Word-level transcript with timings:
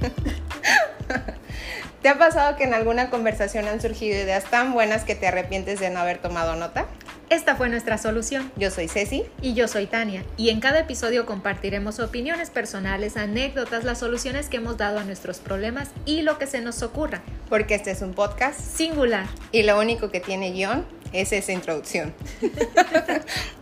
¿Te 2.02 2.08
ha 2.08 2.18
pasado 2.18 2.56
que 2.56 2.64
en 2.64 2.74
alguna 2.74 3.10
conversación 3.10 3.66
han 3.66 3.80
surgido 3.80 4.16
ideas 4.16 4.44
tan 4.44 4.72
buenas 4.72 5.04
que 5.04 5.14
te 5.14 5.26
arrepientes 5.26 5.80
de 5.80 5.90
no 5.90 6.00
haber 6.00 6.18
tomado 6.18 6.56
nota? 6.56 6.86
Esta 7.30 7.56
fue 7.56 7.68
nuestra 7.68 7.98
solución. 7.98 8.50
Yo 8.56 8.70
soy 8.70 8.88
Ceci. 8.88 9.24
Y 9.42 9.52
yo 9.52 9.68
soy 9.68 9.86
Tania. 9.86 10.24
Y 10.38 10.48
en 10.48 10.60
cada 10.60 10.80
episodio 10.80 11.26
compartiremos 11.26 12.00
opiniones 12.00 12.48
personales, 12.48 13.18
anécdotas, 13.18 13.84
las 13.84 13.98
soluciones 13.98 14.48
que 14.48 14.56
hemos 14.56 14.78
dado 14.78 14.98
a 14.98 15.04
nuestros 15.04 15.38
problemas 15.38 15.90
y 16.06 16.22
lo 16.22 16.38
que 16.38 16.46
se 16.46 16.62
nos 16.62 16.82
ocurra. 16.82 17.20
Porque 17.50 17.74
este 17.74 17.90
es 17.90 18.00
un 18.00 18.14
podcast 18.14 18.58
singular. 18.58 19.26
Y 19.52 19.64
lo 19.64 19.78
único 19.78 20.10
que 20.10 20.20
tiene 20.20 20.52
guion 20.52 20.86
es 21.12 21.32
esa 21.32 21.52
introducción. 21.52 22.14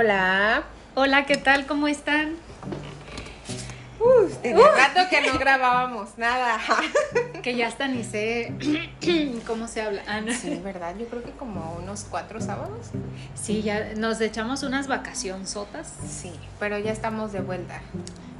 Hola. 0.00 0.62
Hola, 0.94 1.26
¿qué 1.26 1.36
tal? 1.36 1.66
¿Cómo 1.66 1.86
están? 1.86 2.36
Tenía 4.40 4.70
rato 4.70 5.00
que 5.10 5.20
no 5.30 5.38
grabábamos 5.38 6.16
nada. 6.16 6.58
que 7.42 7.54
ya 7.54 7.68
hasta 7.68 7.86
ni 7.86 8.02
sé 8.02 8.54
cómo 9.46 9.68
se 9.68 9.82
habla. 9.82 10.02
Ah, 10.08 10.22
Sí, 10.32 10.58
¿verdad? 10.64 10.94
Yo 10.98 11.04
creo 11.04 11.22
que 11.22 11.32
como 11.32 11.74
unos 11.74 12.06
cuatro 12.08 12.40
sábados. 12.40 12.86
Sí, 13.34 13.60
ya 13.60 13.92
nos 13.94 14.22
echamos 14.22 14.62
unas 14.62 14.86
vacaciones 14.86 15.50
sotas. 15.50 15.92
Sí, 16.08 16.32
pero 16.58 16.78
ya 16.78 16.92
estamos 16.92 17.32
de 17.32 17.42
vuelta. 17.42 17.82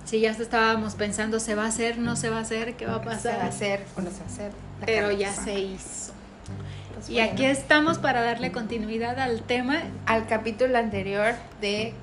Sí, 0.06 0.20
ya 0.20 0.30
estábamos 0.30 0.94
pensando, 0.94 1.40
¿se 1.40 1.56
va 1.56 1.64
a 1.64 1.68
hacer? 1.68 1.98
¿No 1.98 2.16
se 2.16 2.30
va 2.30 2.38
a 2.38 2.40
hacer? 2.40 2.74
¿Qué 2.76 2.86
va 2.86 2.94
a 2.94 3.02
pasar? 3.02 3.32
¿Se 3.32 3.36
va 3.36 3.44
a 3.44 3.48
hacer 3.48 3.84
o 3.98 4.00
no 4.00 4.10
se 4.10 4.20
va 4.20 4.24
a 4.24 4.28
hacer? 4.28 4.52
Pero 4.86 5.10
ya 5.10 5.30
se 5.30 5.60
hizo. 5.60 6.14
Pues 7.00 7.08
y 7.08 7.20
aquí 7.20 7.46
estamos 7.46 7.96
para 7.96 8.22
darle 8.22 8.52
continuidad 8.52 9.18
al 9.18 9.40
tema. 9.40 9.80
Al 10.04 10.26
capítulo 10.26 10.76
anterior 10.76 11.32
de 11.62 11.94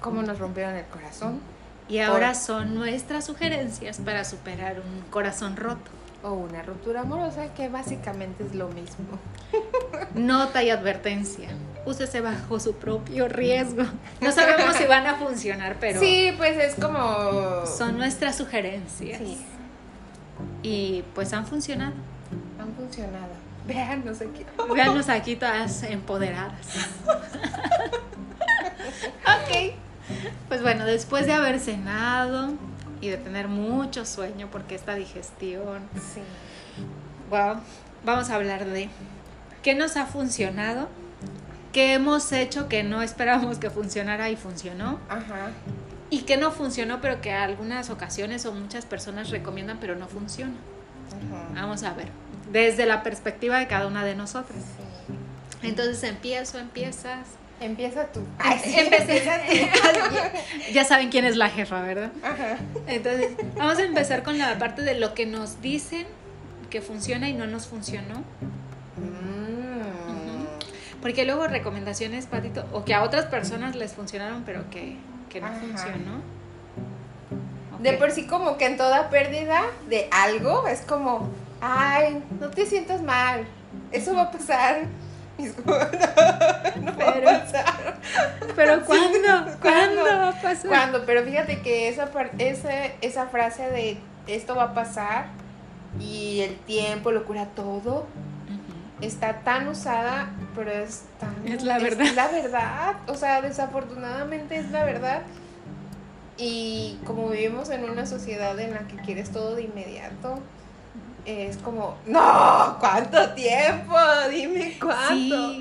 cómo 0.00 0.22
nos 0.22 0.38
rompieron 0.38 0.76
el 0.76 0.84
corazón. 0.84 1.40
Y 1.88 1.98
ahora 1.98 2.34
son 2.34 2.76
nuestras 2.76 3.24
sugerencias 3.24 3.98
para 3.98 4.24
superar 4.24 4.76
un 4.78 5.10
corazón 5.10 5.56
roto. 5.56 5.90
O 6.22 6.34
una 6.34 6.62
ruptura 6.62 7.00
amorosa, 7.00 7.52
que 7.54 7.68
básicamente 7.68 8.44
es 8.44 8.54
lo 8.54 8.68
mismo. 8.68 9.06
Nota 10.14 10.62
y 10.62 10.70
advertencia. 10.70 11.48
Úsese 11.84 12.20
bajo 12.20 12.60
su 12.60 12.74
propio 12.74 13.26
riesgo. 13.26 13.82
No 14.20 14.30
sabemos 14.30 14.76
si 14.76 14.84
van 14.84 15.04
a 15.08 15.16
funcionar, 15.16 15.78
pero. 15.80 15.98
Sí, 15.98 16.32
pues 16.36 16.56
es 16.58 16.76
como. 16.76 17.66
Son 17.66 17.98
nuestras 17.98 18.36
sugerencias. 18.36 19.18
Sí. 19.18 19.44
Y 20.62 21.02
pues 21.12 21.32
han 21.32 21.44
funcionado. 21.44 21.94
Han 22.60 22.72
funcionado. 22.74 23.41
Véannos 23.66 24.20
aquí. 24.20 24.44
Véannos 24.74 25.08
aquí 25.08 25.36
todas 25.36 25.82
empoderadas. 25.84 26.66
ok. 29.22 29.74
Pues 30.48 30.62
bueno, 30.62 30.84
después 30.84 31.26
de 31.26 31.32
haber 31.32 31.60
cenado 31.60 32.52
y 33.00 33.08
de 33.08 33.16
tener 33.16 33.48
mucho 33.48 34.04
sueño 34.04 34.48
porque 34.50 34.74
esta 34.74 34.94
digestión. 34.94 35.88
Sí. 35.94 36.20
Bueno, 37.30 37.60
vamos 38.04 38.30
a 38.30 38.34
hablar 38.34 38.66
de 38.66 38.88
qué 39.62 39.74
nos 39.74 39.96
ha 39.96 40.06
funcionado, 40.06 40.88
qué 41.72 41.94
hemos 41.94 42.32
hecho 42.32 42.68
que 42.68 42.82
no 42.82 43.00
esperábamos 43.02 43.58
que 43.58 43.70
funcionara 43.70 44.30
y 44.30 44.36
funcionó. 44.36 44.98
Ajá. 45.08 45.50
Y 46.10 46.22
qué 46.22 46.36
no 46.36 46.50
funcionó, 46.50 47.00
pero 47.00 47.22
que 47.22 47.32
algunas 47.32 47.88
ocasiones 47.88 48.44
o 48.44 48.52
muchas 48.52 48.84
personas 48.84 49.30
recomiendan, 49.30 49.78
pero 49.80 49.96
no 49.96 50.08
funciona. 50.08 50.56
Vamos 51.54 51.82
a 51.84 51.94
ver 51.94 52.21
desde 52.50 52.86
la 52.86 53.02
perspectiva 53.02 53.58
de 53.58 53.66
cada 53.66 53.86
una 53.86 54.04
de 54.04 54.14
nosotras. 54.14 54.62
Entonces 55.62 56.02
empiezo, 56.02 56.58
empiezas. 56.58 57.26
Empieza 57.60 58.06
tú. 58.06 58.20
empieza 58.76 59.40
ya 60.72 60.84
saben 60.84 61.10
quién 61.10 61.24
es 61.24 61.36
la 61.36 61.48
jefa, 61.48 61.80
¿verdad? 61.82 62.10
Entonces, 62.88 63.32
vamos 63.56 63.78
a 63.78 63.84
empezar 63.84 64.24
con 64.24 64.36
la 64.38 64.58
parte 64.58 64.82
de 64.82 64.98
lo 64.98 65.14
que 65.14 65.26
nos 65.26 65.62
dicen 65.62 66.06
que 66.70 66.80
funciona 66.80 67.28
y 67.28 67.34
no 67.34 67.46
nos 67.46 67.66
funcionó. 67.66 68.24
Mm. 68.96 69.42
Porque 71.02 71.24
luego 71.24 71.46
recomendaciones, 71.46 72.26
Patito, 72.26 72.64
o 72.72 72.84
que 72.84 72.94
a 72.94 73.02
otras 73.02 73.26
personas 73.26 73.76
les 73.76 73.92
funcionaron, 73.92 74.44
pero 74.44 74.70
que, 74.70 74.96
no 75.40 75.52
funcionó. 75.52 76.22
De 77.80 77.94
por 77.94 78.12
sí 78.12 78.26
como 78.26 78.56
que 78.56 78.66
en 78.66 78.76
toda 78.76 79.10
pérdida 79.10 79.62
de 79.88 80.08
algo 80.12 80.68
es 80.68 80.82
como, 80.82 81.28
ay, 81.62 82.22
no 82.38 82.50
te 82.50 82.66
sientas 82.66 83.00
mal, 83.00 83.46
eso 83.90 84.14
va 84.14 84.22
a 84.22 84.30
pasar. 84.30 84.82
no, 85.38 85.54
pero, 86.98 87.26
va 87.26 87.36
a 87.36 87.40
pasar. 87.40 87.96
Pero 88.54 88.84
¿cuándo? 88.84 89.58
¿Cuándo 89.60 90.04
va 90.04 90.28
a 90.28 90.32
pasar? 90.32 90.68
¿Cuándo? 90.68 91.06
Pero 91.06 91.24
fíjate 91.24 91.62
que 91.62 91.88
esa, 91.88 92.10
esa, 92.38 92.70
esa 93.00 93.26
frase 93.28 93.70
de 93.70 93.98
esto 94.26 94.54
va 94.54 94.64
a 94.64 94.74
pasar 94.74 95.26
y 95.98 96.40
el 96.40 96.56
tiempo 96.58 97.12
lo 97.12 97.24
cura 97.24 97.46
todo 97.54 98.06
está 99.02 99.40
tan 99.40 99.68
usada, 99.68 100.30
pero 100.54 100.70
es 100.70 101.04
tan... 101.18 101.46
Es 101.46 101.62
la 101.62 101.78
verdad. 101.78 102.06
Es 102.06 102.14
la 102.14 102.28
verdad. 102.28 102.96
O 103.08 103.14
sea, 103.14 103.42
desafortunadamente 103.42 104.56
es 104.56 104.70
la 104.70 104.84
verdad. 104.84 105.22
Y 106.38 106.98
como 107.04 107.28
vivimos 107.28 107.70
en 107.70 107.88
una 107.88 108.06
sociedad 108.06 108.58
en 108.58 108.74
la 108.74 108.86
que 108.86 108.96
quieres 108.96 109.30
todo 109.30 109.54
de 109.54 109.62
inmediato, 109.62 110.38
es 111.24 111.56
como, 111.58 111.96
no, 112.06 112.76
¿cuánto 112.80 113.30
tiempo? 113.30 113.96
Dime 114.30 114.76
cuánto. 114.80 115.54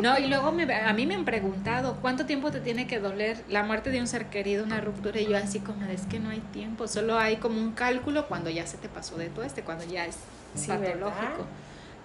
No, 0.00 0.18
y 0.18 0.26
luego 0.26 0.48
a 0.48 0.92
mí 0.92 1.06
me 1.06 1.14
han 1.14 1.24
preguntado, 1.24 1.96
¿cuánto 2.02 2.26
tiempo 2.26 2.50
te 2.50 2.60
tiene 2.60 2.86
que 2.86 2.98
doler 2.98 3.42
la 3.48 3.62
muerte 3.62 3.90
de 3.90 4.00
un 4.00 4.06
ser 4.06 4.26
querido, 4.26 4.64
una 4.64 4.80
ruptura? 4.80 5.20
Y 5.20 5.28
yo 5.28 5.36
así 5.36 5.60
como, 5.60 5.84
es 5.86 6.02
que 6.02 6.18
no 6.18 6.30
hay 6.30 6.40
tiempo, 6.52 6.88
solo 6.88 7.18
hay 7.18 7.36
como 7.36 7.58
un 7.60 7.72
cálculo 7.72 8.28
cuando 8.28 8.50
ya 8.50 8.66
se 8.66 8.76
te 8.76 8.88
pasó 8.88 9.16
de 9.16 9.28
todo 9.28 9.44
este, 9.44 9.62
cuando 9.62 9.84
ya 9.84 10.06
es 10.06 10.18
patológico. 10.66 11.46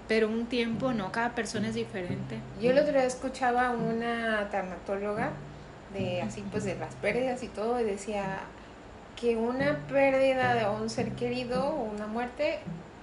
Pero 0.08 0.30
un 0.30 0.46
tiempo 0.46 0.94
no, 0.94 1.12
cada 1.12 1.36
persona 1.36 1.68
es 1.68 1.76
diferente. 1.76 2.40
Yo 2.62 2.72
el 2.72 2.80
otro 2.80 2.94
día 2.94 3.04
escuchaba 3.04 3.68
a 3.68 3.72
una 3.72 4.50
tanatóloga 4.50 5.32
de 5.94 6.22
así 6.22 6.44
pues 6.50 6.64
de 6.64 6.76
las 6.76 6.96
pérdidas 6.96 7.44
y 7.44 7.48
todo 7.50 7.80
y 7.82 7.84
decía, 7.84 8.40
que 9.20 9.36
una 9.36 9.80
pérdida 9.88 10.54
de 10.54 10.70
un 10.70 10.90
ser 10.90 11.12
querido 11.14 11.70
o 11.70 11.84
una 11.84 12.08
muerte 12.08 12.60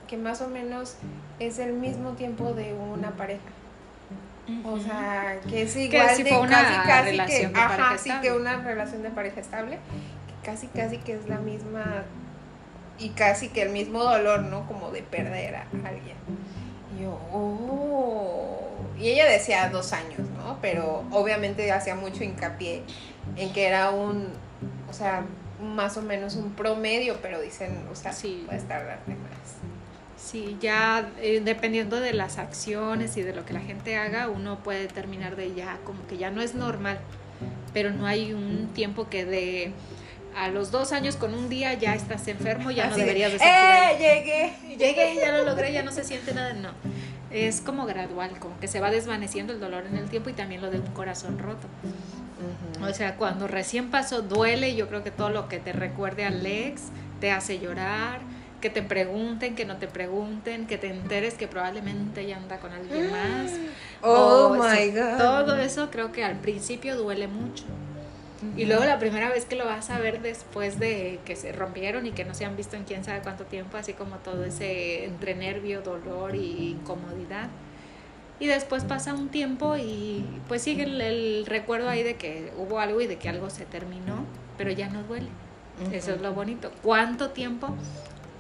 que 0.06 0.16
más 0.16 0.40
o 0.40 0.48
menos 0.48 0.96
es 1.40 1.58
el 1.58 1.72
mismo 1.72 2.12
tiempo 2.12 2.52
de 2.52 2.72
una 2.72 3.10
pareja. 3.10 3.42
O 4.64 4.78
sea, 4.78 5.40
que 5.48 5.62
es 5.62 5.74
igual 5.76 6.06
de 6.16 6.24
casi 6.24 6.76
casi 6.86 7.16
que, 7.16 7.50
ajá, 7.54 7.98
sí, 7.98 8.10
que 8.20 8.32
una 8.32 8.60
relación 8.60 9.02
de 9.02 9.10
pareja 9.10 9.40
estable, 9.40 9.78
que 10.26 10.50
casi 10.50 10.66
casi 10.68 10.98
que 10.98 11.14
es 11.14 11.28
la 11.28 11.38
misma 11.38 12.04
y 12.98 13.08
casi 13.10 13.48
que 13.48 13.62
el 13.62 13.70
mismo 13.70 14.04
dolor, 14.04 14.42
¿no? 14.42 14.66
Como 14.66 14.90
de 14.90 15.02
perder 15.02 15.56
a 15.56 15.62
alguien. 15.62 16.16
Y 16.94 17.02
yo, 17.02 17.18
oh. 17.32 18.60
Y 18.98 19.08
ella 19.08 19.26
decía 19.28 19.70
dos 19.70 19.92
años, 19.94 20.28
¿no? 20.36 20.58
Pero 20.60 21.04
obviamente 21.10 21.72
hacía 21.72 21.94
mucho 21.94 22.22
hincapié 22.22 22.82
en 23.36 23.52
que 23.52 23.66
era 23.66 23.90
un, 23.90 24.28
o 24.88 24.92
sea, 24.92 25.24
más 25.64 25.96
o 25.96 26.02
menos 26.02 26.36
un 26.36 26.52
promedio, 26.52 27.18
pero 27.20 27.40
dicen, 27.40 27.86
o 27.90 27.94
sea, 27.94 28.12
sí. 28.12 28.44
puedes 28.46 28.66
tardarte 28.68 29.12
más. 29.12 29.74
Sí, 30.16 30.56
ya 30.60 31.10
eh, 31.20 31.42
dependiendo 31.44 32.00
de 32.00 32.12
las 32.12 32.38
acciones 32.38 33.16
y 33.16 33.22
de 33.22 33.34
lo 33.34 33.44
que 33.44 33.52
la 33.52 33.60
gente 33.60 33.96
haga, 33.96 34.28
uno 34.28 34.62
puede 34.62 34.80
determinar 34.80 35.36
de 35.36 35.54
ya, 35.54 35.78
como 35.84 36.06
que 36.06 36.16
ya 36.16 36.30
no 36.30 36.40
es 36.40 36.54
normal, 36.54 36.98
pero 37.72 37.90
no 37.90 38.06
hay 38.06 38.32
un 38.32 38.70
tiempo 38.72 39.08
que 39.08 39.24
de 39.24 39.72
a 40.36 40.48
los 40.48 40.70
dos 40.70 40.92
años 40.92 41.16
con 41.16 41.34
un 41.34 41.48
día 41.48 41.74
ya 41.74 41.94
estás 41.94 42.26
enfermo, 42.28 42.70
ya 42.70 42.88
no 42.88 42.96
deberías 42.96 43.32
de 43.32 43.38
¡Eh! 43.38 43.96
Llegué. 43.98 44.76
Llegué, 44.76 45.16
ya 45.16 45.32
lo 45.32 45.44
logré, 45.44 45.72
ya 45.72 45.82
no 45.82 45.92
se 45.92 46.04
siente 46.04 46.34
nada, 46.34 46.52
no. 46.54 46.70
Es 47.30 47.60
como 47.60 47.86
gradual, 47.86 48.38
como 48.38 48.58
que 48.60 48.68
se 48.68 48.80
va 48.80 48.90
desvaneciendo 48.90 49.52
el 49.52 49.60
dolor 49.60 49.86
en 49.86 49.96
el 49.96 50.08
tiempo 50.08 50.30
y 50.30 50.32
también 50.32 50.60
lo 50.60 50.70
de 50.70 50.80
un 50.80 50.86
corazón 50.88 51.38
roto. 51.38 51.68
O 52.82 52.92
sea, 52.92 53.16
cuando 53.16 53.46
recién 53.46 53.90
pasó 53.90 54.22
duele, 54.22 54.74
yo 54.74 54.88
creo 54.88 55.02
que 55.02 55.10
todo 55.10 55.30
lo 55.30 55.48
que 55.48 55.58
te 55.58 55.72
recuerde 55.72 56.24
a 56.24 56.28
Alex 56.28 56.82
te 57.20 57.30
hace 57.30 57.58
llorar, 57.58 58.20
que 58.60 58.70
te 58.70 58.82
pregunten, 58.82 59.54
que 59.54 59.64
no 59.64 59.76
te 59.76 59.88
pregunten, 59.88 60.66
que 60.66 60.78
te 60.78 60.88
enteres 60.88 61.34
que 61.34 61.48
probablemente 61.48 62.22
ella 62.22 62.36
anda 62.38 62.58
con 62.58 62.72
alguien 62.72 63.10
más. 63.10 63.50
Oh 64.06 64.54
my 64.54 64.90
god. 64.90 65.16
Todo 65.16 65.56
eso 65.56 65.90
creo 65.90 66.12
que 66.12 66.24
al 66.24 66.38
principio 66.38 66.94
duele 66.94 67.26
mucho. 67.26 67.64
Y 68.54 68.66
luego 68.66 68.84
la 68.84 68.98
primera 68.98 69.30
vez 69.30 69.46
que 69.46 69.56
lo 69.56 69.64
vas 69.64 69.88
a 69.88 69.98
ver 69.98 70.20
después 70.20 70.78
de 70.78 71.20
que 71.24 71.36
se 71.36 71.52
rompieron 71.52 72.04
y 72.04 72.10
que 72.10 72.26
no 72.26 72.34
se 72.34 72.44
han 72.44 72.54
visto 72.54 72.76
en 72.76 72.84
quién 72.84 73.02
sabe 73.02 73.20
cuánto 73.22 73.44
tiempo, 73.44 73.78
así 73.78 73.94
como 73.94 74.16
todo 74.16 74.44
ese 74.44 75.06
entre 75.06 75.34
nervio, 75.34 75.80
dolor 75.80 76.36
y 76.36 76.76
incomodidad 76.78 77.48
y 78.40 78.46
después 78.46 78.84
pasa 78.84 79.14
un 79.14 79.28
tiempo 79.28 79.76
y 79.76 80.24
pues 80.48 80.62
sigue 80.62 80.84
el, 80.84 81.46
recuerdo 81.46 81.88
ahí 81.88 82.02
de 82.02 82.16
que 82.16 82.52
hubo 82.58 82.80
algo 82.80 83.00
y 83.00 83.06
de 83.06 83.16
que 83.16 83.28
algo 83.28 83.48
se 83.48 83.64
terminó, 83.64 84.24
pero 84.58 84.70
ya 84.72 84.88
no 84.88 85.02
duele. 85.04 85.28
Eso 85.92 86.12
es 86.12 86.20
lo 86.20 86.32
bonito. 86.32 86.70
¿Cuánto 86.82 87.30
tiempo? 87.30 87.74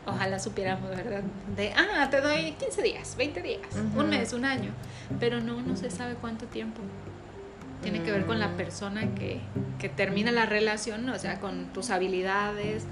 Ojalá 0.06 0.38
supiéramos, 0.38 0.90
¿verdad? 0.90 1.22
De, 1.56 1.72
ah, 1.72 2.08
te 2.10 2.20
doy 2.20 2.52
15 2.52 2.82
días, 2.82 3.16
20 3.16 3.42
días, 3.42 3.60
un 3.96 4.08
mes, 4.08 4.32
un 4.32 4.44
año. 4.44 4.72
Pero 5.18 5.40
no, 5.40 5.62
no 5.62 5.76
se 5.76 5.90
sabe 5.90 6.14
cuánto 6.14 6.46
tiempo. 6.46 6.80
Tiene 7.82 8.02
que 8.02 8.12
ver 8.12 8.24
con 8.24 8.38
la 8.38 8.48
mm. 8.48 8.56
persona 8.56 9.14
que, 9.14 9.40
que 9.78 9.88
termina 9.88 10.32
la 10.32 10.46
relación, 10.46 11.08
o 11.08 11.18
sea, 11.18 11.40
con 11.40 11.66
tus 11.72 11.90
habilidades, 11.90 12.84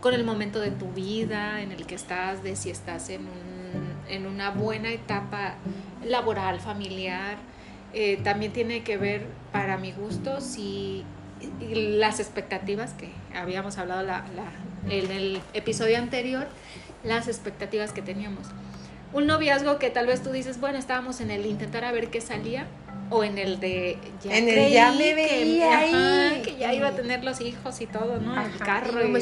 con 0.00 0.14
el 0.14 0.24
momento 0.24 0.60
de 0.60 0.70
tu 0.70 0.92
vida 0.92 1.60
en 1.60 1.72
el 1.72 1.86
que 1.86 1.94
estás, 1.94 2.42
de 2.42 2.56
si 2.56 2.70
estás 2.70 3.10
en, 3.10 3.22
un, 3.22 4.08
en 4.08 4.26
una 4.26 4.50
buena 4.50 4.90
etapa 4.90 5.54
laboral, 6.04 6.60
familiar. 6.60 7.36
Eh, 7.92 8.20
también 8.22 8.52
tiene 8.52 8.82
que 8.82 8.96
ver, 8.96 9.26
para 9.52 9.76
mi 9.76 9.92
gusto, 9.92 10.40
si 10.40 11.04
las 11.70 12.20
expectativas 12.20 12.92
que 12.92 13.10
habíamos 13.34 13.78
hablado 13.78 14.02
la, 14.02 14.24
en 14.88 15.10
el 15.10 15.40
episodio 15.54 15.98
anterior, 15.98 16.46
las 17.04 17.28
expectativas 17.28 17.92
que 17.92 18.02
teníamos. 18.02 18.46
Un 19.12 19.26
noviazgo 19.26 19.78
que 19.78 19.90
tal 19.90 20.06
vez 20.06 20.22
tú 20.22 20.30
dices, 20.30 20.60
bueno, 20.60 20.78
estábamos 20.78 21.20
en 21.20 21.30
el 21.30 21.46
intentar 21.46 21.84
a 21.84 21.92
ver 21.92 22.10
qué 22.10 22.20
salía, 22.20 22.66
o 23.10 23.24
en 23.24 23.38
el 23.38 23.58
de 23.58 23.98
ya 24.22 24.38
en 24.38 24.48
el 24.48 24.72
ya 24.72 24.92
me 24.92 25.14
veía 25.14 25.80
que, 25.80 26.42
que 26.42 26.58
ya 26.58 26.72
iba 26.72 26.88
a 26.88 26.92
tener 26.92 27.24
los 27.24 27.40
hijos 27.40 27.80
y 27.80 27.86
todo, 27.86 28.20
¿no? 28.20 28.40
el 28.40 28.56
carro. 28.58 29.04
Y, 29.04 29.20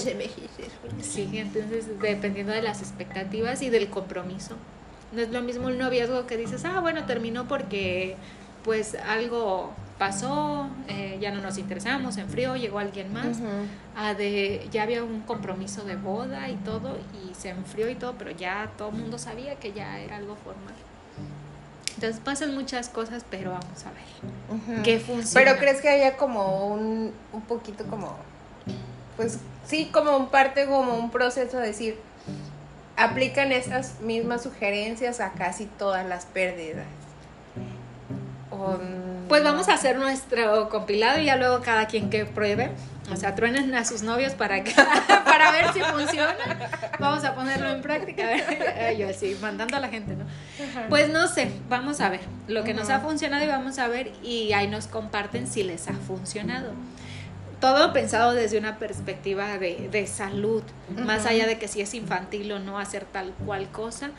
sí, 1.02 1.30
entonces 1.32 1.86
dependiendo 2.00 2.52
de 2.52 2.62
las 2.62 2.82
expectativas 2.82 3.62
y 3.62 3.70
del 3.70 3.88
compromiso. 3.88 4.56
No 5.12 5.22
es 5.22 5.31
lo 5.31 5.40
mismo 5.43 5.69
un 5.69 5.78
noviazgo 5.78 6.26
que 6.26 6.37
dices, 6.37 6.64
ah, 6.64 6.81
bueno, 6.81 7.05
terminó 7.06 7.49
porque 7.49 8.16
pues 8.62 8.94
algo 8.94 9.72
pasó, 9.99 10.69
eh, 10.88 11.19
ya 11.20 11.32
no 11.32 11.40
nos 11.40 11.58
interesamos, 11.58 12.14
se 12.14 12.20
enfrió, 12.20 12.56
llegó 12.56 12.78
alguien 12.78 13.12
más, 13.12 13.38
a 13.96 14.14
de, 14.14 14.69
ya 14.70 14.84
había 14.84 15.02
un 15.02 15.22
compromiso 15.22 15.84
de 15.84 15.96
boda 15.96 16.49
y 16.49 16.55
todo, 16.56 16.96
y 17.14 17.34
se 17.34 17.49
enfrió 17.49 17.88
y 17.88 17.96
todo, 17.96 18.14
pero 18.16 18.31
ya 18.31 18.70
todo 18.78 18.90
el 18.90 18.96
mundo 18.96 19.19
sabía 19.19 19.56
que 19.56 19.72
ya 19.72 19.99
era 19.99 20.16
algo 20.16 20.37
formal. 20.37 20.75
Entonces 21.96 22.20
pasan 22.22 22.54
muchas 22.54 22.88
cosas, 22.88 23.25
pero 23.28 23.50
vamos 23.50 23.84
a 23.84 23.90
ver 23.90 24.82
qué 24.84 25.00
funciona. 25.00 25.44
Pero 25.44 25.58
crees 25.58 25.81
que 25.81 25.88
haya 25.88 26.16
como 26.16 26.69
un, 26.69 27.12
un 27.32 27.43
poquito 27.43 27.84
como, 27.87 28.16
pues 29.16 29.40
sí, 29.66 29.90
como 29.93 30.16
un 30.16 30.28
parte, 30.28 30.66
como 30.66 30.94
un 30.94 31.11
proceso 31.11 31.56
de 31.56 31.66
decir, 31.66 31.99
aplican 32.99 33.53
estas 33.53 34.00
mismas 34.00 34.43
sugerencias 34.43 35.21
a 35.21 35.33
casi 35.33 35.67
todas 35.67 36.06
las 36.06 36.27
pérdidas. 36.27 36.87
Pues 39.29 39.45
vamos 39.45 39.69
a 39.69 39.75
hacer 39.75 39.99
nuestro 39.99 40.69
compilado 40.69 41.21
y 41.21 41.27
ya 41.27 41.37
luego 41.37 41.61
cada 41.61 41.87
quien 41.87 42.11
que 42.11 42.25
pruebe. 42.25 42.71
O 43.12 43.17
sea, 43.17 43.35
truenen 43.35 43.75
a 43.75 43.85
sus 43.85 44.03
novios 44.03 44.33
para, 44.35 44.65
que, 44.65 44.73
para 45.25 45.50
ver 45.53 45.73
si 45.73 45.81
funciona. 45.81 46.37
Vamos 46.99 47.25
a 47.25 47.35
ponerlo 47.35 47.71
en 47.71 47.81
práctica. 47.81 48.25
Yo 48.99 49.09
así, 49.09 49.37
mandando 49.41 49.77
a 49.77 49.81
la 49.81 49.89
gente, 49.89 50.15
¿no? 50.15 50.25
Pues 50.89 51.09
no 51.09 51.27
sé, 51.29 51.50
vamos 51.69 52.00
a 52.00 52.11
ver 52.11 52.21
lo 52.49 52.65
que 52.65 52.75
nos 52.75 52.91
ha 52.91 53.00
funcionado 53.00 53.45
y 53.45 53.49
vamos 53.49 53.79
a 53.79 53.89
ver 53.89 54.12
y 54.23 54.53
ahí 54.53 54.67
nos 54.67 54.89
comparten 54.89 55.47
si 55.47 55.62
les 55.62 55.89
ha 55.89 55.95
funcionado. 55.95 56.73
Todo 57.60 57.93
pensado 57.93 58.34
desde 58.34 58.58
una 58.58 58.78
perspectiva 58.78 59.58
de, 59.58 59.88
de 59.90 60.06
salud, 60.06 60.62
más 60.96 61.26
allá 61.26 61.46
de 61.46 61.58
que 61.58 61.66
si 61.69 61.81
es 61.81 61.94
infantil 61.94 62.52
o 62.52 62.58
no 62.58 62.78
hacer 62.78 63.05
tal 63.05 63.32
cual 63.44 63.69
cosa, 63.70 64.10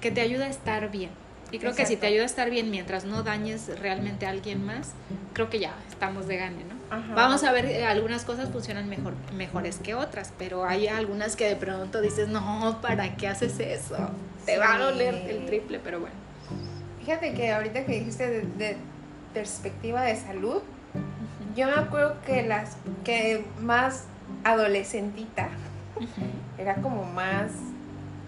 que 0.00 0.10
te 0.10 0.20
ayuda 0.20 0.46
a 0.46 0.48
estar 0.48 0.90
bien. 0.90 1.10
Y 1.52 1.58
creo 1.58 1.74
que 1.74 1.84
si 1.84 1.96
te 1.96 2.06
ayuda 2.06 2.22
a 2.22 2.26
estar 2.26 2.48
bien 2.50 2.70
mientras 2.70 3.04
no 3.04 3.22
dañes 3.22 3.78
realmente 3.80 4.26
a 4.26 4.30
alguien 4.30 4.64
más, 4.64 4.92
creo 5.32 5.50
que 5.50 5.58
ya 5.58 5.74
estamos 5.88 6.28
de 6.28 6.36
gane, 6.36 6.64
¿no? 6.64 6.80
Vamos 7.14 7.44
a 7.44 7.52
ver, 7.52 7.66
eh, 7.66 7.84
algunas 7.84 8.24
cosas 8.24 8.50
funcionan 8.50 8.88
mejor, 8.88 9.14
mejores 9.34 9.78
que 9.78 9.94
otras, 9.94 10.32
pero 10.38 10.64
hay 10.64 10.88
algunas 10.88 11.36
que 11.36 11.48
de 11.48 11.56
pronto 11.56 12.00
dices, 12.00 12.28
no, 12.28 12.78
¿para 12.82 13.16
qué 13.16 13.28
haces 13.28 13.60
eso? 13.60 13.96
Te 14.44 14.58
va 14.58 14.74
a 14.74 14.78
doler 14.78 15.14
el 15.14 15.46
triple, 15.46 15.80
pero 15.82 16.00
bueno. 16.00 16.16
Fíjate 17.00 17.32
que 17.34 17.52
ahorita 17.52 17.84
que 17.84 17.92
dijiste 17.92 18.44
de, 18.44 18.76
perspectiva 19.32 20.02
de 20.02 20.16
salud, 20.16 20.62
yo 21.54 21.66
me 21.66 21.74
acuerdo 21.74 22.16
que 22.26 22.42
las 22.42 22.76
que 23.04 23.44
más 23.60 24.04
adolescentita 24.44 25.48
era 26.58 26.76
como 26.76 27.04
más 27.04 27.52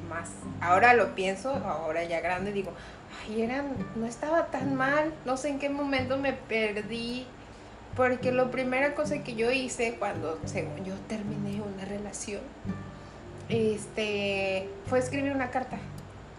más 0.08 0.30
ahora 0.60 0.94
lo 0.94 1.14
pienso 1.14 1.50
ahora 1.50 2.04
ya 2.04 2.20
grande 2.20 2.52
digo 2.52 2.72
ay, 3.26 3.42
era, 3.42 3.64
no 3.94 4.06
estaba 4.06 4.46
tan 4.46 4.74
mal, 4.74 5.12
no 5.24 5.36
sé 5.36 5.50
en 5.50 5.58
qué 5.58 5.68
momento 5.68 6.16
me 6.18 6.32
perdí, 6.32 7.26
porque 7.96 8.32
la 8.32 8.50
primera 8.50 8.94
cosa 8.94 9.22
que 9.22 9.34
yo 9.34 9.50
hice 9.50 9.96
cuando, 9.98 10.38
según 10.44 10.84
yo 10.84 10.94
terminé 11.08 11.60
una 11.60 11.84
relación, 11.84 12.40
este, 13.48 14.68
fue 14.86 14.98
escribir 14.98 15.32
una 15.32 15.50
carta, 15.50 15.78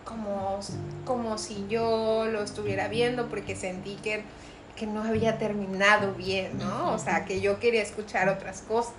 como, 0.03 0.59
como 1.05 1.37
si 1.37 1.65
yo 1.69 2.25
lo 2.25 2.41
estuviera 2.41 2.87
viendo, 2.87 3.29
porque 3.29 3.55
sentí 3.55 3.95
que, 3.95 4.23
que 4.75 4.87
no 4.87 5.03
había 5.03 5.37
terminado 5.37 6.13
bien, 6.13 6.57
¿no? 6.57 6.93
O 6.93 6.97
sea, 6.97 7.25
que 7.25 7.41
yo 7.41 7.59
quería 7.59 7.81
escuchar 7.81 8.29
otras 8.29 8.61
cosas. 8.61 8.93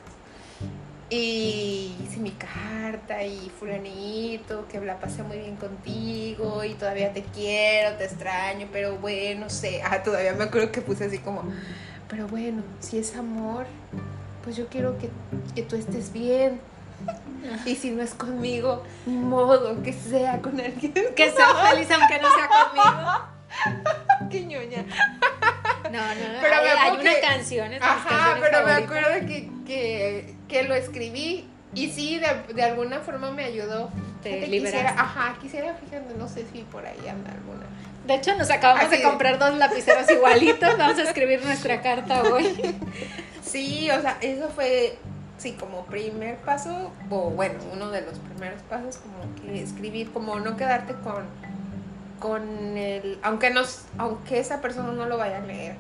Y 1.11 1.95
hice 2.03 2.17
mi 2.19 2.31
carta 2.31 3.23
y 3.23 3.53
fulanito, 3.59 4.67
que 4.69 4.81
la 4.81 4.99
pasé 4.99 5.23
muy 5.23 5.39
bien 5.39 5.57
contigo 5.57 6.65
y 6.65 6.75
todavía 6.75 7.13
te 7.13 7.23
quiero, 7.23 7.97
te 7.97 8.05
extraño, 8.05 8.69
pero 8.73 8.97
bueno, 8.97 9.51
sé. 9.51 9.83
Ah, 9.85 10.03
todavía 10.03 10.33
me 10.33 10.45
acuerdo 10.45 10.73
que 10.73 10.81
puse 10.81 11.05
así 11.05 11.19
como, 11.19 11.45
pero 12.09 12.27
bueno, 12.27 12.63
si 12.81 12.99
es 12.99 13.15
amor, 13.17 13.67
pues 14.43 14.57
yo 14.57 14.67
quiero 14.69 14.99
que, 14.99 15.11
que 15.55 15.63
tú 15.63 15.77
estés 15.77 16.13
bien. 16.13 16.61
Y 17.67 17.77
si 17.77 17.91
no 17.91 18.03
es 18.03 18.15
conmigo, 18.15 18.83
ni 19.05 19.17
modo, 19.17 19.83
que 19.83 19.93
sea 19.93 20.41
con 20.41 20.59
alguien. 20.59 20.95
Que 21.15 21.31
sea 21.31 21.55
feliz 21.69 21.91
aunque 21.91 22.19
no 22.19 22.29
sea 22.31 22.49
conmigo. 22.49 23.35
Qué 24.31 24.45
ñoña. 24.47 24.87
No, 25.95 26.01
no, 26.01 26.33
no. 26.33 26.41
Pero 26.41 26.55
hay, 26.57 26.67
hay 26.67 27.01
una 27.01 27.21
canción. 27.21 27.73
Ajá, 27.81 28.37
pero 28.41 28.67
me 28.67 28.73
acuerdo 28.73 29.27
que, 29.29 29.49
que, 29.65 30.35
que, 30.49 30.65
lo 30.65 30.75
escribí 30.75 31.49
y 31.73 31.91
sí, 31.93 32.19
de, 32.19 32.53
de 32.53 32.63
alguna 32.65 32.99
forma 32.99 33.31
me 33.31 33.45
ayudó. 33.45 33.91
Te 34.21 34.41
quisiera, 34.51 34.91
Ajá, 34.91 35.37
quisiera, 35.41 35.75
fíjate, 35.75 36.15
no 36.15 36.29
sé 36.29 36.47
si 36.53 36.63
por 36.63 36.85
ahí 36.85 36.99
anda 37.09 37.31
alguna. 37.31 37.67
De 38.09 38.15
hecho, 38.15 38.35
nos 38.37 38.51
acabamos 38.51 38.91
de 38.91 39.03
comprar 39.03 39.39
dos 39.39 39.57
lapiceros 39.57 40.11
igualitos. 40.11 40.77
Vamos 40.77 40.99
a 40.99 41.03
escribir 41.05 41.45
nuestra 41.45 41.81
carta 41.83 42.23
hoy. 42.25 42.77
Sí, 43.43 43.89
o 43.91 44.01
sea, 44.01 44.19
eso 44.21 44.49
fue, 44.49 44.99
sí, 45.39 45.53
como 45.53 45.87
primer 45.87 46.39
paso, 46.39 46.91
o 47.09 47.31
bueno, 47.31 47.55
uno 47.73 47.91
de 47.91 48.01
los 48.01 48.19
primeros 48.19 48.63
pasos, 48.63 48.97
como 48.97 49.33
que 49.37 49.63
escribir, 49.63 50.11
como 50.11 50.41
no 50.41 50.57
quedarte 50.57 50.95
con 50.95 51.29
con 52.25 52.79
el, 52.79 53.19
aunque 53.23 53.51
nos, 53.51 53.83
aunque 53.99 54.39
esa 54.39 54.63
persona 54.63 54.93
no 54.93 55.05
lo 55.05 55.19
vaya 55.19 55.37
a 55.37 55.41
leer, 55.41 55.77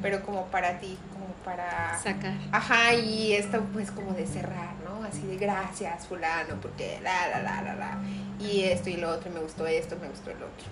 pero 0.00 0.22
como 0.22 0.46
para 0.46 0.80
ti, 0.80 0.96
como 1.12 1.26
para 1.44 1.98
sacar. 2.02 2.32
Ajá, 2.50 2.94
y 2.94 3.34
esto 3.34 3.62
pues 3.74 3.90
como 3.90 4.14
de 4.14 4.26
cerrar, 4.26 4.72
¿no? 4.86 5.04
Así 5.04 5.26
de 5.26 5.36
gracias 5.36 6.06
fulano, 6.06 6.54
porque 6.62 6.98
la 7.02 7.28
la 7.28 7.42
la 7.42 7.60
la 7.60 7.74
la 7.74 7.98
y 8.40 8.62
esto 8.62 8.88
y 8.88 8.96
lo 8.96 9.10
otro, 9.10 9.30
me 9.32 9.40
gustó 9.40 9.66
esto, 9.66 9.98
me 10.00 10.08
gustó 10.08 10.30
el 10.30 10.38
otro. 10.38 10.66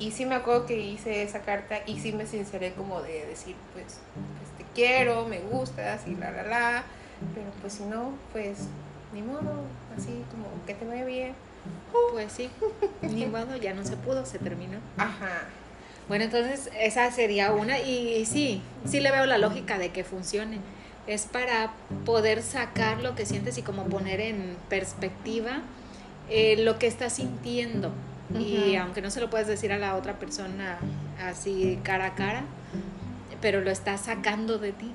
Y 0.00 0.10
sí 0.10 0.26
me 0.26 0.34
acuerdo 0.34 0.66
que 0.66 0.80
hice 0.80 1.22
esa 1.22 1.42
carta 1.42 1.76
y 1.86 2.00
sí 2.00 2.12
me 2.12 2.26
sinceré 2.26 2.72
como 2.72 3.02
de 3.02 3.24
decir, 3.24 3.54
pues, 3.72 4.00
pues 4.16 4.50
te 4.58 4.64
quiero, 4.74 5.28
me 5.28 5.38
gustas 5.38 6.08
y 6.08 6.16
la 6.16 6.32
la 6.32 6.42
la, 6.42 6.82
pero 7.36 7.52
pues 7.60 7.74
si 7.74 7.84
no, 7.84 8.14
pues 8.32 8.66
ni 9.14 9.22
modo, 9.22 9.62
así 9.96 10.24
como 10.32 10.48
que 10.66 10.74
te 10.74 10.84
vaya 10.84 11.04
bien 11.04 11.45
pues 12.12 12.32
sí, 12.32 12.48
ni 13.02 13.26
modo, 13.26 13.56
ya 13.56 13.74
no 13.74 13.84
se 13.84 13.96
pudo, 13.96 14.24
se 14.26 14.38
terminó. 14.38 14.78
Ajá. 14.96 15.48
Bueno, 16.08 16.24
entonces 16.24 16.70
esa 16.78 17.10
sería 17.10 17.52
una 17.52 17.80
y, 17.80 18.24
sí, 18.26 18.62
sí 18.84 19.00
le 19.00 19.10
veo 19.10 19.26
la 19.26 19.38
lógica 19.38 19.78
de 19.78 19.90
que 19.90 20.04
funcione. 20.04 20.58
Es 21.06 21.26
para 21.26 21.72
poder 22.04 22.42
sacar 22.42 23.00
lo 23.00 23.14
que 23.14 23.26
sientes 23.26 23.58
y 23.58 23.62
como 23.62 23.84
poner 23.84 24.20
en 24.20 24.56
perspectiva 24.68 25.62
eh, 26.28 26.56
lo 26.58 26.78
que 26.78 26.86
estás 26.86 27.14
sintiendo. 27.14 27.92
Y 28.36 28.74
aunque 28.74 29.02
no 29.02 29.10
se 29.10 29.20
lo 29.20 29.30
puedes 29.30 29.46
decir 29.46 29.72
a 29.72 29.78
la 29.78 29.94
otra 29.94 30.18
persona 30.18 30.78
así 31.22 31.78
cara 31.84 32.06
a 32.06 32.14
cara, 32.16 32.42
pero 33.40 33.60
lo 33.60 33.70
estás 33.70 34.00
sacando 34.02 34.58
de 34.58 34.72
ti. 34.72 34.90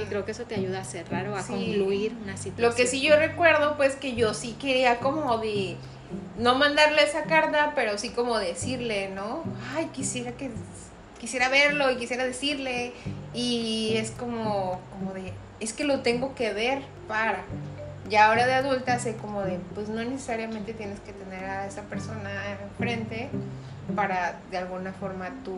Y 0.00 0.04
creo 0.04 0.24
que 0.24 0.32
eso 0.32 0.44
te 0.44 0.54
ayuda 0.54 0.80
a 0.80 0.84
cerrar 0.84 1.28
o 1.28 1.36
a 1.36 1.44
concluir 1.44 2.16
una 2.22 2.36
situación. 2.36 2.70
Lo 2.70 2.76
que 2.76 2.86
sí 2.86 3.00
yo 3.00 3.16
recuerdo, 3.16 3.76
pues 3.76 3.96
que 3.96 4.14
yo 4.14 4.34
sí 4.34 4.56
quería 4.60 4.98
como 5.00 5.38
de 5.38 5.76
no 6.38 6.54
mandarle 6.54 7.02
esa 7.02 7.24
carta, 7.24 7.72
pero 7.74 7.98
sí 7.98 8.10
como 8.10 8.38
decirle, 8.38 9.08
¿no? 9.08 9.42
Ay, 9.74 9.86
quisiera 9.86 10.32
que 10.32 10.50
quisiera 11.18 11.48
verlo 11.48 11.90
y 11.90 11.96
quisiera 11.96 12.24
decirle 12.24 12.92
y 13.32 13.94
es 13.96 14.10
como 14.10 14.78
como 14.92 15.14
de 15.14 15.32
es 15.58 15.72
que 15.72 15.84
lo 15.84 16.00
tengo 16.00 16.34
que 16.34 16.52
ver 16.52 16.82
para 17.08 17.44
ya 18.10 18.26
ahora 18.26 18.46
de 18.46 18.52
adulta 18.52 18.98
sé 18.98 19.16
como 19.16 19.40
de 19.40 19.58
pues 19.74 19.88
no 19.88 20.04
necesariamente 20.04 20.74
tienes 20.74 21.00
que 21.00 21.14
tener 21.14 21.44
a 21.44 21.66
esa 21.66 21.82
persona 21.82 22.30
enfrente 22.62 23.30
para 23.96 24.38
de 24.50 24.58
alguna 24.58 24.92
forma 24.92 25.30
tú 25.44 25.56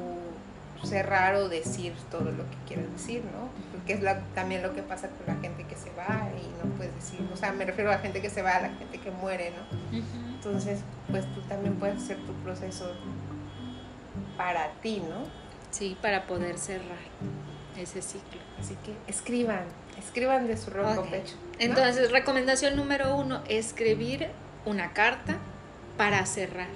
cerrar 0.84 1.34
o 1.36 1.48
decir 1.48 1.94
todo 2.10 2.30
lo 2.30 2.48
que 2.50 2.56
quieres 2.66 2.90
decir, 2.92 3.22
¿no? 3.24 3.48
Porque 3.72 3.94
es 3.94 4.02
la, 4.02 4.20
también 4.34 4.62
lo 4.62 4.74
que 4.74 4.82
pasa 4.82 5.08
con 5.08 5.34
la 5.34 5.40
gente 5.40 5.64
que 5.64 5.76
se 5.76 5.90
va 5.90 6.30
y 6.36 6.66
no 6.66 6.74
puedes 6.74 6.94
decir, 6.94 7.20
o 7.32 7.36
sea, 7.36 7.52
me 7.52 7.64
refiero 7.64 7.90
a 7.90 7.94
la 7.94 8.00
gente 8.00 8.20
que 8.20 8.30
se 8.30 8.42
va, 8.42 8.56
a 8.56 8.62
la 8.62 8.70
gente 8.70 8.98
que 8.98 9.10
muere, 9.10 9.52
¿no? 9.52 9.98
Entonces, 10.34 10.80
pues 11.10 11.24
tú 11.34 11.40
también 11.42 11.76
puedes 11.76 12.02
hacer 12.02 12.18
tu 12.18 12.32
proceso 12.34 12.92
para 14.36 14.70
ti, 14.82 15.00
¿no? 15.00 15.24
Sí, 15.70 15.96
para 16.00 16.26
poder 16.26 16.58
cerrar 16.58 16.98
ese 17.76 18.02
ciclo. 18.02 18.40
Así 18.58 18.76
que 18.84 18.94
escriban, 19.10 19.64
escriban 19.98 20.46
de 20.46 20.56
su 20.56 20.70
ronco 20.70 21.04
pecho. 21.10 21.36
Entonces, 21.58 22.10
recomendación 22.10 22.76
número 22.76 23.16
uno, 23.16 23.42
escribir 23.48 24.28
una 24.64 24.92
carta 24.92 25.38
para 25.96 26.24
cerrar. 26.26 26.68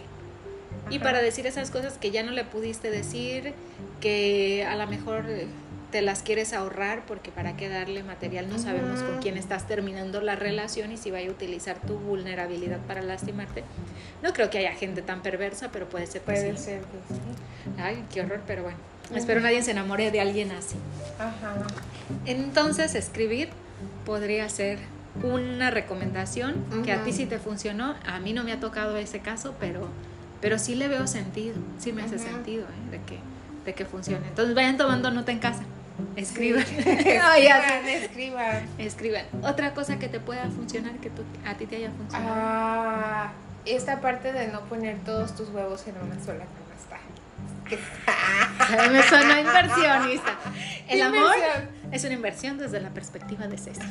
Y 0.88 0.98
para 0.98 1.22
decir 1.22 1.46
esas 1.46 1.70
cosas 1.70 1.98
que 1.98 2.10
ya 2.10 2.22
no 2.22 2.32
le 2.32 2.44
pudiste 2.44 2.90
decir, 2.90 3.54
que 4.00 4.64
a 4.64 4.76
lo 4.76 4.86
mejor 4.86 5.24
te 5.90 6.02
las 6.02 6.22
quieres 6.22 6.52
ahorrar 6.52 7.04
porque 7.06 7.32
para 7.32 7.56
qué 7.56 7.68
darle 7.68 8.02
material 8.02 8.48
no 8.48 8.58
sabemos 8.58 9.02
con 9.02 9.18
quién 9.20 9.36
estás 9.36 9.66
terminando 9.66 10.20
la 10.20 10.36
relación 10.36 10.92
y 10.92 10.96
si 10.96 11.10
vaya 11.10 11.28
a 11.28 11.32
utilizar 11.32 11.80
tu 11.80 11.98
vulnerabilidad 11.98 12.78
para 12.86 13.02
lastimarte. 13.02 13.64
No 14.22 14.32
creo 14.32 14.50
que 14.50 14.58
haya 14.58 14.72
gente 14.72 15.02
tan 15.02 15.22
perversa, 15.22 15.70
pero 15.72 15.88
puede 15.88 16.06
ser 16.06 16.22
Puede 16.22 16.56
ser 16.56 16.82
Ay, 17.78 18.04
qué 18.12 18.20
horror, 18.20 18.40
pero 18.46 18.62
bueno. 18.62 18.78
Espero 19.14 19.40
nadie 19.40 19.62
se 19.62 19.72
enamore 19.72 20.10
de 20.10 20.20
alguien 20.20 20.52
así. 20.52 20.76
Ajá. 21.18 21.54
Entonces, 22.26 22.94
escribir 22.94 23.48
podría 24.04 24.48
ser 24.48 24.78
una 25.22 25.70
recomendación 25.70 26.64
que 26.84 26.92
a 26.92 27.02
ti 27.02 27.12
sí 27.12 27.26
te 27.26 27.38
funcionó. 27.38 27.96
A 28.06 28.20
mí 28.20 28.32
no 28.32 28.44
me 28.44 28.52
ha 28.52 28.60
tocado 28.60 28.96
ese 28.96 29.20
caso, 29.20 29.54
pero, 29.58 29.88
pero 30.40 30.58
sí 30.58 30.74
le 30.74 30.88
veo 30.88 31.06
sentido, 31.06 31.56
sí 31.78 31.92
me 31.92 32.02
hace 32.02 32.18
sentido 32.18 32.64
¿eh? 32.64 32.90
de, 32.92 32.98
que, 33.02 33.18
de 33.64 33.74
que 33.74 33.84
funcione. 33.84 34.26
Entonces 34.28 34.54
vayan 34.54 34.76
tomando 34.76 35.10
nota 35.10 35.32
en 35.32 35.38
casa. 35.38 35.62
Escriban. 36.16 36.62
escriban, 36.78 37.88
escriban. 37.88 38.68
Escriban. 38.78 39.24
Otra 39.42 39.74
cosa 39.74 39.98
que 39.98 40.08
te 40.08 40.20
pueda 40.20 40.44
funcionar, 40.50 40.92
que 40.94 41.10
a 41.44 41.54
ti 41.54 41.66
te 41.66 41.76
haya 41.76 41.90
funcionado. 41.90 42.34
Ah, 42.34 43.32
esta 43.66 44.00
parte 44.00 44.32
de 44.32 44.48
no 44.48 44.62
poner 44.62 44.98
todos 45.00 45.34
tus 45.36 45.50
huevos 45.50 45.86
en 45.86 45.94
una 45.96 46.22
sola 46.24 46.44
canasta. 46.44 46.98
Me 48.90 49.02
sonó 49.02 49.38
inversionista. 49.38 50.36
El 50.88 51.02
amor 51.02 51.34
es 51.92 52.04
una 52.04 52.14
inversión 52.14 52.58
desde 52.58 52.80
la 52.80 52.90
perspectiva 52.90 53.46
de 53.46 53.58
César. 53.58 53.86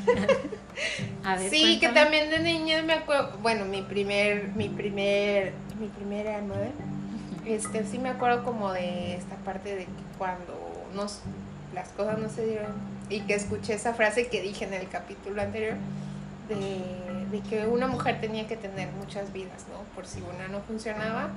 sí, 1.50 1.80
que 1.80 1.90
también 1.90 2.30
de 2.30 2.40
niña 2.40 2.82
me 2.82 2.94
acuerdo, 2.94 3.38
bueno, 3.42 3.66
mi 3.66 3.82
primer, 3.82 4.50
mi 4.56 4.70
primer, 4.70 5.54
mi 5.80 5.88
primera 5.88 6.40
amor, 6.40 6.72
este, 7.46 7.86
sí 7.86 8.00
me 8.00 8.10
acuerdo 8.10 8.44
como 8.44 8.72
de 8.72 9.16
esta 9.16 9.36
parte 9.38 9.76
de 9.76 9.86
que 9.86 10.04
cuando 10.18 10.70
las 11.74 11.90
cosas 11.90 12.20
no 12.20 12.30
se 12.30 12.46
dieron. 12.46 12.72
Y 13.10 13.22
que 13.22 13.34
escuché 13.34 13.74
esa 13.74 13.94
frase 13.94 14.28
que 14.28 14.42
dije 14.42 14.66
en 14.66 14.74
el 14.74 14.88
capítulo 14.88 15.42
anterior, 15.42 15.76
de, 16.48 17.42
que 17.50 17.68
una 17.68 17.88
mujer 17.88 18.20
tenía 18.20 18.48
que 18.48 18.58
tener 18.58 18.92
muchas 18.92 19.32
vidas, 19.34 19.66
¿no? 19.72 19.84
Por 19.96 20.06
si 20.06 20.22
una 20.22 20.48
no 20.48 20.62
funcionaba, 20.62 21.30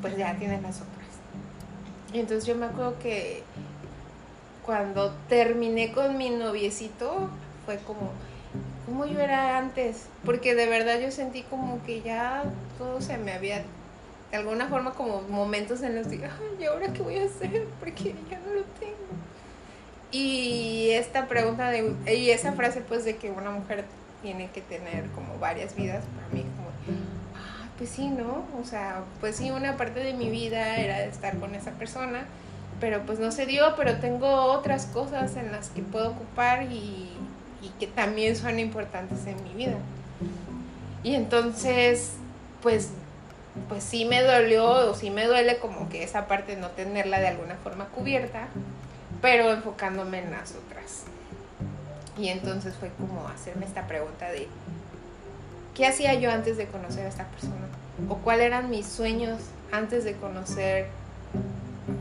pues 0.00 0.16
ya 0.16 0.34
tienen 0.36 0.62
las 0.62 0.76
otras. 0.76 1.02
Entonces 2.12 2.46
yo 2.46 2.54
me 2.54 2.66
acuerdo 2.66 2.98
que 2.98 3.42
cuando 4.64 5.12
terminé 5.28 5.92
con 5.92 6.16
mi 6.16 6.30
noviecito, 6.30 7.28
fue 7.66 7.78
como, 7.78 8.12
como 8.86 9.06
yo 9.06 9.20
era 9.20 9.58
antes, 9.58 10.06
porque 10.24 10.54
de 10.54 10.66
verdad 10.66 11.00
yo 11.00 11.10
sentí 11.10 11.42
como 11.42 11.82
que 11.84 12.02
ya 12.02 12.44
todo 12.78 13.00
se 13.00 13.18
me 13.18 13.32
había, 13.32 13.62
de 14.32 14.38
alguna 14.38 14.66
forma 14.66 14.94
como 14.94 15.20
momentos 15.22 15.82
en 15.82 15.94
los 15.94 16.06
que, 16.06 16.24
ay, 16.24 16.56
¿y 16.58 16.64
ahora 16.64 16.90
qué 16.90 17.02
voy 17.02 17.18
a 17.18 17.26
hacer? 17.26 17.66
Porque 17.78 18.14
ya 18.30 18.38
no 18.38 18.54
lo 18.54 18.62
tengo. 18.80 18.96
Y 20.10 20.88
esta 20.92 21.28
pregunta 21.28 21.70
de, 21.70 21.94
y 22.06 22.30
esa 22.30 22.52
frase 22.52 22.80
pues 22.80 23.04
de 23.04 23.16
que 23.16 23.30
una 23.30 23.50
mujer 23.50 23.84
tiene 24.22 24.48
que 24.50 24.62
tener 24.62 25.04
como 25.10 25.38
varias 25.38 25.76
vidas, 25.76 26.02
para 26.16 26.28
mí 26.28 26.48
como, 26.56 26.68
ah, 27.36 27.68
pues 27.76 27.90
sí, 27.90 28.08
¿no? 28.08 28.44
O 28.58 28.64
sea, 28.64 29.02
pues 29.20 29.36
sí, 29.36 29.50
una 29.50 29.76
parte 29.76 30.00
de 30.00 30.14
mi 30.14 30.30
vida 30.30 30.76
era 30.76 31.04
estar 31.04 31.36
con 31.36 31.54
esa 31.54 31.72
persona, 31.72 32.24
pero 32.80 33.02
pues 33.02 33.18
no 33.18 33.32
se 33.32 33.44
dio, 33.44 33.74
pero 33.76 33.98
tengo 33.98 34.28
otras 34.28 34.86
cosas 34.86 35.36
en 35.36 35.52
las 35.52 35.68
que 35.68 35.82
puedo 35.82 36.12
ocupar 36.12 36.62
y, 36.72 37.10
y 37.60 37.68
que 37.78 37.86
también 37.86 38.34
son 38.34 38.58
importantes 38.58 39.26
en 39.26 39.44
mi 39.44 39.52
vida. 39.52 39.76
Y 41.02 41.16
entonces, 41.16 42.12
pues, 42.62 42.92
pues 43.68 43.84
sí 43.84 44.04
me 44.04 44.22
dolió 44.22 44.90
o 44.90 44.94
sí 44.94 45.10
me 45.10 45.26
duele 45.26 45.58
como 45.58 45.88
que 45.88 46.02
esa 46.02 46.26
parte 46.26 46.56
no 46.56 46.68
tenerla 46.70 47.20
de 47.20 47.28
alguna 47.28 47.56
forma 47.56 47.86
cubierta 47.86 48.48
pero 49.22 49.52
enfocándome 49.52 50.18
en 50.18 50.32
las 50.32 50.50
otras. 50.50 51.04
Y 52.18 52.28
entonces 52.28 52.74
fue 52.78 52.90
como 52.98 53.26
hacerme 53.28 53.64
esta 53.64 53.86
pregunta 53.86 54.28
de, 54.28 54.48
¿qué 55.74 55.86
hacía 55.86 56.12
yo 56.14 56.30
antes 56.30 56.58
de 56.58 56.66
conocer 56.66 57.06
a 57.06 57.08
esta 57.08 57.24
persona? 57.28 57.54
¿O 58.08 58.16
cuáles 58.16 58.46
eran 58.46 58.68
mis 58.68 58.86
sueños 58.86 59.38
antes 59.70 60.04
de 60.04 60.14
conocer, 60.16 60.88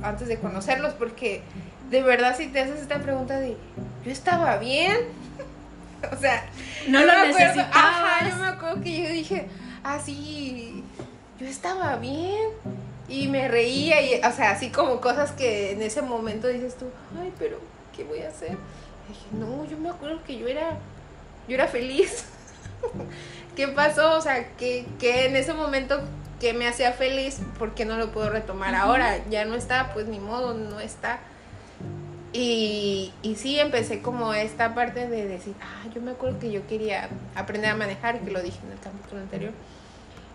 antes 0.01 0.27
de 0.27 0.37
conocerlos? 0.39 0.93
Porque 0.95 1.43
de 1.89 2.01
verdad 2.01 2.35
si 2.35 2.47
te 2.47 2.59
haces 2.59 2.81
esta 2.81 2.99
pregunta 2.99 3.39
de, 3.39 3.55
¿yo 4.03 4.11
estaba 4.11 4.57
bien? 4.57 4.97
o 6.11 6.19
sea, 6.19 6.43
no 6.89 7.05
lo 7.05 7.27
necesitaba. 7.27 7.69
Ajá, 7.71 8.29
yo 8.29 8.35
me 8.37 8.47
acuerdo 8.47 8.81
que 8.81 9.03
yo 9.03 9.09
dije, 9.09 9.47
ah, 9.83 9.99
sí, 10.03 10.83
yo 11.41 11.47
estaba 11.47 11.95
bien 11.95 12.51
y 13.09 13.27
me 13.27 13.47
reía, 13.47 14.01
y, 14.01 14.23
o 14.23 14.31
sea, 14.31 14.51
así 14.51 14.69
como 14.69 15.01
cosas 15.01 15.31
que 15.31 15.71
en 15.71 15.81
ese 15.81 16.01
momento 16.01 16.47
dices 16.47 16.77
tú, 16.77 16.85
ay, 17.19 17.33
pero, 17.39 17.59
¿qué 17.95 18.03
voy 18.03 18.21
a 18.21 18.29
hacer? 18.29 18.51
Y 18.51 19.13
dije, 19.13 19.25
no, 19.31 19.65
yo 19.65 19.77
me 19.77 19.89
acuerdo 19.89 20.23
que 20.23 20.37
yo 20.37 20.47
era, 20.47 20.77
yo 21.47 21.55
era 21.55 21.67
feliz. 21.67 22.25
¿Qué 23.55 23.67
pasó? 23.67 24.17
O 24.17 24.21
sea, 24.21 24.55
que, 24.55 24.85
en 25.01 25.35
ese 25.35 25.53
momento 25.53 25.99
que 26.39 26.53
me 26.53 26.67
hacía 26.67 26.93
feliz, 26.93 27.41
¿por 27.57 27.73
qué 27.73 27.85
no 27.85 27.97
lo 27.97 28.11
puedo 28.11 28.29
retomar 28.29 28.75
ahora? 28.75 29.17
Ya 29.29 29.43
no 29.45 29.55
está, 29.55 29.93
pues 29.93 30.07
ni 30.07 30.19
modo, 30.19 30.53
no 30.53 30.79
está. 30.79 31.19
Y, 32.33 33.11
y 33.23 33.35
sí, 33.35 33.59
empecé 33.59 34.01
como 34.01 34.33
esta 34.33 34.73
parte 34.73 35.09
de 35.09 35.27
decir, 35.27 35.55
ah, 35.61 35.89
yo 35.93 36.01
me 36.01 36.11
acuerdo 36.11 36.39
que 36.39 36.51
yo 36.51 36.65
quería 36.67 37.09
aprender 37.35 37.71
a 37.71 37.75
manejar, 37.75 38.21
que 38.21 38.31
lo 38.31 38.41
dije 38.41 38.59
en 38.65 38.71
el 38.71 38.79
capítulo 38.79 39.21
anterior 39.21 39.51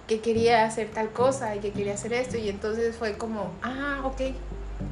que 0.06 0.20
quería 0.20 0.64
hacer 0.64 0.88
tal 0.88 1.10
cosa 1.10 1.56
y 1.56 1.60
que 1.60 1.72
quería 1.72 1.94
hacer 1.94 2.12
esto 2.12 2.36
y 2.36 2.48
entonces 2.48 2.96
fue 2.96 3.14
como, 3.14 3.52
ah, 3.62 4.02
ok, 4.04 4.34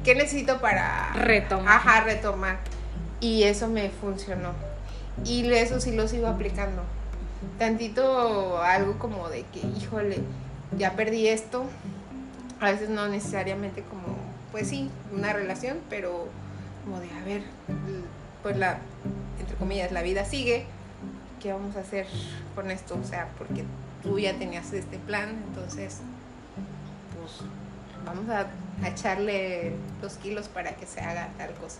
¿qué 0.03 0.15
necesito 0.15 0.59
para 0.59 1.13
retomar? 1.13 1.77
Ajá, 1.77 2.01
retomar. 2.01 2.59
Y 3.21 3.43
eso 3.43 3.67
me 3.67 3.89
funcionó. 3.89 4.53
Y 5.23 5.49
eso 5.53 5.79
sí 5.79 5.95
lo 5.95 6.07
sigo 6.07 6.27
aplicando. 6.27 6.81
Tantito 7.57 8.61
algo 8.61 8.99
como 8.99 9.29
de 9.29 9.43
que, 9.53 9.61
híjole, 9.79 10.17
ya 10.77 10.93
perdí 10.93 11.27
esto. 11.27 11.63
A 12.59 12.71
veces 12.71 12.89
no 12.89 13.07
necesariamente 13.07 13.83
como, 13.83 14.17
pues 14.51 14.67
sí, 14.67 14.89
una 15.13 15.31
relación, 15.31 15.77
pero 15.89 16.27
como 16.83 16.99
de, 16.99 17.09
a 17.11 17.23
ver, 17.23 17.43
pues 18.43 18.57
la, 18.57 18.79
entre 19.39 19.55
comillas, 19.55 19.91
la 19.91 20.01
vida 20.01 20.25
sigue. 20.25 20.65
¿Qué 21.41 21.53
vamos 21.53 21.75
a 21.77 21.79
hacer 21.79 22.07
con 22.53 22.69
esto? 22.71 22.97
O 23.01 23.07
sea, 23.07 23.29
porque 23.37 23.63
tú 24.05 24.19
ya 24.19 24.33
tenías 24.37 24.71
este 24.71 24.97
plan, 24.99 25.29
entonces, 25.47 25.99
pues 27.17 27.49
vamos 28.05 28.29
a, 28.29 28.47
echarle 28.85 29.71
los 30.01 30.15
kilos 30.15 30.49
para 30.49 30.75
que 30.75 30.85
se 30.85 30.99
haga 30.99 31.29
tal 31.37 31.51
cosa. 31.53 31.79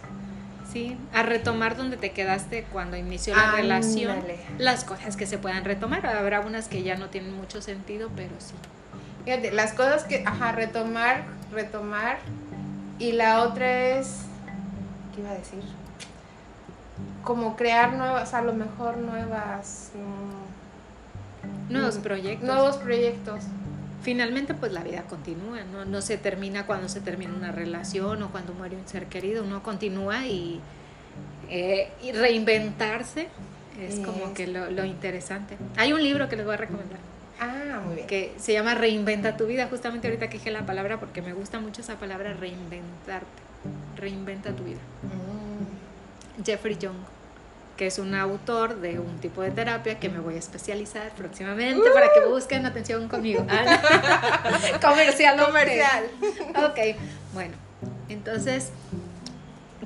Sí, 0.72 0.98
a 1.13 1.24
retomar 1.24 1.75
donde 1.75 1.98
te 1.98 2.12
quedaste 2.12 2.63
cuando 2.72 2.96
inició 2.96 3.36
la 3.36 3.51
relación. 3.51 4.24
Las 4.58 4.86
cosas 4.86 5.17
que 5.17 5.27
se 5.27 5.38
puedan 5.38 5.65
retomar. 5.65 6.05
Habrá 6.05 6.39
unas 6.39 6.70
que 6.70 6.84
ya 6.84 6.96
no 6.96 7.10
tienen 7.10 7.36
mucho 7.36 7.62
sentido, 7.62 8.10
pero 8.15 8.32
sí. 8.39 8.53
Fíjate, 9.25 9.51
las 9.51 9.74
cosas 9.74 10.05
que, 10.05 10.24
ajá, 10.25 10.53
retomar, 10.53 11.25
retomar. 11.51 12.20
Y 12.98 13.12
la 13.12 13.41
otra 13.41 13.98
es, 14.00 14.22
¿qué 15.13 15.22
iba 15.22 15.32
a 15.32 15.34
decir? 15.34 15.63
Como 17.25 17.58
crear 17.58 17.91
nuevas, 17.91 18.34
a 18.34 18.41
lo 18.41 18.53
mejor 18.53 18.98
nuevas... 18.98 19.91
Mm, 19.96 20.45
Nuevos 21.69 21.95
proyectos. 21.95 22.48
Nuevos 22.48 22.77
proyectos. 22.77 23.43
Finalmente, 24.01 24.53
pues 24.53 24.72
la 24.72 24.84
vida 24.84 25.03
continúa, 25.03 25.63
¿no? 25.72 25.84
No 25.86 26.01
se 26.01 26.17
termina 26.17 26.65
cuando 26.67 26.89
se 26.89 27.01
termina 27.01 27.34
una 27.34 27.51
relación 27.51 28.22
o 28.22 28.29
cuando 28.29 28.53
muere 28.53 28.75
un 28.75 28.88
ser 28.88 29.07
querido, 29.07 29.43
uno 29.43 29.63
continúa 29.63 30.27
y, 30.27 30.60
eh, 31.50 31.89
y 32.03 32.12
reinventarse 32.12 33.29
es 33.81 34.00
como 34.00 34.34
que 34.34 34.48
lo, 34.48 34.69
lo, 34.69 34.86
interesante. 34.86 35.57
Hay 35.75 35.91
un 35.91 36.01
libro 36.01 36.29
que 36.29 36.36
les 36.36 36.45
voy 36.45 36.53
a 36.53 36.57
recomendar. 36.57 37.00
Ah, 37.39 37.81
muy 37.86 37.95
bien. 37.95 38.07
Que 38.07 38.34
se 38.38 38.53
llama 38.53 38.74
Reinventa 38.75 39.36
tu 39.36 39.45
vida, 39.48 39.67
justamente 39.67 40.07
ahorita 40.07 40.29
que 40.29 40.38
dije 40.38 40.51
la 40.51 40.65
palabra 40.65 41.00
porque 41.00 41.22
me 41.22 41.34
gusta 41.34 41.60
mucho 41.60 41.81
esa 41.81 41.95
palabra 41.95 42.34
reinventarte. 42.34 43.27
Reinventa 43.98 44.55
tu 44.55 44.63
vida. 44.63 44.79
Mm. 45.03 46.43
Jeffrey 46.43 46.77
Young 46.77 46.95
que 47.77 47.88
es 47.88 48.00
un 48.00 48.15
autor 48.15 48.79
de 48.79 49.00
un 49.00 49.17
tipo 49.20 49.41
de 49.41 49.51
terapia 49.51 50.00
que 50.00 50.10
me 50.10 50.20
voy 50.20 50.36
a 50.36 50.39
especializar 50.39 51.12
próximamente 51.12 51.89
para 51.94 52.08
que 52.13 52.25
busquen 52.27 52.65
atención 52.65 53.08
conmigo. 53.08 53.46
comercial, 54.82 55.46
comercial. 55.46 56.05
Ok, 56.55 56.98
bueno, 57.34 57.53
Entonces, 58.08 58.70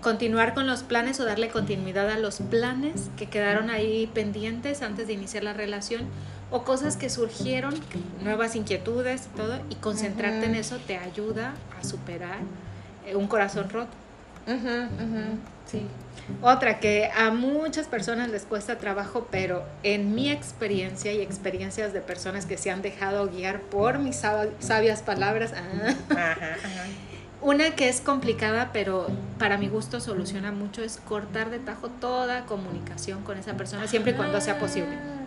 continuar 0.01 0.53
con 0.53 0.67
los 0.67 0.83
planes 0.83 1.19
o 1.19 1.25
darle 1.25 1.49
continuidad 1.49 2.09
a 2.09 2.17
los 2.17 2.37
planes 2.37 3.09
que 3.17 3.27
quedaron 3.27 3.69
ahí 3.69 4.07
pendientes 4.13 4.81
antes 4.81 5.07
de 5.07 5.13
iniciar 5.13 5.43
la 5.43 5.53
relación 5.53 6.07
o 6.51 6.63
cosas 6.63 6.97
que 6.97 7.09
surgieron, 7.09 7.75
nuevas 8.23 8.55
inquietudes 8.55 9.27
y 9.27 9.37
todo, 9.37 9.59
y 9.69 9.75
concentrarte 9.75 10.45
en 10.45 10.55
eso 10.55 10.77
te 10.87 10.97
ayuda 10.97 11.53
a 11.79 11.83
superar 11.83 12.39
eh, 13.05 13.15
un 13.15 13.27
corazón 13.27 13.69
roto. 13.69 13.91
Sí. 15.65 15.85
Otra 16.41 16.79
que 16.79 17.09
a 17.15 17.31
muchas 17.31 17.87
personas 17.87 18.29
les 18.29 18.43
cuesta 18.43 18.77
trabajo, 18.77 19.27
pero 19.29 19.63
en 19.83 20.15
mi 20.15 20.29
experiencia 20.29 21.11
y 21.11 21.21
experiencias 21.21 21.93
de 21.93 22.01
personas 22.01 22.45
que 22.45 22.57
se 22.57 22.71
han 22.71 22.81
dejado 22.81 23.29
guiar 23.29 23.61
por 23.61 23.99
mis 23.99 24.21
sabias 24.59 25.01
palabras, 25.01 25.53
ah, 25.55 26.35
una 27.41 27.71
que 27.71 27.89
es 27.89 28.01
complicada, 28.01 28.71
pero 28.73 29.07
para 29.37 29.57
mi 29.57 29.67
gusto 29.67 29.99
soluciona 29.99 30.51
mucho, 30.51 30.83
es 30.83 30.97
cortar 30.97 31.49
de 31.49 31.59
tajo 31.59 31.89
toda 31.89 32.45
comunicación 32.45 33.23
con 33.23 33.37
esa 33.37 33.53
persona, 33.53 33.87
siempre 33.87 34.13
y 34.13 34.15
cuando 34.15 34.39
sea 34.41 34.59
posible. 34.59 34.95
Ah. 34.95 35.19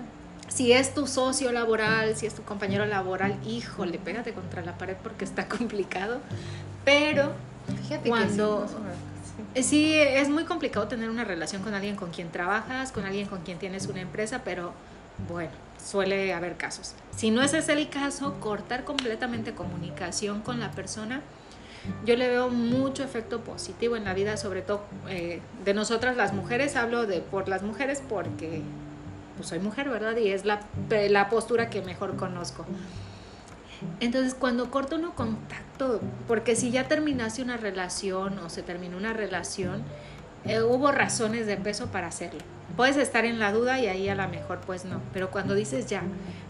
Si 0.48 0.72
es 0.72 0.92
tu 0.92 1.06
socio 1.06 1.50
laboral, 1.50 2.14
si 2.14 2.26
es 2.26 2.34
tu 2.34 2.42
compañero 2.42 2.84
laboral, 2.84 3.38
híjole, 3.46 3.98
pégate 3.98 4.34
contra 4.34 4.62
la 4.62 4.76
pared 4.76 4.96
porque 5.02 5.24
está 5.24 5.48
complicado. 5.48 6.20
Pero 6.84 7.32
Fíjate 7.82 8.08
cuando... 8.08 8.62
Que 8.62 8.68
sí, 8.68 8.74
es 9.54 10.28
muy 10.28 10.44
complicado 10.44 10.88
tener 10.88 11.10
una 11.10 11.24
relación 11.24 11.62
con 11.62 11.74
alguien 11.74 11.96
con 11.96 12.10
quien 12.10 12.30
trabajas, 12.30 12.92
con 12.92 13.04
alguien 13.04 13.28
con 13.28 13.40
quien 13.40 13.58
tienes 13.58 13.86
una 13.86 14.00
empresa, 14.00 14.42
pero 14.44 14.72
bueno, 15.28 15.52
suele 15.84 16.32
haber 16.32 16.56
casos. 16.56 16.94
Si 17.14 17.30
no 17.30 17.42
ese 17.42 17.58
es 17.58 17.68
el 17.68 17.88
caso, 17.88 18.40
cortar 18.40 18.84
completamente 18.84 19.52
comunicación 19.54 20.40
con 20.40 20.60
la 20.60 20.70
persona 20.70 21.22
yo 22.04 22.16
le 22.16 22.28
veo 22.28 22.48
mucho 22.48 23.02
efecto 23.02 23.40
positivo 23.40 23.96
en 23.96 24.04
la 24.04 24.14
vida, 24.14 24.36
sobre 24.36 24.62
todo 24.62 24.84
eh, 25.08 25.40
de 25.64 25.74
nosotras 25.74 26.16
las 26.16 26.32
mujeres. 26.32 26.76
Hablo 26.76 27.06
de 27.06 27.20
por 27.20 27.48
las 27.48 27.62
mujeres 27.62 28.02
porque 28.08 28.62
pues, 29.36 29.48
soy 29.48 29.58
mujer, 29.58 29.88
¿verdad? 29.88 30.16
Y 30.16 30.30
es 30.30 30.44
la, 30.44 30.60
la 30.90 31.28
postura 31.28 31.70
que 31.70 31.82
mejor 31.82 32.16
conozco. 32.16 32.64
Entonces, 34.00 34.34
cuando 34.34 34.70
corto 34.70 34.96
uno 34.96 35.14
contacto, 35.14 36.00
porque 36.28 36.56
si 36.56 36.70
ya 36.70 36.88
terminaste 36.88 37.42
una 37.42 37.56
relación 37.56 38.38
o 38.38 38.48
se 38.48 38.62
terminó 38.62 38.96
una 38.96 39.12
relación, 39.12 39.82
eh, 40.44 40.60
hubo 40.60 40.90
razones 40.90 41.46
de 41.46 41.56
peso 41.56 41.86
para 41.86 42.08
hacerlo. 42.08 42.40
Puedes 42.76 42.96
estar 42.96 43.24
en 43.24 43.38
la 43.38 43.52
duda 43.52 43.78
y 43.80 43.86
ahí 43.86 44.08
a 44.08 44.14
lo 44.14 44.26
mejor 44.28 44.60
pues 44.60 44.84
no, 44.84 45.00
pero 45.12 45.30
cuando 45.30 45.54
dices 45.54 45.86
ya, 45.86 46.02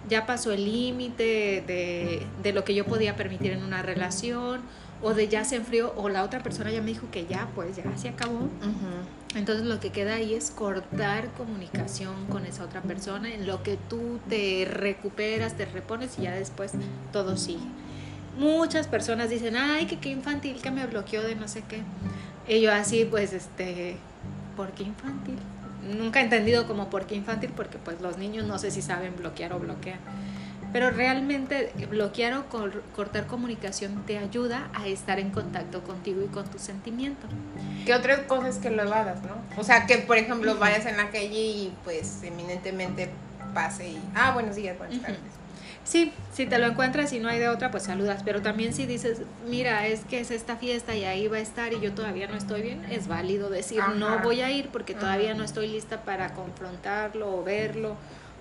ya 0.08 0.24
pasó 0.24 0.52
el 0.52 0.64
límite 0.64 1.64
de, 1.66 2.26
de, 2.42 2.52
lo 2.52 2.64
que 2.64 2.74
yo 2.74 2.86
podía 2.86 3.16
permitir 3.16 3.52
en 3.52 3.64
una 3.64 3.82
relación 3.82 4.60
o 5.02 5.14
de 5.14 5.28
ya 5.28 5.44
se 5.44 5.56
enfrió 5.56 5.92
o 5.96 6.08
la 6.08 6.22
otra 6.22 6.40
persona 6.40 6.70
ya 6.70 6.80
me 6.80 6.86
dijo 6.86 7.08
que 7.10 7.26
ya, 7.26 7.48
pues 7.54 7.76
ya 7.76 7.84
se 7.96 8.08
acabó. 8.08 8.48
Entonces 9.34 9.64
lo 9.64 9.80
que 9.80 9.90
queda 9.90 10.14
ahí 10.14 10.34
es 10.34 10.50
cortar 10.50 11.32
comunicación 11.32 12.26
con 12.26 12.44
esa 12.44 12.64
otra 12.64 12.82
persona 12.82 13.32
en 13.32 13.46
lo 13.46 13.62
que 13.62 13.78
tú 13.88 14.20
te 14.28 14.66
recuperas, 14.70 15.56
te 15.56 15.64
repones 15.64 16.18
y 16.18 16.22
ya 16.22 16.32
después 16.32 16.72
todo 17.12 17.36
sigue. 17.36 17.64
Muchas 18.38 18.86
personas 18.86 19.30
dicen, 19.30 19.56
ay, 19.56 19.86
que 19.86 19.98
qué 19.98 20.10
infantil 20.10 20.60
que 20.60 20.70
me 20.70 20.86
bloqueó 20.86 21.22
de 21.22 21.34
no 21.34 21.48
sé 21.48 21.62
qué. 21.68 21.82
Y 22.46 22.60
yo 22.60 22.72
así, 22.72 23.04
pues, 23.04 23.32
este, 23.32 23.96
¿por 24.56 24.72
qué 24.72 24.84
infantil? 24.84 25.38
Nunca 25.98 26.20
he 26.20 26.24
entendido 26.24 26.66
como 26.66 26.90
por 26.90 27.06
qué 27.06 27.14
infantil, 27.14 27.50
porque 27.56 27.78
pues 27.78 28.00
los 28.00 28.18
niños 28.18 28.46
no 28.46 28.58
sé 28.58 28.70
si 28.70 28.82
saben 28.82 29.16
bloquear 29.16 29.52
o 29.52 29.58
bloquear 29.58 29.98
pero 30.72 30.90
realmente 30.90 31.72
bloquear 31.90 32.34
o 32.34 32.44
cortar 32.94 33.26
comunicación 33.26 34.04
te 34.06 34.18
ayuda 34.18 34.70
a 34.74 34.86
estar 34.88 35.18
en 35.18 35.30
contacto 35.30 35.82
contigo 35.82 36.22
y 36.22 36.28
con 36.28 36.46
tu 36.46 36.58
sentimiento. 36.58 37.26
¿Qué 37.84 37.94
otra 37.94 38.26
cosa 38.26 38.48
es 38.48 38.56
que 38.56 38.70
lo 38.70 38.82
hagas, 38.82 39.22
no? 39.22 39.36
O 39.56 39.64
sea, 39.64 39.86
que 39.86 39.98
por 39.98 40.16
ejemplo 40.16 40.56
vayas 40.56 40.86
en 40.86 40.96
la 40.96 41.10
calle 41.10 41.28
y 41.28 41.72
pues 41.84 42.22
eminentemente 42.22 43.10
pase 43.52 43.88
y, 43.90 44.00
ah, 44.14 44.32
buenos 44.32 44.56
días, 44.56 44.78
buenas 44.78 45.00
tardes. 45.00 45.18
Sí, 45.84 46.12
si 46.32 46.46
te 46.46 46.58
lo 46.58 46.68
encuentras 46.68 47.12
y 47.12 47.18
no 47.18 47.28
hay 47.28 47.40
de 47.40 47.48
otra, 47.48 47.72
pues 47.72 47.82
saludas. 47.82 48.22
Pero 48.24 48.40
también 48.40 48.72
si 48.72 48.86
dices, 48.86 49.22
mira, 49.48 49.86
es 49.88 50.04
que 50.04 50.20
es 50.20 50.30
esta 50.30 50.56
fiesta 50.56 50.94
y 50.94 51.04
ahí 51.04 51.26
va 51.26 51.38
a 51.38 51.40
estar 51.40 51.72
y 51.72 51.80
yo 51.80 51.92
todavía 51.92 52.28
no 52.28 52.36
estoy 52.36 52.62
bien, 52.62 52.84
es 52.90 53.08
válido 53.08 53.50
decir, 53.50 53.82
no 53.96 54.20
voy 54.20 54.42
a 54.42 54.50
ir 54.52 54.68
porque 54.68 54.94
todavía 54.94 55.34
no 55.34 55.42
estoy 55.42 55.68
lista 55.68 56.02
para 56.02 56.34
confrontarlo 56.34 57.36
o 57.36 57.42
verlo 57.42 57.96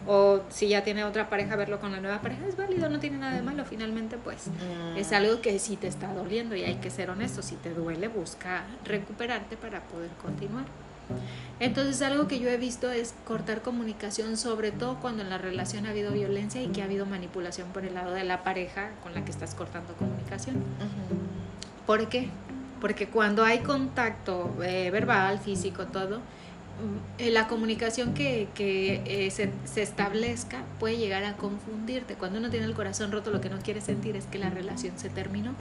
o 0.08 0.42
si 0.50 0.68
ya 0.68 0.84
tiene 0.84 1.04
otra 1.04 1.30
pareja, 1.30 1.56
verlo 1.56 1.80
con 1.80 1.92
la 1.92 2.00
nueva 2.00 2.22
pareja 2.22 2.46
es 2.48 2.58
válido, 2.58 2.90
no 2.90 3.00
tiene 3.00 3.18
nada 3.18 3.36
de 3.36 3.42
malo. 3.42 3.66
Finalmente, 3.66 4.18
pues 4.18 4.48
mm. 4.48 4.98
es 4.98 5.12
algo 5.12 5.42
que 5.42 5.58
sí 5.60 5.76
te 5.76 5.88
está 5.88 6.14
doliendo 6.14 6.56
y 6.56 6.64
hay 6.64 6.76
que 6.76 6.90
ser 6.90 7.10
honesto. 7.10 7.42
Si 7.42 7.56
te 7.56 7.74
duele, 7.74 8.08
busca 8.08 8.64
recuperarte 8.84 9.58
para 9.58 9.82
poder 9.82 10.10
continuar. 10.22 10.66
Entonces, 11.60 12.02
algo 12.02 12.28
que 12.28 12.40
yo 12.40 12.50
he 12.50 12.58
visto 12.58 12.90
es 12.90 13.14
cortar 13.26 13.62
comunicación, 13.62 14.38
sobre 14.38 14.72
todo 14.72 15.00
cuando 15.00 15.22
en 15.22 15.30
la 15.30 15.38
relación 15.38 15.86
ha 15.86 15.92
habido 15.92 16.12
violencia 16.12 16.62
y 16.62 16.68
que 16.68 16.82
ha 16.82 16.86
habido 16.86 17.06
manipulación 17.06 17.70
por 17.70 17.86
el 17.86 17.94
lado 17.94 18.14
de 18.14 18.24
la 18.24 18.44
pareja 18.44 18.92
con 19.04 19.14
la 19.14 19.24
que 19.24 19.32
estás 19.32 19.54
cortando 19.54 19.94
comunicación. 19.94 20.64
¿Por 21.86 22.10
qué? 22.10 22.30
Porque 22.80 23.10
cuando 23.10 23.44
hay 23.44 23.60
contacto 23.60 24.56
eh, 24.64 24.90
verbal, 24.90 25.38
físico, 25.40 25.86
todo, 25.86 26.22
la 27.20 27.48
comunicación 27.48 28.14
que, 28.14 28.48
que 28.56 29.02
eh, 29.06 29.32
se, 29.32 29.52
se, 29.66 29.82
establezca 29.82 30.64
puede 30.80 30.98
llegar 30.98 31.24
a 31.24 31.38
confundirte. 31.38 32.16
Cuando 32.16 32.40
uno 32.40 32.50
tiene 32.50 32.66
el 32.66 32.74
corazón 32.74 33.12
roto, 33.12 33.32
lo 33.32 33.42
que 33.42 33.50
no 33.50 33.60
quiere 33.60 33.82
sentir 33.82 34.16
es 34.16 34.26
que 34.26 34.40
la 34.40 34.50
relación 34.50 34.98
se 34.98 35.10
terminó. 35.10 35.54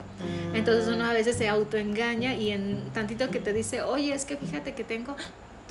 Entonces 0.53 0.87
uno 0.87 1.05
a 1.05 1.13
veces 1.13 1.37
se 1.37 1.47
autoengaña 1.47 2.35
y 2.35 2.51
en 2.51 2.83
tantito 2.93 3.29
que 3.29 3.39
te 3.39 3.53
dice, 3.53 3.81
oye, 3.81 4.13
es 4.13 4.25
que 4.25 4.37
fíjate 4.37 4.73
que 4.73 4.83
tengo 4.83 5.15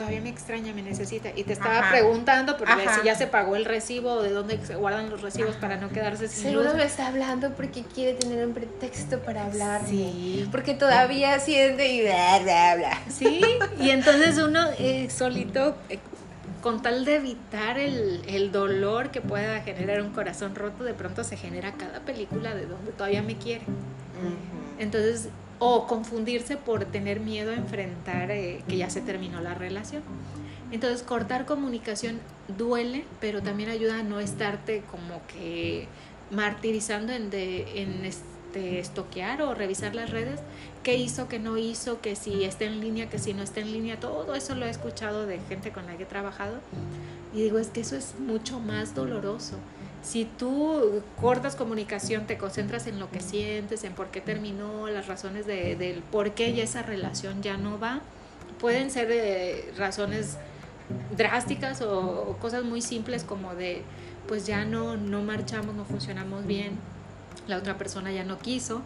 todavía 0.01 0.23
me 0.23 0.31
extraña, 0.31 0.73
me 0.73 0.81
necesita. 0.81 1.29
Y 1.37 1.45
te 1.45 1.53
estaba 1.53 1.91
preguntando 1.91 2.57
porque 2.57 2.89
si 2.99 3.05
ya 3.05 3.15
se 3.15 3.27
pagó 3.27 3.55
el 3.55 3.67
recibo 3.67 4.13
o 4.13 4.23
de 4.23 4.31
dónde 4.31 4.59
se 4.65 4.75
guardan 4.75 5.11
los 5.11 5.21
recibos 5.21 5.57
para 5.57 5.77
no 5.77 5.91
quedarse 5.91 6.27
sin 6.27 6.45
Seguro 6.45 6.73
me 6.73 6.85
está 6.85 7.09
hablando 7.09 7.51
porque 7.51 7.83
quiere 7.83 8.15
tener 8.15 8.47
un 8.47 8.55
pretexto 8.55 9.19
para 9.19 9.45
hablar. 9.45 9.83
Sí. 9.87 10.49
Porque 10.51 10.73
todavía 10.73 11.39
siente 11.39 11.93
y 11.93 12.01
bla, 12.01 12.39
bla, 12.43 12.77
bla. 12.77 12.99
Sí, 13.11 13.43
y 13.79 13.91
entonces 13.91 14.39
uno 14.39 14.69
eh, 14.79 15.11
solito, 15.11 15.77
eh, 15.91 15.99
con 16.63 16.81
tal 16.81 17.05
de 17.05 17.17
evitar 17.17 17.79
el, 17.79 18.23
el, 18.27 18.53
dolor 18.53 19.11
que 19.11 19.21
pueda 19.21 19.61
generar 19.61 20.01
un 20.01 20.13
corazón 20.13 20.55
roto, 20.55 20.83
de 20.83 20.95
pronto 20.95 21.25
se 21.25 21.37
genera 21.37 21.73
cada 21.73 22.01
película 22.01 22.55
de 22.55 22.65
donde 22.65 22.93
todavía 22.93 23.21
me 23.21 23.37
quiere. 23.37 23.67
Entonces 24.79 25.29
o 25.61 25.87
confundirse 25.87 26.57
por 26.57 26.87
tener 26.87 27.21
miedo 27.21 27.53
a 27.53 27.55
enfrentar 27.55 28.31
eh, 28.31 28.65
que 28.67 28.79
ya 28.79 28.91
se 28.91 29.03
terminó 29.03 29.41
la 29.41 29.55
relación. 29.55 30.03
Entonces 30.73 31.03
cortar 31.03 31.47
comunicación 31.47 32.19
duele, 32.57 33.05
pero 33.21 33.43
también 33.43 33.69
ayuda 33.69 34.01
a 34.01 34.03
no 34.03 34.21
estarte 34.21 34.83
como 34.91 35.21
que 35.27 35.87
martirizando 36.31 37.13
en, 37.13 37.29
de, 37.29 37.83
en 37.83 38.05
este, 38.05 38.79
estoquear 38.79 39.43
o 39.43 39.55
revisar 39.55 39.95
las 39.95 40.11
redes, 40.11 40.41
qué 40.83 40.97
hizo, 40.97 41.29
qué 41.29 41.39
no 41.39 41.59
hizo, 41.59 42.01
que 42.01 42.17
si 42.17 42.45
está 42.45 42.65
en 42.65 42.81
línea, 42.81 43.11
que 43.11 43.19
si 43.19 43.35
no 43.35 43.43
está 43.43 43.61
en 43.61 43.73
línea, 43.73 44.01
todo 44.01 44.35
eso 44.35 44.55
lo 44.55 44.65
he 44.65 44.71
escuchado 44.71 45.27
de 45.27 45.41
gente 45.41 45.73
con 45.73 45.87
la 45.87 45.97
que 45.97 46.05
he 46.05 46.07
trabajado. 46.07 46.59
Y 47.35 47.43
digo, 47.43 47.59
es 47.59 47.69
que 47.69 47.81
eso 47.81 47.97
es 47.97 48.15
mucho 48.19 48.61
más 48.61 48.95
doloroso 48.95 49.57
si 50.03 50.25
tú 50.25 51.03
cortas 51.21 51.57
comunicación, 51.57 52.27
te 52.27 52.39
concentras 52.39 52.87
en 52.87 52.99
lo 52.99 53.11
que 53.11 53.21
sientes, 53.21 53.85
en 53.85 53.93
por 53.93 54.09
qué 54.09 54.21
terminó, 54.21 54.89
las 54.89 55.07
razones 55.07 55.47
de, 55.47 55.77
del 55.77 56.03
por 56.03 56.33
qué 56.33 56.55
ya 56.55 56.65
esa 56.65 56.83
relación 56.83 57.43
ya 57.43 57.57
no 57.57 57.79
va, 57.79 58.01
pueden 58.59 58.91
ser 58.91 59.09
eh, 59.11 59.73
razones 59.77 60.39
drásticas 61.17 61.83
o, 61.83 62.37
cosas 62.41 62.65
muy 62.65 62.81
simples 62.81 63.25
como 63.25 63.55
de, 63.55 63.83
pues 64.27 64.47
ya 64.47 64.65
no, 64.65 64.97
no 64.97 65.23
marchamos, 65.23 65.75
no 65.75 65.85
funcionamos 65.85 66.47
bien, 66.47 66.79
la 67.47 67.59
otra 67.59 67.77
persona 67.77 68.11
ya 68.11 68.25
no 68.25 68.39
quiso, 68.39 68.83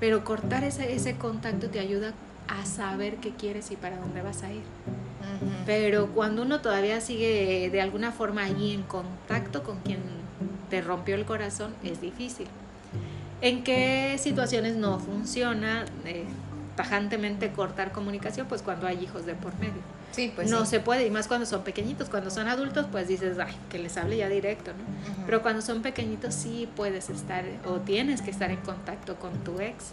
pero 0.00 0.24
cortar 0.24 0.64
ese, 0.64 0.94
ese 0.94 1.16
contacto 1.16 1.70
te 1.70 1.80
ayuda 1.80 2.14
a 2.48 2.66
saber 2.66 3.16
qué 3.16 3.30
quieres 3.30 3.70
y 3.70 3.76
para 3.76 3.98
dónde 3.98 4.22
vas 4.22 4.42
a 4.42 4.52
ir. 4.52 4.62
Pero 5.66 6.08
cuando 6.08 6.42
uno 6.42 6.60
todavía 6.60 7.00
sigue 7.00 7.70
de 7.70 7.80
alguna 7.80 8.12
forma 8.12 8.42
allí 8.42 8.74
en 8.74 8.82
contacto 8.82 9.62
con 9.62 9.78
quien 9.80 10.21
te 10.72 10.80
rompió 10.80 11.16
el 11.16 11.26
corazón, 11.26 11.74
es 11.84 12.00
difícil. 12.00 12.46
¿En 13.42 13.62
qué 13.62 14.16
situaciones 14.18 14.74
no 14.74 14.98
funciona 14.98 15.84
eh, 16.06 16.24
tajantemente 16.76 17.52
cortar 17.52 17.92
comunicación? 17.92 18.46
Pues 18.46 18.62
cuando 18.62 18.86
hay 18.86 19.04
hijos 19.04 19.26
de 19.26 19.34
por 19.34 19.54
medio. 19.58 19.82
Sí, 20.12 20.32
pues 20.34 20.50
no 20.50 20.64
se 20.64 20.80
puede, 20.80 21.06
y 21.06 21.10
más 21.10 21.28
cuando 21.28 21.44
son 21.44 21.62
pequeñitos. 21.62 22.08
Cuando 22.08 22.30
son 22.30 22.48
adultos, 22.48 22.86
pues 22.90 23.06
dices, 23.06 23.38
ay, 23.38 23.54
que 23.68 23.78
les 23.78 23.98
hable 23.98 24.16
ya 24.16 24.30
directo, 24.30 24.70
¿no? 24.70 25.24
Pero 25.26 25.42
cuando 25.42 25.60
son 25.60 25.82
pequeñitos, 25.82 26.34
sí 26.34 26.66
puedes 26.74 27.10
estar 27.10 27.44
o 27.66 27.80
tienes 27.80 28.22
que 28.22 28.30
estar 28.30 28.50
en 28.50 28.56
contacto 28.62 29.16
con 29.16 29.44
tu 29.44 29.60
ex. 29.60 29.92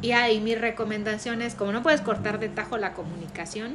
Y 0.00 0.12
ahí 0.12 0.40
mi 0.40 0.54
recomendación 0.54 1.42
es, 1.42 1.56
como 1.56 1.72
no 1.72 1.82
puedes 1.82 2.02
cortar 2.02 2.38
de 2.38 2.48
tajo 2.48 2.78
la 2.78 2.92
comunicación, 2.92 3.74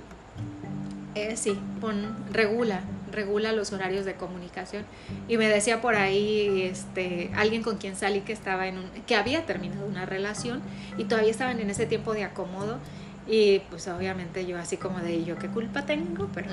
eh, 1.15 1.35
sí, 1.35 1.59
pon, 1.81 2.15
regula, 2.31 2.79
regula 3.13 3.53
los 3.53 3.71
horarios 3.71 4.05
de 4.05 4.15
comunicación. 4.15 4.83
Y 5.27 5.37
me 5.37 5.47
decía 5.47 5.81
por 5.81 5.95
ahí 5.95 6.63
este, 6.63 7.31
alguien 7.35 7.63
con 7.63 7.77
quien 7.77 7.95
salí 7.95 8.21
que, 8.21 8.33
estaba 8.33 8.67
en 8.67 8.79
un, 8.79 8.89
que 9.07 9.15
había 9.15 9.45
terminado 9.45 9.85
una 9.85 10.05
relación 10.05 10.61
y 10.97 11.05
todavía 11.05 11.31
estaban 11.31 11.59
en 11.59 11.69
ese 11.69 11.85
tiempo 11.85 12.13
de 12.13 12.23
acomodo 12.23 12.79
y 13.25 13.59
pues 13.69 13.87
obviamente 13.87 14.45
yo 14.45 14.57
así 14.57 14.75
como 14.75 14.99
de 14.99 15.23
yo 15.23 15.37
qué 15.37 15.47
culpa 15.47 15.85
tengo, 15.85 16.27
pero, 16.33 16.49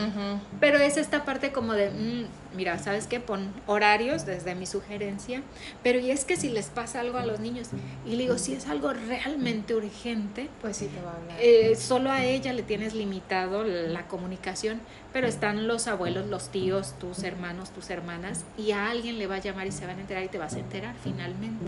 pero 0.60 0.78
es 0.78 0.96
esta 0.96 1.24
parte 1.24 1.50
como 1.50 1.72
de, 1.72 1.90
mm, 1.90 2.56
mira, 2.56 2.78
¿sabes 2.78 3.06
qué? 3.06 3.18
Pon 3.18 3.52
horarios 3.66 4.24
desde 4.24 4.54
mi 4.54 4.66
sugerencia, 4.66 5.42
pero 5.82 5.98
y 5.98 6.10
es 6.10 6.24
que 6.24 6.36
si 6.36 6.48
les 6.48 6.66
pasa 6.66 7.00
algo 7.00 7.18
a 7.18 7.26
los 7.26 7.40
niños, 7.40 7.68
y 8.06 8.10
le 8.10 8.18
digo, 8.18 8.38
si 8.38 8.54
es 8.54 8.68
algo 8.68 8.92
realmente 8.92 9.74
urgente, 9.74 10.48
pues 10.60 10.76
sí 10.76 10.86
te 10.86 11.02
va 11.02 11.12
a 11.12 11.16
hablar. 11.16 11.36
Eh, 11.40 11.74
solo 11.76 12.10
a 12.10 12.24
ella 12.24 12.52
le 12.52 12.62
tienes 12.62 12.94
limitado 12.94 13.64
la 13.64 14.06
comunicación, 14.06 14.80
pero 15.12 15.26
están 15.26 15.66
los 15.66 15.88
abuelos, 15.88 16.28
los 16.28 16.50
tíos, 16.50 16.94
tus 17.00 17.24
hermanos, 17.24 17.70
tus 17.70 17.90
hermanas, 17.90 18.44
y 18.56 18.70
a 18.70 18.90
alguien 18.90 19.18
le 19.18 19.26
va 19.26 19.36
a 19.36 19.40
llamar 19.40 19.66
y 19.66 19.72
se 19.72 19.86
van 19.86 19.98
a 19.98 20.00
enterar 20.02 20.22
y 20.22 20.28
te 20.28 20.38
vas 20.38 20.54
a 20.54 20.60
enterar 20.60 20.94
finalmente. 21.02 21.64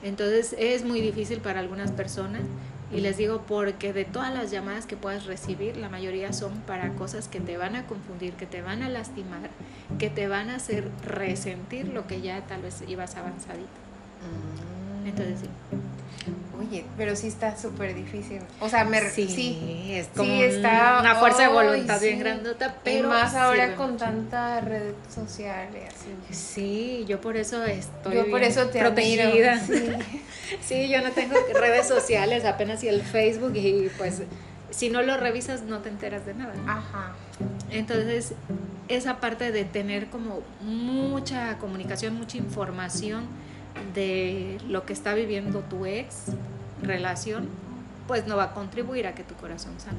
Entonces 0.00 0.54
es 0.58 0.84
muy 0.84 1.00
difícil 1.00 1.40
para 1.40 1.58
algunas 1.58 1.90
personas 1.90 2.42
y 2.90 3.00
les 3.00 3.16
digo 3.16 3.42
porque 3.46 3.92
de 3.92 4.04
todas 4.04 4.32
las 4.32 4.50
llamadas 4.50 4.86
que 4.86 4.96
puedas 4.96 5.26
recibir, 5.26 5.76
la 5.76 5.88
mayoría 5.88 6.32
son 6.32 6.52
para 6.60 6.90
cosas 6.94 7.28
que 7.28 7.40
te 7.40 7.56
van 7.56 7.76
a 7.76 7.86
confundir, 7.86 8.32
que 8.34 8.46
te 8.46 8.62
van 8.62 8.82
a 8.82 8.88
lastimar, 8.88 9.50
que 9.98 10.08
te 10.08 10.26
van 10.26 10.48
a 10.50 10.56
hacer 10.56 10.88
resentir 11.04 11.88
lo 11.88 12.06
que 12.06 12.20
ya 12.22 12.40
tal 12.42 12.62
vez 12.62 12.82
ibas 12.88 13.16
avanzadito. 13.16 13.68
Mm. 14.22 15.06
Entonces 15.08 15.40
sí. 15.40 15.48
Oye, 16.58 16.84
pero 16.96 17.14
sí 17.14 17.28
está 17.28 17.56
súper 17.56 17.94
difícil. 17.94 18.40
O 18.60 18.68
sea, 18.68 18.84
me, 18.84 19.00
sí, 19.10 19.28
sí, 19.28 19.90
es 19.92 20.08
como 20.08 20.42
está, 20.42 20.98
una 21.00 21.14
fuerza 21.14 21.42
de 21.42 21.48
voluntad 21.48 22.00
bien 22.00 22.18
grandota, 22.18 22.74
pero 22.82 23.06
y 23.06 23.10
más 23.10 23.34
ahora 23.34 23.76
con 23.76 23.96
tanta 23.96 24.60
red 24.60 24.92
social 25.14 25.68
y 25.72 25.86
así. 25.86 26.34
Sí, 26.36 27.04
yo 27.06 27.20
por 27.20 27.36
eso 27.36 27.62
estoy 27.64 28.16
yo 28.16 28.30
por 28.30 28.42
eso 28.42 28.66
te 28.66 28.80
protegida. 28.80 29.60
Sí. 30.60 30.88
yo 30.88 31.02
no 31.02 31.10
tengo 31.12 31.34
redes 31.54 31.86
sociales, 31.86 32.44
apenas 32.44 32.82
y 32.84 32.88
el 32.88 33.02
Facebook 33.02 33.54
y 33.56 33.90
pues 33.98 34.22
si 34.70 34.90
no 34.90 35.02
lo 35.02 35.16
revisas 35.16 35.62
no 35.62 35.80
te 35.80 35.88
enteras 35.88 36.26
de 36.26 36.34
nada. 36.34 36.54
Ajá. 36.66 37.12
Entonces, 37.70 38.34
esa 38.88 39.20
parte 39.20 39.52
de 39.52 39.64
tener 39.64 40.08
como 40.08 40.40
mucha 40.60 41.58
comunicación, 41.58 42.14
mucha 42.14 42.36
información 42.36 43.26
de 43.94 44.58
lo 44.68 44.84
que 44.84 44.92
está 44.92 45.14
viviendo 45.14 45.60
tu 45.60 45.86
ex 45.86 46.32
relación, 46.82 47.48
pues 48.06 48.26
no 48.26 48.36
va 48.36 48.44
a 48.44 48.54
contribuir 48.54 49.06
a 49.06 49.14
que 49.14 49.22
tu 49.22 49.34
corazón 49.34 49.74
sane. 49.78 49.98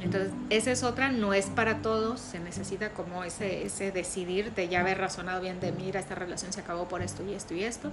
Entonces, 0.00 0.32
esa 0.48 0.70
es 0.70 0.82
otra, 0.82 1.10
no 1.10 1.34
es 1.34 1.46
para 1.46 1.82
todos, 1.82 2.20
se 2.20 2.38
necesita 2.40 2.90
como 2.90 3.22
ese, 3.22 3.66
ese 3.66 3.92
decidir 3.92 4.52
de 4.54 4.68
ya 4.68 4.80
haber 4.80 4.98
razonado 4.98 5.40
bien 5.42 5.60
de, 5.60 5.72
mira, 5.72 6.00
esta 6.00 6.14
relación 6.14 6.52
se 6.52 6.60
acabó 6.60 6.88
por 6.88 7.02
esto 7.02 7.22
y 7.22 7.34
esto 7.34 7.54
y 7.54 7.64
esto, 7.64 7.90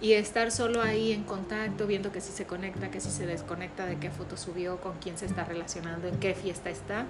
y 0.00 0.12
estar 0.14 0.50
solo 0.50 0.82
ahí 0.82 1.12
en 1.12 1.24
contacto, 1.24 1.86
viendo 1.86 2.12
que 2.12 2.22
si 2.22 2.32
se 2.32 2.46
conecta, 2.46 2.90
que 2.90 3.00
si 3.00 3.10
se 3.10 3.26
desconecta, 3.26 3.84
de 3.84 3.98
qué 3.98 4.10
foto 4.10 4.38
subió, 4.38 4.80
con 4.80 4.94
quién 4.98 5.18
se 5.18 5.26
está 5.26 5.44
relacionando, 5.44 6.08
en 6.08 6.18
qué 6.18 6.34
fiesta 6.34 6.70
está, 6.70 7.04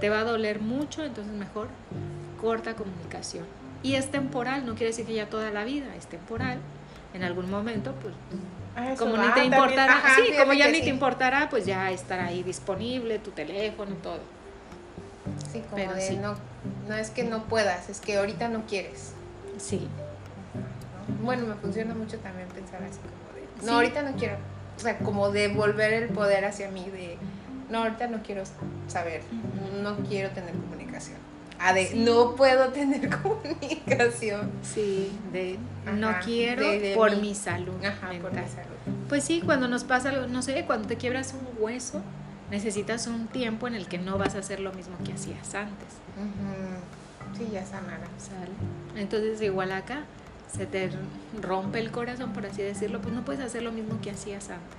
te 0.00 0.08
va 0.08 0.20
a 0.20 0.24
doler 0.24 0.60
mucho, 0.60 1.04
entonces 1.04 1.34
mejor 1.34 1.68
corta 2.40 2.74
comunicación 2.74 3.44
y 3.82 3.94
es 3.94 4.10
temporal, 4.10 4.64
no 4.64 4.74
quiere 4.74 4.86
decir 4.86 5.06
que 5.06 5.14
ya 5.14 5.28
toda 5.28 5.50
la 5.50 5.64
vida, 5.64 5.94
es 5.96 6.06
temporal. 6.06 6.58
En 7.14 7.22
algún 7.22 7.50
momento, 7.50 7.94
pues, 8.00 8.14
como 8.98 9.16
ni 9.16 9.32
te 9.32 9.44
importará, 9.44 10.02
sí, 10.16 10.32
como 10.38 10.52
ya 10.54 10.68
ni 10.68 10.80
te 10.80 10.88
importará, 10.88 11.48
pues 11.50 11.66
ya 11.66 11.90
estará 11.90 12.26
ahí 12.26 12.42
disponible, 12.42 13.18
tu 13.18 13.30
teléfono, 13.30 13.94
todo. 13.96 14.20
Sí, 15.52 15.62
como 15.70 15.92
de 15.92 16.16
No, 16.16 16.34
no 16.88 16.94
es 16.94 17.10
que 17.10 17.24
no 17.24 17.44
puedas, 17.44 17.90
es 17.90 18.00
que 18.00 18.16
ahorita 18.16 18.48
no 18.48 18.64
quieres. 18.66 19.12
Sí. 19.58 19.86
Bueno, 21.22 21.46
me 21.46 21.54
funciona 21.54 21.94
mucho 21.94 22.18
también 22.18 22.48
pensar 22.48 22.82
así 22.82 22.98
como 22.98 23.60
de, 23.60 23.66
no, 23.66 23.76
ahorita 23.76 24.02
no 24.02 24.12
quiero. 24.16 24.36
O 24.76 24.80
sea, 24.80 24.98
como 24.98 25.30
devolver 25.30 25.92
el 25.92 26.08
poder 26.08 26.46
hacia 26.46 26.70
mí 26.70 26.88
de, 26.90 27.18
no, 27.68 27.82
ahorita 27.82 28.06
no 28.06 28.22
quiero 28.22 28.42
saber, 28.88 29.22
no 29.82 29.96
quiero 30.08 30.30
tener 30.30 30.52
comunicación 30.52 30.81
de 31.72 31.94
no 31.94 32.34
puedo 32.34 32.70
tener 32.70 33.08
comunicación. 33.22 34.50
Sí, 34.62 35.12
de 35.32 35.58
no 35.96 36.12
quiero 36.24 36.64
por 36.96 37.16
mi 37.16 37.34
salud. 37.34 37.74
Ajá, 37.84 38.10
por 38.20 38.32
mi 38.32 38.48
salud. 38.48 38.98
Pues 39.08 39.22
sí, 39.22 39.42
cuando 39.44 39.68
nos 39.68 39.84
pasa 39.84 40.10
algo, 40.10 40.26
no 40.26 40.42
sé, 40.42 40.64
cuando 40.66 40.88
te 40.88 40.96
quiebras 40.96 41.34
un 41.34 41.62
hueso, 41.62 42.02
necesitas 42.50 43.06
un 43.06 43.28
tiempo 43.28 43.68
en 43.68 43.74
el 43.74 43.86
que 43.86 43.98
no 43.98 44.18
vas 44.18 44.34
a 44.34 44.38
hacer 44.38 44.58
lo 44.58 44.72
mismo 44.72 44.96
que 45.04 45.12
hacías 45.12 45.54
antes. 45.54 45.88
Sí, 47.38 47.48
ya 47.52 47.64
sanará. 47.64 48.08
Sale. 48.18 49.00
Entonces, 49.00 49.40
igual 49.40 49.70
acá, 49.70 50.02
se 50.52 50.66
te 50.66 50.90
rompe 51.40 51.78
el 51.78 51.92
corazón, 51.92 52.32
por 52.32 52.44
así 52.44 52.62
decirlo, 52.62 53.00
pues 53.00 53.14
no 53.14 53.24
puedes 53.24 53.40
hacer 53.40 53.62
lo 53.62 53.70
mismo 53.70 54.00
que 54.00 54.10
hacías 54.10 54.50
antes. 54.50 54.78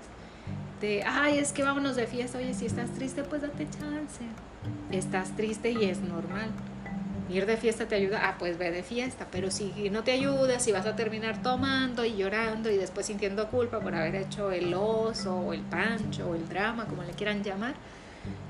De, 0.82 1.04
ay, 1.06 1.38
es 1.38 1.54
que 1.54 1.64
vámonos 1.64 1.96
de 1.96 2.08
fiesta, 2.08 2.40
oye, 2.40 2.54
si 2.54 2.66
estás 2.66 2.92
triste, 2.92 3.24
pues 3.24 3.42
date 3.42 3.70
chance. 3.70 4.26
Estás 4.92 5.32
triste 5.36 5.72
y 5.72 5.86
es 5.86 6.02
normal 6.02 6.50
ir 7.34 7.46
de 7.46 7.58
fiesta 7.58 7.88
te 7.88 7.96
ayuda, 7.96 8.22
ah, 8.24 8.36
pues 8.38 8.58
ve 8.58 8.72
de 8.72 8.84
fiesta, 8.84 9.28
pero 9.32 9.52
si 9.52 9.90
no 9.90 10.04
te 10.04 10.12
ayuda, 10.12 10.60
si 10.60 10.72
vas 10.72 10.86
a 10.86 10.96
terminar 10.96 11.42
tomando 11.42 12.06
y 12.06 12.16
llorando 12.16 12.70
y 12.70 12.78
después 12.78 13.06
sintiendo 13.06 13.50
culpa 13.50 13.80
por 13.80 13.96
haber 13.96 14.16
hecho 14.16 14.52
el 14.52 14.74
oso 14.74 15.36
o 15.36 15.54
el 15.54 15.62
pancho 15.62 16.30
o 16.30 16.36
el 16.36 16.48
drama, 16.48 16.86
como 16.86 17.04
le 17.04 17.14
quieran 17.14 17.44
llamar, 17.44 17.76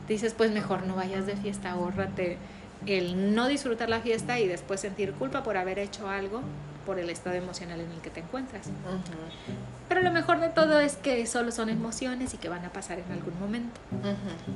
dices, 0.08 0.34
pues 0.34 0.52
mejor 0.52 0.86
no 0.86 0.96
vayas 0.96 1.26
de 1.26 1.36
fiesta, 1.36 1.72
ahórrate 1.72 2.38
el 2.86 3.34
no 3.34 3.48
disfrutar 3.48 3.90
la 3.90 4.02
fiesta 4.02 4.40
y 4.40 4.48
después 4.48 4.82
sentir 4.82 5.14
culpa 5.14 5.44
por 5.44 5.58
haber 5.58 5.80
hecho 5.80 6.10
algo 6.10 6.42
por 6.86 7.00
el 7.00 7.10
estado 7.10 7.36
emocional 7.36 7.80
en 7.80 7.92
el 7.92 8.00
que 8.00 8.10
te 8.10 8.20
encuentras. 8.20 8.68
Pero 9.90 10.02
lo 10.02 10.12
mejor 10.12 10.40
de 10.40 10.50
todo 10.50 10.80
es 10.80 10.96
que 10.96 11.26
solo 11.28 11.52
son 11.52 11.70
emociones 11.70 12.34
y 12.34 12.38
que 12.38 12.50
van 12.50 12.66
a 12.66 12.70
pasar 12.70 13.00
en 13.00 13.12
algún 13.12 13.40
momento. 13.40 13.80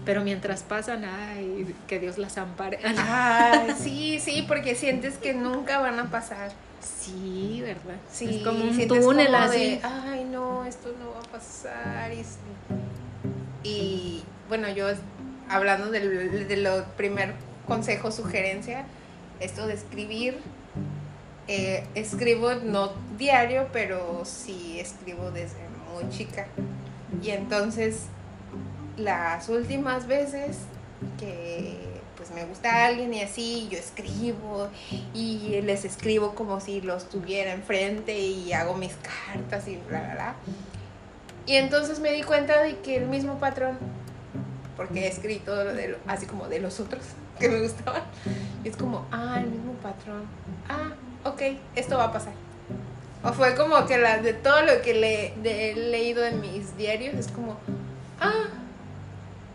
Pero 0.06 0.24
mientras 0.24 0.64
pasan, 0.64 1.06
ay, 1.06 1.76
que 1.88 2.00
Dios 2.00 2.18
las 2.18 2.38
ampare. 2.38 2.80
Ay, 2.98 3.74
sí, 3.78 4.20
sí, 4.20 4.46
porque 4.48 4.76
sientes 4.76 5.18
que 5.18 5.34
nunca 5.34 5.80
van 5.80 6.00
a 6.00 6.10
pasar. 6.10 6.52
Sí, 6.80 7.62
¿verdad? 7.62 7.98
Sí, 8.12 8.38
es 8.38 8.44
como 8.44 8.64
un 8.64 8.88
túnel 8.88 9.34
así. 9.36 9.80
ay, 9.84 10.26
no, 10.26 10.66
esto 10.66 10.94
no 11.00 11.12
va 11.12 11.20
a 11.20 11.32
pasar. 11.32 12.12
Y, 13.64 14.24
bueno, 14.48 14.70
yo 14.70 14.88
hablando 15.50 15.92
de, 15.92 16.00
de 16.46 16.58
lo 16.58 16.86
primer 16.96 17.34
consejo, 17.68 18.12
sugerencia, 18.12 18.86
esto 19.40 19.68
de 19.68 19.74
escribir 19.74 20.40
eh, 21.48 21.86
escribo 21.96 22.56
no 22.56 22.92
diario, 23.18 23.68
pero 23.72 24.24
sí 24.26 24.80
escribo 24.80 25.32
desde 25.32 25.60
muy 25.94 26.10
chica. 26.10 26.48
Y 27.22 27.32
entonces 27.32 28.04
las 28.98 29.48
últimas 29.50 30.08
veces 30.08 30.58
que 31.20 31.88
pues 32.18 32.32
me 32.32 32.46
gusta 32.46 32.86
alguien 32.86 33.14
y 33.14 33.22
así, 33.22 33.68
yo 33.72 33.78
escribo 33.78 34.70
y 35.14 35.62
les 35.62 35.86
escribo 35.86 36.34
como 36.34 36.60
si 36.60 36.82
los 36.82 37.08
tuviera 37.10 37.54
enfrente 37.54 38.18
y 38.18 38.52
hago 38.54 38.74
mis 38.74 38.96
cartas 38.96 39.68
y 39.68 39.78
bla, 39.88 40.02
bla, 40.02 40.14
bla. 40.14 40.36
Y 41.46 41.56
entonces 41.56 42.00
me 42.00 42.12
di 42.12 42.24
cuenta 42.24 42.62
de 42.62 42.80
que 42.80 42.98
el 42.98 43.08
mismo 43.08 43.40
patrón, 43.40 43.78
porque 44.76 45.06
he 45.06 45.08
escrito 45.08 45.54
así 46.08 46.26
como 46.26 46.50
de 46.50 46.60
los 46.60 46.80
otros 46.80 47.04
que 47.40 47.48
me 47.50 47.62
gustaban, 47.62 48.04
es 48.64 48.76
como, 48.76 49.08
ah, 49.12 49.40
el 49.40 49.52
mismo 49.52 49.74
patrón, 49.74 50.26
ah, 50.68 50.90
ok, 51.30 51.42
esto 51.76 51.98
va 51.98 52.06
a 52.06 52.12
pasar. 52.12 52.34
O 53.24 53.34
fue 53.34 53.56
como 53.56 53.86
que 53.86 53.98
la, 53.98 54.20
de 54.20 54.34
todo 54.34 54.62
lo 54.62 54.82
que 54.82 54.94
le, 54.94 55.34
he 55.44 55.76
leído 55.76 56.24
en 56.26 56.40
mis 56.40 56.78
diarios, 56.78 57.16
es 57.16 57.28
como, 57.28 57.58
ah, 58.22 58.46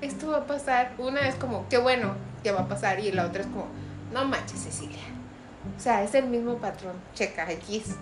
esto 0.00 0.30
va 0.30 0.38
a 0.38 0.46
pasar. 0.46 0.92
Una 0.98 1.28
es 1.28 1.36
como, 1.36 1.68
qué 1.68 1.78
bueno 1.78 2.14
que 2.42 2.52
va 2.52 2.62
a 2.62 2.68
pasar. 2.68 3.00
Y 3.00 3.12
la 3.12 3.26
otra 3.26 3.42
es 3.42 3.46
como, 3.46 3.68
no 4.12 4.24
manches, 4.24 4.60
Cecilia. 4.60 5.02
O 5.76 5.80
sea, 5.80 6.02
es 6.02 6.14
el 6.14 6.26
mismo 6.26 6.58
patrón. 6.58 6.94
Checa, 7.14 7.50
X. 7.50 7.96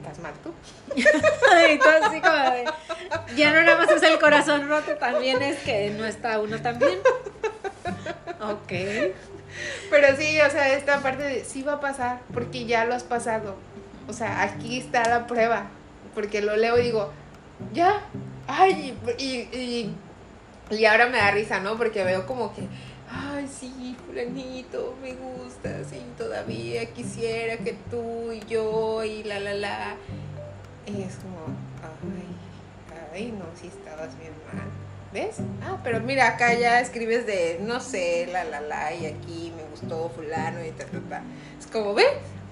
¿Estás 0.00 0.18
mal 0.18 0.32
tú? 0.42 0.52
y 0.96 1.78
tú 1.78 1.88
así 2.02 2.20
como 2.20 2.34
de, 2.34 2.64
ya 3.36 3.52
no 3.52 3.62
nada 3.62 3.78
más 3.78 3.90
es 3.90 4.02
el 4.02 4.18
corazón 4.18 4.66
roto, 4.68 4.96
también 4.96 5.42
es 5.42 5.58
que 5.58 5.90
no 5.90 6.04
está 6.06 6.40
uno 6.40 6.60
también. 6.62 6.98
Ok. 8.40 8.72
Pero 9.90 10.16
sí, 10.16 10.40
o 10.40 10.50
sea, 10.50 10.74
esta 10.74 11.00
parte 11.00 11.22
de 11.22 11.44
sí 11.44 11.62
va 11.62 11.74
a 11.74 11.80
pasar, 11.80 12.20
porque 12.32 12.66
ya 12.66 12.84
lo 12.84 12.94
has 12.94 13.04
pasado. 13.04 13.56
O 14.08 14.12
sea, 14.12 14.42
aquí 14.42 14.78
está 14.78 15.08
la 15.08 15.26
prueba. 15.26 15.66
Porque 16.14 16.42
lo 16.42 16.56
leo 16.56 16.78
y 16.78 16.84
digo, 16.84 17.10
ya, 17.72 18.02
ay, 18.46 18.96
y, 19.18 19.94
y, 20.70 20.84
ahora 20.84 21.06
me 21.06 21.18
da 21.18 21.30
risa, 21.32 21.60
¿no? 21.60 21.76
Porque 21.76 22.04
veo 22.04 22.24
como 22.26 22.54
que, 22.54 22.62
ay, 23.10 23.48
sí, 23.48 23.96
fulanito, 24.06 24.94
me 25.02 25.14
gusta, 25.14 25.82
sí, 25.84 26.00
todavía 26.16 26.86
quisiera 26.92 27.56
que 27.56 27.76
tú 27.90 28.30
y 28.30 28.40
yo 28.46 29.02
y 29.02 29.24
la, 29.24 29.40
la, 29.40 29.54
la. 29.54 29.94
Y 30.86 31.02
es 31.02 31.16
como, 31.16 31.46
ay, 31.82 33.12
ay, 33.12 33.34
no, 33.36 33.46
si 33.60 33.66
estabas 33.68 34.16
bien 34.18 34.32
mal. 34.52 34.83
¿Ves? 35.14 35.36
Ah, 35.62 35.78
pero 35.84 36.00
mira, 36.00 36.26
acá 36.26 36.52
ya 36.54 36.80
escribes 36.80 37.24
de, 37.24 37.58
no 37.62 37.78
sé, 37.80 38.28
la, 38.32 38.42
la, 38.44 38.60
la, 38.60 38.92
y 38.92 39.06
aquí 39.06 39.52
me 39.56 39.62
gustó 39.70 40.10
fulano 40.10 40.64
y 40.64 40.72
ta, 40.72 40.84
ta, 40.86 40.98
ta. 41.08 41.22
Es 41.58 41.66
como, 41.68 41.94
¿ve? 41.94 42.02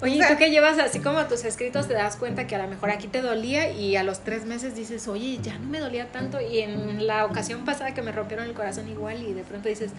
Oye, 0.01 0.15
O 0.15 0.17
sea, 0.17 0.29
tú 0.29 0.37
que 0.37 0.49
llevas 0.49 0.79
así 0.79 0.99
como 0.99 1.23
tus 1.27 1.43
escritos 1.45 1.87
te 1.89 1.93
das 1.93 2.15
cuenta 2.15 2.47
que 2.47 2.55
a 2.55 2.59
lo 2.59 2.67
mejor 2.69 2.89
aquí 2.89 3.07
te 3.07 3.21
dolía 3.21 3.69
y 3.71 3.95
a 3.97 4.03
los 4.03 4.21
tres 4.23 4.45
meses 4.45 4.75
dices, 4.75 5.07
oye, 5.09 5.39
ya 5.41 5.57
no 5.59 5.67
me 5.69 5.79
dolía 5.79 6.09
tanto. 6.11 6.39
Y 6.41 6.59
en 6.59 7.05
la 7.05 7.25
ocasión 7.25 7.63
pasada 7.65 7.93
que 7.93 8.01
me 8.01 8.11
rompieron 8.13 8.45
el 8.45 8.53
corazón 8.53 8.87
igual 8.89 9.21
y 9.23 9.33
de 9.33 9.43
pronto 9.43 9.67
dices, 9.69 9.91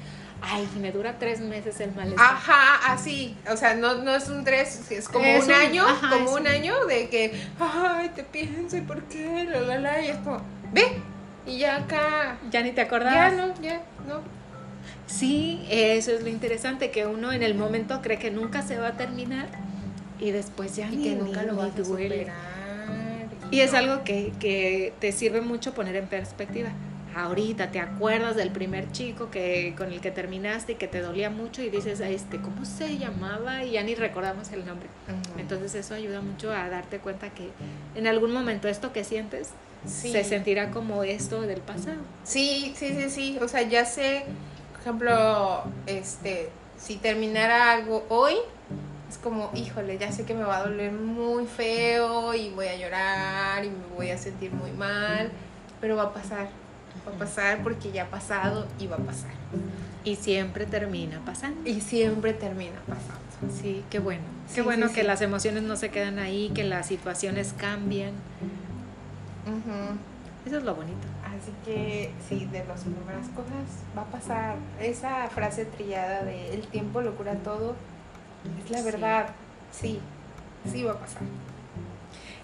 ay, 0.43 0.67
me 0.81 0.91
dura 0.91 1.19
tres 1.19 1.41
meses 1.41 1.81
el 1.81 1.93
malestar. 1.95 2.25
Ajá, 2.35 2.93
así. 2.93 3.37
O 3.51 3.57
sea, 3.59 3.75
no, 3.75 3.95
no 3.97 4.15
es 4.15 4.29
un 4.29 4.43
tres, 4.45 4.91
es 4.91 5.09
como 5.09 5.25
Es 5.25 5.45
un, 5.45 5.51
un- 5.51 5.57
año, 5.57 5.87
ajá, 5.87 6.11
como 6.11 6.33
un 6.33 6.41
un- 6.41 6.47
año 6.49 6.85
de 6.87 7.09
que, 7.11 7.43
ay, 7.61 8.11
te 8.15 8.25
pienso 8.25 8.77
y 8.77 8.81
por 8.83 9.03
qué, 9.05 9.45
la, 9.51 9.61
la, 9.61 9.79
la, 9.79 10.01
y 10.03 10.09
es 10.09 10.17
como, 10.19 10.39
ve, 10.73 10.99
y 11.47 11.59
ya 11.59 11.77
acá, 11.77 12.39
Ya 12.51 12.63
ni 12.63 12.71
te 12.71 12.77
ya 12.77 12.83
acordabas. 12.87 13.33
no, 13.35 13.55
ya, 13.63 13.81
no. 14.09 14.21
Sí, 15.07 15.65
eso 15.71 16.13
es 16.13 16.23
lo 16.23 16.29
interesante, 16.29 16.91
que 16.91 17.07
uno 17.07 17.33
en 17.33 17.43
el 17.43 17.55
momento 17.55 18.01
cree 18.03 18.19
que 18.19 18.31
nunca 18.31 18.63
se 18.63 18.79
va 18.79 18.89
a 18.89 18.93
terminar 18.97 19.47
y 20.19 20.31
después 20.31 20.77
ya 20.77 20.89
Y 20.91 20.97
ni, 20.97 21.05
que 21.05 21.15
nunca 21.17 21.43
ni- 21.43 21.49
lo 21.49 21.57
vas 21.57 21.75
a 21.79 21.85
superar. 21.85 22.27
Y 23.51 23.61
es 23.61 23.73
no. 23.73 23.79
algo 23.79 24.05
que, 24.05 24.33
que 24.41 24.93
te 25.01 25.13
sirve 25.13 25.41
mucho 25.41 25.75
poner 25.75 25.97
en 25.97 26.07
perspectiva. 26.07 26.71
Ahorita 27.15 27.71
te 27.71 27.79
acuerdas 27.81 28.35
del 28.37 28.51
primer 28.51 28.91
chico 28.91 29.31
que 29.31 29.75
con 29.77 29.93
el 29.93 30.01
que 30.01 30.11
terminaste 30.11 30.73
y 30.73 30.75
que 30.75 30.89
te 30.89 31.01
dolía 31.01 31.31
mucho 31.31 31.63
y 31.63 31.71
dices, 31.71 32.01
este, 32.01 32.41
¿cómo 32.41 32.65
se 32.65 32.99
llamaba? 32.99 33.63
Y 33.65 33.73
ya 33.73 33.83
ni 33.83 33.95
recordamos 33.95 34.51
el 34.53 34.67
nombre. 34.67 34.89
Entonces 35.39 35.75
eso 35.75 35.95
ayuda 35.95 36.21
mucho 36.21 36.51
a 36.53 36.69
darte 36.69 36.99
cuenta 36.99 37.31
que 37.31 37.51
en 37.95 38.07
algún 38.07 38.33
momento 38.33 38.69
esto 38.69 38.93
que 38.93 39.05
sientes 39.05 39.51
Sí. 39.87 40.13
se 40.13 40.25
sentirá 40.25 40.71
como 40.71 41.05
esto 41.05 41.43
del 41.43 41.61
pasado. 41.61 41.99
Sí, 42.25 42.73
sí, 42.75 42.95
sí, 42.95 43.11
sí. 43.11 43.39
O 43.43 43.49
sea, 43.49 43.61
ya 43.63 43.85
sé, 43.85 44.25
por 44.73 44.81
ejemplo, 44.81 45.63
este, 45.87 46.49
si 46.79 46.97
terminara 46.97 47.71
algo 47.71 48.07
hoy, 48.09 48.33
es 49.11 49.19
como, 49.19 49.51
híjole, 49.55 49.99
ya 49.99 50.11
sé 50.11 50.25
que 50.25 50.33
me 50.33 50.43
va 50.43 50.57
a 50.57 50.63
doler 50.65 50.91
muy 50.91 51.45
feo 51.47 52.33
y 52.33 52.49
voy 52.51 52.67
a 52.69 52.77
llorar 52.77 53.63
y 53.65 53.69
me 53.69 53.95
voy 53.95 54.09
a 54.11 54.17
sentir 54.17 54.53
muy 54.53 54.71
mal, 54.73 55.31
pero 55.83 55.97
va 55.97 56.05
a 56.05 56.13
pasar. 56.15 56.49
Va 57.07 57.13
a 57.15 57.19
pasar 57.19 57.63
porque 57.63 57.93
ya 57.93 58.05
ha 58.05 58.11
pasado 58.11 58.67
y 58.79 58.87
va 58.87 58.97
a 58.97 59.01
pasar. 59.01 59.31
Y 60.05 60.17
siempre 60.17 60.67
termina 60.67 61.21
pasando. 61.25 61.69
Y 61.69 61.81
siempre 61.81 62.33
termina 62.35 62.79
pasando. 62.87 63.21
Sí, 63.61 63.85
qué 63.91 63.99
bueno. 63.99 64.23
Sí, 64.49 64.57
Qué 64.57 64.63
bueno 64.63 64.89
sí, 64.89 64.95
que 64.95 65.01
sí. 65.03 65.07
las 65.07 65.21
emociones 65.21 65.63
no 65.65 65.77
se 65.77 65.91
quedan 65.91 66.19
ahí, 66.19 66.51
que 66.55 66.65
las 66.65 66.87
situaciones 66.87 67.55
cambian. 67.57 68.13
Eso 70.47 70.59
es 70.59 70.63
lo 70.63 70.75
bonito. 70.75 71.07
Así 71.25 71.53
que 71.65 72.13
sí, 72.29 72.47
de 72.47 72.65
las 72.65 72.81
primeras 72.83 73.29
cosas 73.29 73.65
va 73.97 74.03
a 74.03 74.07
pasar. 74.07 74.57
Esa 74.81 75.29
frase 75.29 75.65
trillada 75.65 76.23
de 76.25 76.55
el 76.55 76.67
tiempo 76.69 77.01
lo 77.01 77.15
cura 77.17 77.35
todo, 77.37 77.75
es 78.65 78.71
la 78.71 78.83
verdad. 78.83 79.27
Sí, 79.73 80.01
sí 80.71 80.83
va 80.85 80.93
a 80.93 80.99
pasar. 80.99 81.23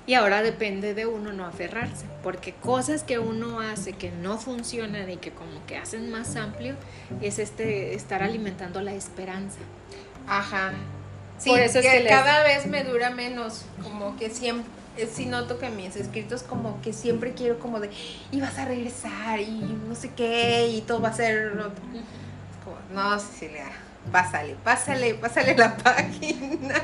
Y 0.06 0.14
ahora 0.14 0.42
depende 0.42 0.94
de 0.94 1.06
uno 1.06 1.32
no 1.32 1.44
aferrarse, 1.46 2.04
porque 2.22 2.52
cosas 2.52 3.02
que 3.04 3.18
uno 3.18 3.60
hace 3.60 3.92
que 3.92 4.10
no 4.10 4.38
funcionan 4.38 5.08
y 5.10 5.16
que 5.18 5.30
como 5.30 5.64
que 5.66 5.76
hacen 5.76 6.10
más 6.10 6.34
amplio 6.36 6.74
es 7.20 7.38
este 7.38 7.94
estar 7.94 8.22
alimentando 8.22 8.80
la 8.80 8.92
esperanza. 8.92 9.58
Ajá. 10.26 10.72
Sí, 11.38 11.50
Por 11.50 11.60
eso 11.60 11.78
es 11.78 11.86
que, 11.86 11.92
que 11.92 12.00
les- 12.04 12.12
cada 12.12 12.42
vez 12.42 12.66
me 12.66 12.82
dura 12.84 13.10
menos, 13.10 13.64
como 13.82 14.16
que 14.16 14.30
siempre, 14.30 14.66
eh, 14.96 15.08
sí 15.10 15.26
noto 15.26 15.58
que 15.58 15.70
mis 15.70 15.96
escritos 15.96 16.42
como 16.42 16.80
que 16.82 16.92
siempre 16.92 17.32
quiero 17.32 17.58
como 17.58 17.78
de, 17.80 17.90
y 18.32 18.40
vas 18.40 18.58
a 18.58 18.64
regresar 18.64 19.38
y 19.40 19.50
no 19.86 19.94
sé 19.94 20.10
qué, 20.14 20.68
y 20.68 20.80
todo 20.82 21.00
va 21.00 21.08
a 21.10 21.12
ser... 21.14 21.52
Como, 22.64 22.76
no, 22.92 23.18
Cecilia, 23.18 23.66
pásale, 24.12 24.56
pásale, 24.64 25.14
pásale 25.14 25.56
la 25.56 25.76
página. 25.84 26.74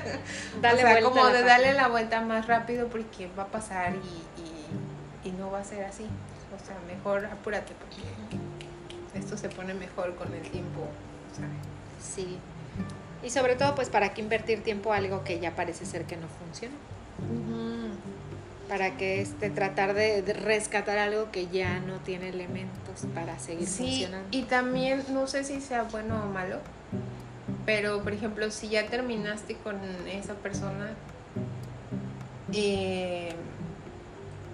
Dale 0.60 0.84
o 0.84 0.86
sea, 0.86 0.90
vuelta 0.92 1.08
como 1.08 1.26
de 1.26 1.32
página. 1.32 1.48
darle 1.48 1.74
la 1.74 1.88
vuelta 1.88 2.20
más 2.20 2.46
rápido 2.46 2.88
porque 2.88 3.28
va 3.38 3.44
a 3.44 3.46
pasar 3.48 3.94
y, 3.94 5.26
y, 5.26 5.28
y 5.28 5.32
no 5.32 5.50
va 5.50 5.60
a 5.60 5.64
ser 5.64 5.84
así. 5.84 6.04
O 6.54 6.64
sea, 6.64 6.76
mejor 6.86 7.26
apúrate 7.26 7.74
porque 7.74 8.02
esto 9.18 9.36
se 9.36 9.48
pone 9.48 9.74
mejor 9.74 10.14
con 10.16 10.32
el 10.34 10.42
tiempo. 10.42 10.88
sea. 11.36 11.48
Sí. 12.00 12.38
Y 13.22 13.30
sobre 13.30 13.56
todo, 13.56 13.74
pues, 13.74 13.90
¿para 13.90 14.14
qué 14.14 14.20
invertir 14.20 14.62
tiempo 14.62 14.92
a 14.92 14.96
algo 14.96 15.24
que 15.24 15.40
ya 15.40 15.56
parece 15.56 15.86
ser 15.86 16.04
que 16.04 16.16
no 16.16 16.28
funciona? 16.28 16.74
Para 18.68 18.96
que 18.96 19.20
este, 19.20 19.50
tratar 19.50 19.94
de, 19.94 20.22
rescatar 20.22 20.98
algo 20.98 21.30
que 21.30 21.46
ya 21.48 21.78
no 21.80 21.98
tiene 22.00 22.28
elementos 22.30 23.06
para 23.14 23.38
seguir 23.38 23.68
Sí, 23.68 23.84
funcionando. 23.84 24.28
y 24.32 24.42
también 24.42 25.04
no 25.10 25.26
sé 25.28 25.44
si 25.44 25.60
sea 25.60 25.84
bueno 25.84 26.24
o 26.24 26.26
malo, 26.26 26.58
pero 27.64 28.02
por 28.02 28.12
ejemplo, 28.12 28.50
si 28.50 28.68
ya 28.68 28.86
terminaste 28.86 29.54
con 29.56 29.76
esa 30.08 30.34
persona, 30.34 30.90
eh, 32.52 33.34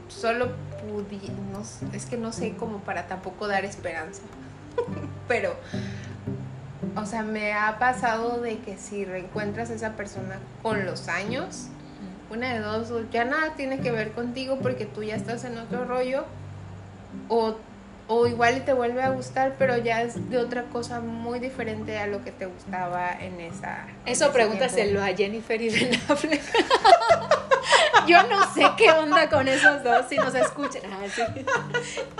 solo 0.09 0.51
pudi 0.81 1.20
no 1.53 1.62
es 1.94 2.07
que 2.07 2.16
no 2.16 2.33
sé 2.33 2.55
como 2.57 2.79
para 2.81 3.07
tampoco 3.07 3.46
dar 3.48 3.64
esperanza, 3.64 4.22
pero, 5.29 5.55
o 6.96 7.07
sea, 7.07 7.22
me 7.22 7.53
ha 7.55 7.79
pasado 7.79 8.40
de 8.40 8.59
que 8.59 8.77
si 8.77 9.05
reencuentras 9.05 9.70
a 9.70 9.75
esa 9.75 9.92
persona 9.92 10.38
con 10.62 10.85
los 10.85 11.09
años, 11.09 11.68
una 12.33 12.55
de 12.55 12.61
dos, 12.61 12.90
o 12.90 13.03
ya 13.11 13.25
nada 13.25 13.55
tiene 13.55 13.81
que 13.81 13.90
ver 13.90 14.12
contigo 14.12 14.59
porque 14.62 14.87
tú 14.87 15.03
ya 15.03 15.14
estás 15.14 15.45
en 15.45 15.59
otro 15.59 15.85
rollo, 15.85 16.25
o, 17.29 17.57
o 18.09 18.27
igual 18.27 18.57
y 18.57 18.61
te 18.61 18.73
vuelve 18.73 19.03
a 19.03 19.11
gustar, 19.11 19.57
pero 19.59 19.77
ya 19.77 20.03
es 20.03 20.31
de 20.31 20.38
otra 20.38 20.64
cosa 20.64 21.01
muy 21.01 21.38
diferente 21.38 21.99
a 21.99 22.07
lo 22.07 22.25
que 22.25 22.33
te 22.33 22.47
gustaba 22.47 23.12
en 23.12 23.40
esa. 23.40 23.87
Eso 24.07 24.33
pregúntaselo 24.33 25.03
a 25.03 25.09
Jennifer 25.09 25.61
y 25.61 25.68
Ben 25.68 26.01
Affleck. 26.09 26.42
Yo 28.07 28.23
no 28.25 28.53
sé 28.53 28.64
qué 28.77 28.90
onda 28.90 29.29
con 29.29 29.47
esos 29.47 29.85
dos, 29.85 30.07
si 30.09 30.16
nos 30.16 30.35
escuchan. 30.35 30.83
Ah, 30.90 31.07
sí. 31.14 31.23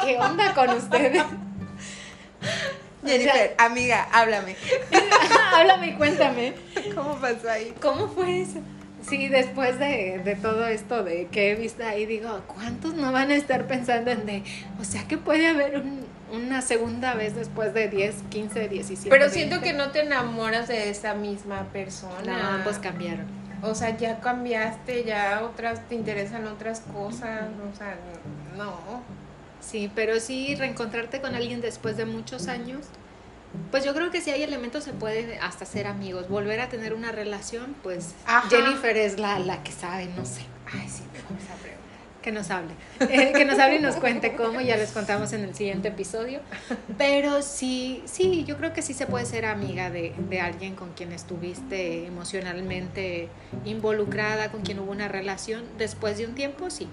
¿Qué 0.05 0.17
onda 0.19 0.55
con 0.55 0.71
ustedes? 0.71 1.25
Jennifer, 3.05 3.55
amiga, 3.59 4.09
háblame. 4.13 4.57
Háblame 5.53 5.89
y 5.89 5.93
cuéntame. 5.95 6.55
¿Cómo 6.95 7.17
pasó 7.17 7.51
ahí? 7.51 7.75
¿Cómo 7.81 8.07
fue 8.09 8.43
eso? 8.43 8.61
Sí, 9.09 9.29
después 9.29 9.79
de, 9.79 10.21
de 10.25 10.35
todo 10.37 10.67
esto 10.67 11.03
de 11.05 11.27
que 11.27 11.51
he 11.53 11.55
visto 11.57 11.85
ahí, 11.85 12.07
digo, 12.07 12.41
¿cuántos 12.47 12.95
no 12.95 13.13
van 13.13 13.31
a 13.31 13.35
estar 13.35 13.67
pensando 13.67 14.11
en 14.11 14.27
de, 14.27 14.43
o 14.81 14.85
sea 14.85 15.07
que 15.09 15.19
puede 15.19 15.49
haber 15.49 15.79
un- 15.79 16.07
una 16.33 16.63
segunda 16.63 17.15
vez 17.15 17.35
después 17.35 17.75
de 17.75 17.89
10, 17.89 18.15
15, 18.31 18.69
17? 18.69 19.11
Pero 19.11 19.29
siento 19.29 19.57
20? 19.61 19.71
que 19.71 19.77
no 19.77 19.91
te 19.91 20.01
enamoras 20.03 20.69
de 20.69 20.89
esa 20.89 21.15
misma 21.15 21.65
persona. 21.73 22.39
No, 22.39 22.49
ambos 22.59 22.79
cambiaron. 22.79 23.27
O 23.63 23.75
sea, 23.75 23.97
ya 23.97 24.19
cambiaste, 24.21 25.05
ya 25.05 25.43
otras 25.45 25.87
te 25.89 25.95
interesan 25.95 26.47
otras 26.47 26.81
cosas, 26.81 27.49
o 27.73 27.77
sea, 27.77 27.97
no. 28.57 29.03
Sí, 29.61 29.91
pero 29.95 30.19
sí 30.21 30.55
reencontrarte 30.57 31.21
con 31.21 31.35
alguien 31.35 31.61
después 31.61 31.97
de 31.97 32.05
muchos 32.07 32.49
años, 32.49 32.87
pues 33.71 33.85
yo 33.85 33.95
creo 33.95 34.11
que 34.11 34.21
si 34.21 34.31
hay 34.31 34.43
elementos 34.43 34.85
se 34.85 34.93
puede 34.93 35.39
hasta 35.39 35.65
ser 35.65 35.87
amigos, 35.87 36.29
volver 36.29 36.61
a 36.61 36.69
tener 36.69 36.95
una 36.95 37.13
relación, 37.13 37.75
pues 37.83 38.15
Ajá. 38.27 38.49
Jennifer 38.51 38.97
es 38.97 39.19
la, 39.19 39.39
la 39.39 39.63
que 39.63 39.73
sabe, 39.73 40.07
no 40.17 40.25
sé, 40.25 40.43
Ay, 40.73 40.89
sí, 40.89 41.03
mejor 41.13 41.37
esa 41.39 41.55
pregunta. 41.55 41.83
que 42.23 42.33
nos 42.33 42.51
hable, 42.51 42.73
Eh, 43.01 43.33
que 43.35 43.45
nos 43.45 43.59
hable 43.59 43.77
y 43.77 43.81
nos 43.81 43.97
cuente 43.97 44.35
cómo, 44.37 44.61
ya 44.61 44.77
les 44.77 44.93
contamos 44.93 45.33
en 45.33 45.43
el 45.45 45.55
siguiente 45.55 45.89
episodio, 45.89 46.41
pero 46.99 47.43
sí, 47.43 48.03
sí, 48.07 48.45
yo 48.45 48.57
creo 48.57 48.73
que 48.73 48.81
sí 48.83 48.95
se 48.95 49.07
puede 49.07 49.27
ser 49.27 49.45
amiga 49.45 49.91
de, 49.91 50.15
de 50.31 50.41
alguien 50.41 50.75
con 50.75 50.93
quien 50.93 51.13
estuviste 51.13 52.07
emocionalmente 52.07 53.29
involucrada, 53.65 54.51
con 54.53 54.63
quien 54.63 54.79
hubo 54.81 54.93
una 54.93 55.09
relación, 55.09 55.65
después 55.79 56.17
de 56.19 56.27
un 56.27 56.35
tiempo, 56.35 56.71
sí, 56.71 56.89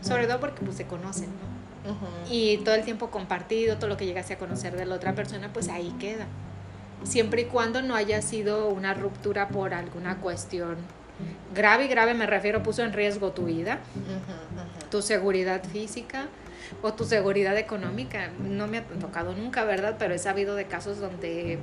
sobre 0.00 0.26
todo 0.26 0.40
porque 0.40 0.64
pues 0.64 0.76
se 0.76 0.86
conocen, 0.86 1.26
¿no? 1.28 1.51
Y 2.30 2.58
todo 2.58 2.74
el 2.74 2.84
tiempo 2.84 3.10
compartido, 3.10 3.76
todo 3.76 3.88
lo 3.88 3.96
que 3.96 4.06
llegaste 4.06 4.34
a 4.34 4.38
conocer 4.38 4.76
de 4.76 4.86
la 4.86 4.94
otra 4.94 5.14
persona, 5.14 5.52
pues 5.52 5.68
ahí 5.68 5.94
queda. 5.98 6.26
Siempre 7.04 7.42
y 7.42 7.44
cuando 7.46 7.82
no 7.82 7.94
haya 7.96 8.22
sido 8.22 8.68
una 8.68 8.94
ruptura 8.94 9.48
por 9.48 9.74
alguna 9.74 10.18
cuestión 10.18 10.76
grave, 11.54 11.84
y 11.84 11.88
grave 11.88 12.14
me 12.14 12.26
refiero, 12.26 12.62
puso 12.62 12.82
en 12.82 12.92
riesgo 12.92 13.32
tu 13.32 13.44
vida, 13.44 13.80
tu 14.90 15.02
seguridad 15.02 15.62
física 15.64 16.26
o 16.82 16.92
tu 16.94 17.04
seguridad 17.04 17.56
económica. 17.58 18.30
No 18.40 18.66
me 18.66 18.78
ha 18.78 18.84
tocado 18.84 19.34
nunca, 19.34 19.64
¿verdad? 19.64 19.96
Pero 19.98 20.14
he 20.14 20.18
sabido 20.18 20.54
de 20.54 20.66
casos 20.66 21.00
donde 21.00 21.58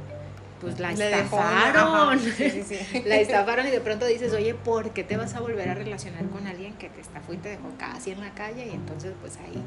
pues 0.62 0.80
la 0.80 0.91
Le 0.91 1.12
estafaron. 1.12 2.17
ajá, 2.17 2.19
sí, 2.19 2.50
sí, 2.50 2.63
sí. 2.63 3.04
La 3.06 3.15
estafaron 3.17 3.67
y 3.67 3.72
de 3.72 3.82
pronto 3.82 4.06
dices, 4.06 4.34
oye, 4.34 4.54
¿por 4.54 4.91
qué 4.91 5.04
te 5.04 5.17
vas 5.17 5.36
a 5.36 5.39
volver 5.39 5.69
a 5.69 5.74
relacionar 5.74 6.26
con 6.26 6.48
alguien 6.48 6.74
que 6.74 6.89
te 6.89 7.02
estafó 7.02 7.34
y 7.34 7.38
te 7.38 7.50
dejó 7.50 7.69
casi 7.78 8.12
en 8.12 8.19
la 8.19 8.32
calle? 8.34 8.67
Y 8.67 8.72
entonces, 8.72 9.13
pues 9.22 9.38
ahí, 9.38 9.62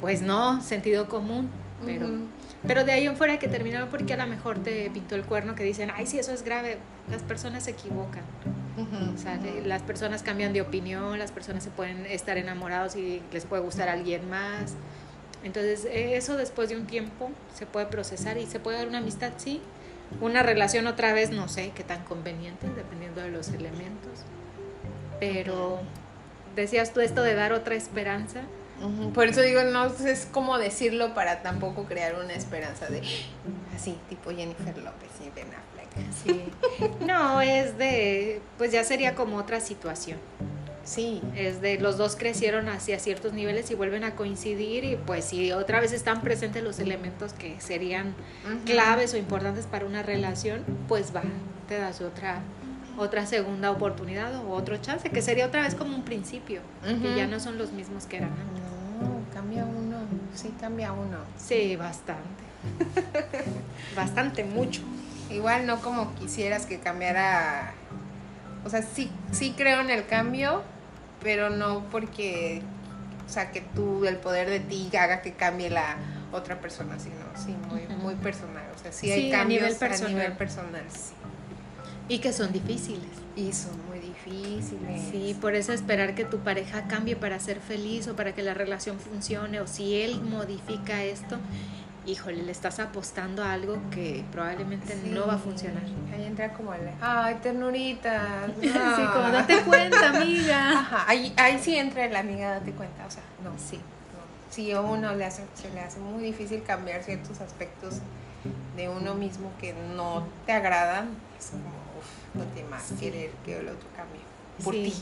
pues 0.00 0.22
no, 0.22 0.62
sentido 0.62 1.08
común. 1.08 1.50
Pero, 1.84 2.08
pero 2.66 2.84
de 2.84 2.92
ahí 2.92 3.06
en 3.06 3.16
fuera 3.16 3.38
que 3.38 3.48
terminaron 3.48 3.90
porque 3.90 4.14
a 4.14 4.16
lo 4.16 4.26
mejor 4.26 4.58
te 4.58 4.88
pintó 4.90 5.14
el 5.14 5.24
cuerno 5.24 5.54
que 5.54 5.62
dicen, 5.62 5.90
ay, 5.94 6.06
sí, 6.06 6.18
eso 6.18 6.32
es 6.32 6.42
grave. 6.42 6.78
Las 7.10 7.22
personas 7.22 7.64
se 7.64 7.72
equivocan. 7.72 8.22
O 9.14 9.18
sea, 9.18 9.38
las 9.64 9.82
personas 9.82 10.22
cambian 10.22 10.52
de 10.52 10.62
opinión, 10.62 11.18
las 11.18 11.32
personas 11.32 11.62
se 11.62 11.70
pueden 11.70 12.06
estar 12.06 12.38
enamorados 12.38 12.96
y 12.96 13.22
les 13.32 13.44
puede 13.44 13.62
gustar 13.62 13.88
a 13.88 13.92
alguien 13.92 14.28
más. 14.28 14.74
Entonces, 15.44 15.84
e, 15.84 16.16
eso 16.16 16.36
después 16.36 16.68
de 16.68 16.76
un 16.76 16.86
tiempo 16.86 17.30
se 17.54 17.66
puede 17.66 17.86
procesar 17.86 18.36
y 18.38 18.46
se 18.46 18.58
puede 18.58 18.78
dar 18.78 18.88
una 18.88 18.98
amistad, 18.98 19.32
sí. 19.36 19.60
Una 20.20 20.42
relación 20.42 20.86
otra 20.86 21.12
vez, 21.12 21.30
no 21.30 21.48
sé 21.48 21.72
qué 21.74 21.84
tan 21.84 22.04
conveniente, 22.04 22.68
dependiendo 22.74 23.20
de 23.20 23.30
los 23.30 23.48
elementos. 23.48 24.20
Pero 25.20 25.80
decías 26.54 26.92
tú 26.92 27.00
esto 27.00 27.22
de 27.22 27.34
dar 27.34 27.52
otra 27.52 27.74
esperanza. 27.74 28.42
Por 29.14 29.26
eso 29.26 29.40
digo, 29.40 29.62
no 29.64 29.86
es 29.86 30.26
como 30.30 30.58
decirlo 30.58 31.14
para 31.14 31.42
tampoco 31.42 31.84
crear 31.84 32.14
una 32.16 32.34
esperanza 32.34 32.86
de 32.86 33.00
así, 33.74 33.98
tipo 34.10 34.30
Jennifer 34.30 34.76
López 34.76 35.08
y 35.24 35.30
Ben 35.30 35.48
Affleck. 35.48 36.12
Sí. 36.12 36.44
No, 37.06 37.40
es 37.40 37.78
de, 37.78 38.42
pues 38.58 38.72
ya 38.72 38.84
sería 38.84 39.14
como 39.14 39.38
otra 39.38 39.60
situación. 39.60 40.18
Sí. 40.86 41.20
Es 41.34 41.60
de 41.60 41.78
los 41.78 41.98
dos 41.98 42.16
crecieron 42.16 42.68
hacia 42.68 42.98
ciertos 42.98 43.32
niveles 43.32 43.70
y 43.70 43.74
vuelven 43.74 44.04
a 44.04 44.14
coincidir 44.14 44.84
y 44.84 44.96
pues 44.96 45.26
si 45.26 45.52
otra 45.52 45.80
vez 45.80 45.92
están 45.92 46.22
presentes 46.22 46.62
los 46.62 46.78
elementos 46.78 47.32
que 47.32 47.60
serían 47.60 48.14
claves 48.64 49.12
o 49.12 49.18
importantes 49.18 49.66
para 49.66 49.84
una 49.84 50.02
relación, 50.02 50.64
pues 50.88 51.14
va, 51.14 51.22
te 51.68 51.76
das 51.76 52.00
otra 52.00 52.40
otra 52.98 53.26
segunda 53.26 53.70
oportunidad 53.70 54.34
o 54.36 54.50
otro 54.50 54.78
chance, 54.78 55.10
que 55.10 55.20
sería 55.20 55.46
otra 55.46 55.62
vez 55.62 55.74
como 55.74 55.94
un 55.94 56.02
principio, 56.02 56.60
que 56.82 57.14
ya 57.14 57.26
no 57.26 57.40
son 57.40 57.58
los 57.58 57.72
mismos 57.72 58.06
que 58.06 58.18
eran 58.18 58.30
antes. 58.30 58.64
No, 59.02 59.20
cambia 59.34 59.64
uno, 59.64 59.98
sí 60.34 60.54
cambia 60.58 60.92
uno. 60.92 61.18
Sí, 61.36 61.76
bastante. 61.76 62.22
bastante, 63.96 64.44
mucho. 64.44 64.80
Igual 65.30 65.66
no 65.66 65.80
como 65.80 66.14
quisieras 66.14 66.64
que 66.64 66.78
cambiara, 66.78 67.74
o 68.64 68.70
sea, 68.70 68.82
sí, 68.82 69.10
sí 69.32 69.54
creo 69.56 69.80
en 69.80 69.90
el 69.90 70.06
cambio, 70.06 70.62
pero 71.26 71.50
no 71.50 71.82
porque, 71.90 72.62
o 73.26 73.28
sea, 73.28 73.50
que 73.50 73.60
tú, 73.60 74.04
el 74.04 74.18
poder 74.18 74.48
de 74.48 74.60
ti 74.60 74.88
haga 74.96 75.22
que 75.22 75.32
cambie 75.32 75.68
la 75.70 75.96
otra 76.30 76.60
persona, 76.60 77.00
sino, 77.00 77.16
sí, 77.34 77.52
muy, 77.68 77.84
muy 77.96 78.14
personal. 78.14 78.62
O 78.72 78.78
sea, 78.78 78.92
sí 78.92 79.10
hay 79.10 79.32
cambios 79.32 79.64
a 79.64 79.66
nivel 79.66 79.76
personal. 79.76 80.12
A 80.12 80.14
nivel 80.14 80.36
personal 80.36 80.84
sí. 80.88 81.14
Y 82.08 82.20
que 82.20 82.32
son 82.32 82.52
difíciles. 82.52 83.10
Y 83.34 83.52
son 83.52 83.72
muy 83.88 83.98
difíciles. 83.98 85.02
Sí, 85.10 85.36
por 85.40 85.56
eso 85.56 85.72
esperar 85.72 86.14
que 86.14 86.24
tu 86.24 86.38
pareja 86.38 86.86
cambie 86.86 87.16
para 87.16 87.40
ser 87.40 87.58
feliz 87.58 88.06
o 88.06 88.14
para 88.14 88.32
que 88.32 88.42
la 88.42 88.54
relación 88.54 89.00
funcione 89.00 89.60
o 89.60 89.66
si 89.66 90.00
él 90.00 90.22
modifica 90.22 91.02
esto, 91.02 91.38
híjole, 92.06 92.42
le 92.42 92.52
estás 92.52 92.78
apostando 92.78 93.42
a 93.42 93.52
algo 93.52 93.78
que 93.90 94.24
probablemente 94.30 94.94
no 95.10 95.26
va 95.26 95.34
a 95.34 95.38
funcionar. 95.38 95.82
Ahí 96.14 96.24
entra 96.24 96.52
como 96.52 96.72
el, 96.72 96.88
ay, 97.00 97.36
ternurita. 97.42 98.46
Sí, 98.60 99.02
como 99.12 99.28
date 99.28 99.62
cuenta, 99.62 100.08
amiga. 100.10 100.70
Ajá, 100.80 101.04
ahí, 101.08 101.32
ahí 101.36 101.58
sí 101.58 101.76
entra 101.76 102.06
la 102.08 102.20
amiga, 102.20 102.50
date 102.50 102.72
cuenta, 102.72 103.06
o 103.06 103.10
sea, 103.10 103.22
no. 103.42 103.50
Sí. 103.58 103.80
Si 104.50 104.72
a 104.72 104.80
uno 104.80 105.14
le 105.14 105.24
hace, 105.24 105.44
se 105.54 105.68
le 105.70 105.80
hace 105.80 105.98
muy 105.98 106.22
difícil 106.22 106.62
cambiar 106.62 107.02
ciertos 107.02 107.40
aspectos 107.40 107.96
de 108.76 108.88
uno 108.88 109.14
mismo 109.14 109.50
que 109.60 109.74
no 109.96 110.26
te 110.46 110.52
agradan, 110.52 111.08
es 111.38 111.48
como, 111.48 111.68
uff, 111.98 112.34
no 112.34 112.44
te 112.54 112.64
más 112.64 112.92
querer 112.98 113.30
que 113.44 113.58
el 113.58 113.68
otro 113.68 113.88
cambie 113.94 114.20
por 114.64 114.72
ti 114.72 114.94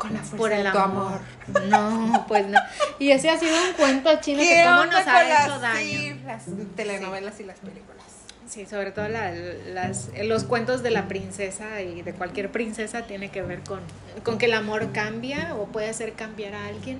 con 0.00 0.14
la 0.14 0.20
fuerza 0.20 0.36
por 0.36 0.52
el 0.52 0.64
de 0.64 0.70
tu 0.72 0.78
amor. 0.78 1.20
No, 1.68 2.24
pues 2.26 2.46
no. 2.46 2.58
Y 2.98 3.10
ese 3.10 3.28
ha 3.28 3.38
sido 3.38 3.52
un 3.68 3.74
cuento 3.74 4.10
chino 4.20 4.40
que 4.40 4.64
cómo 4.64 4.86
nos 4.86 5.06
ha 5.06 5.44
hecho 5.44 5.60
daño. 5.60 5.78
Sí, 5.78 6.20
las 6.24 6.44
telenovelas 6.74 7.38
y 7.38 7.44
las 7.44 7.58
películas. 7.58 8.06
Sí, 8.48 8.66
sobre 8.66 8.90
todo 8.90 9.06
las, 9.08 10.08
los 10.24 10.44
cuentos 10.44 10.82
de 10.82 10.90
la 10.90 11.06
princesa 11.06 11.82
y 11.82 12.02
de 12.02 12.12
cualquier 12.14 12.50
princesa 12.50 13.02
tiene 13.02 13.30
que 13.30 13.42
ver 13.42 13.60
con, 13.60 13.80
con 14.24 14.38
que 14.38 14.46
el 14.46 14.54
amor 14.54 14.90
cambia 14.90 15.54
o 15.54 15.66
puede 15.66 15.88
hacer 15.88 16.14
cambiar 16.14 16.54
a 16.54 16.66
alguien. 16.66 16.98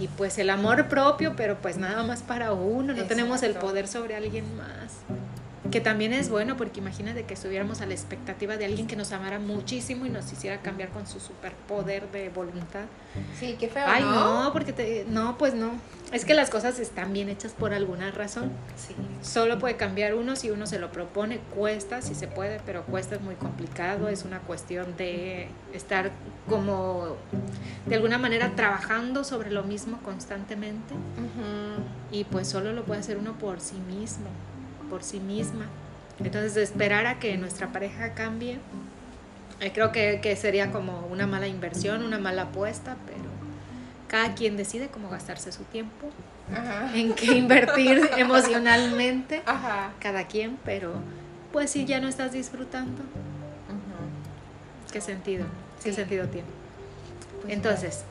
Y 0.00 0.08
pues 0.08 0.38
el 0.38 0.50
amor 0.50 0.88
propio, 0.88 1.34
pero 1.36 1.56
pues 1.58 1.76
nada 1.76 2.02
más 2.02 2.22
para 2.22 2.52
uno, 2.52 2.92
no 2.92 3.04
tenemos 3.04 3.42
el 3.42 3.54
poder 3.54 3.86
sobre 3.86 4.16
alguien 4.16 4.44
más 4.56 4.92
que 5.70 5.80
también 5.80 6.12
es 6.12 6.28
bueno 6.28 6.56
porque 6.56 6.80
imagínate 6.80 7.24
que 7.24 7.34
estuviéramos 7.34 7.80
a 7.80 7.86
la 7.86 7.94
expectativa 7.94 8.56
de 8.56 8.66
alguien 8.66 8.86
que 8.86 8.96
nos 8.96 9.12
amara 9.12 9.38
muchísimo 9.38 10.04
y 10.04 10.10
nos 10.10 10.30
hiciera 10.30 10.60
cambiar 10.60 10.90
con 10.90 11.06
su 11.06 11.20
superpoder 11.20 12.10
de 12.10 12.28
voluntad. 12.28 12.84
Sí, 13.38 13.56
qué 13.58 13.68
feo. 13.68 13.84
Ay, 13.86 14.02
no, 14.02 14.50
porque 14.52 14.72
te, 14.72 15.06
no, 15.08 15.38
pues 15.38 15.54
no. 15.54 15.72
Es 16.12 16.24
que 16.24 16.34
las 16.34 16.50
cosas 16.50 16.78
están 16.78 17.12
bien 17.12 17.28
hechas 17.28 17.52
por 17.52 17.72
alguna 17.72 18.10
razón. 18.10 18.52
Sí. 18.76 18.94
Solo 19.22 19.58
puede 19.58 19.76
cambiar 19.76 20.14
uno 20.14 20.36
si 20.36 20.50
uno 20.50 20.66
se 20.66 20.78
lo 20.78 20.92
propone, 20.92 21.38
cuesta, 21.54 22.02
si 22.02 22.14
se 22.14 22.28
puede, 22.28 22.60
pero 22.66 22.84
cuesta 22.84 23.14
es 23.14 23.22
muy 23.22 23.34
complicado, 23.34 24.08
es 24.08 24.24
una 24.24 24.40
cuestión 24.40 24.96
de 24.96 25.48
estar 25.72 26.12
como 26.48 27.16
de 27.86 27.94
alguna 27.94 28.18
manera 28.18 28.54
trabajando 28.54 29.24
sobre 29.24 29.50
lo 29.50 29.62
mismo 29.64 29.98
constantemente. 30.04 30.94
Y 32.12 32.24
pues 32.24 32.48
solo 32.48 32.72
lo 32.72 32.84
puede 32.84 33.00
hacer 33.00 33.16
uno 33.16 33.32
por 33.38 33.60
sí 33.60 33.76
mismo 33.76 34.28
por 34.94 35.02
sí 35.02 35.18
misma. 35.18 35.66
Entonces, 36.20 36.56
esperar 36.56 37.08
a 37.08 37.18
que 37.18 37.36
nuestra 37.36 37.72
pareja 37.72 38.14
cambie, 38.14 38.60
eh, 39.58 39.72
creo 39.74 39.90
que, 39.90 40.36
sería 40.36 40.70
como 40.70 41.00
una 41.10 41.26
mala 41.26 41.48
inversión, 41.48 42.04
una 42.04 42.20
mala 42.20 42.42
apuesta, 42.42 42.96
pero 43.04 43.24
cada 44.06 44.36
quien 44.36 44.56
decide 44.56 44.86
cómo 44.86 45.10
gastarse 45.10 45.50
su 45.50 45.64
tiempo, 45.64 46.10
en 46.94 47.12
qué 47.14 47.34
invertir 47.34 48.08
emocionalmente, 48.16 49.42
cada 49.98 50.28
quien, 50.28 50.58
pero 50.64 50.92
pues 51.52 51.70
si 51.70 51.86
ya 51.86 51.98
no 51.98 52.06
estás 52.06 52.30
disfrutando, 52.30 53.02
¿qué 54.92 55.00
sentido? 55.00 55.46
¿Qué 55.82 55.92
sentido 55.92 56.28
tiene? 56.28 56.46
Pues 57.42 57.52
Entonces, 57.52 58.04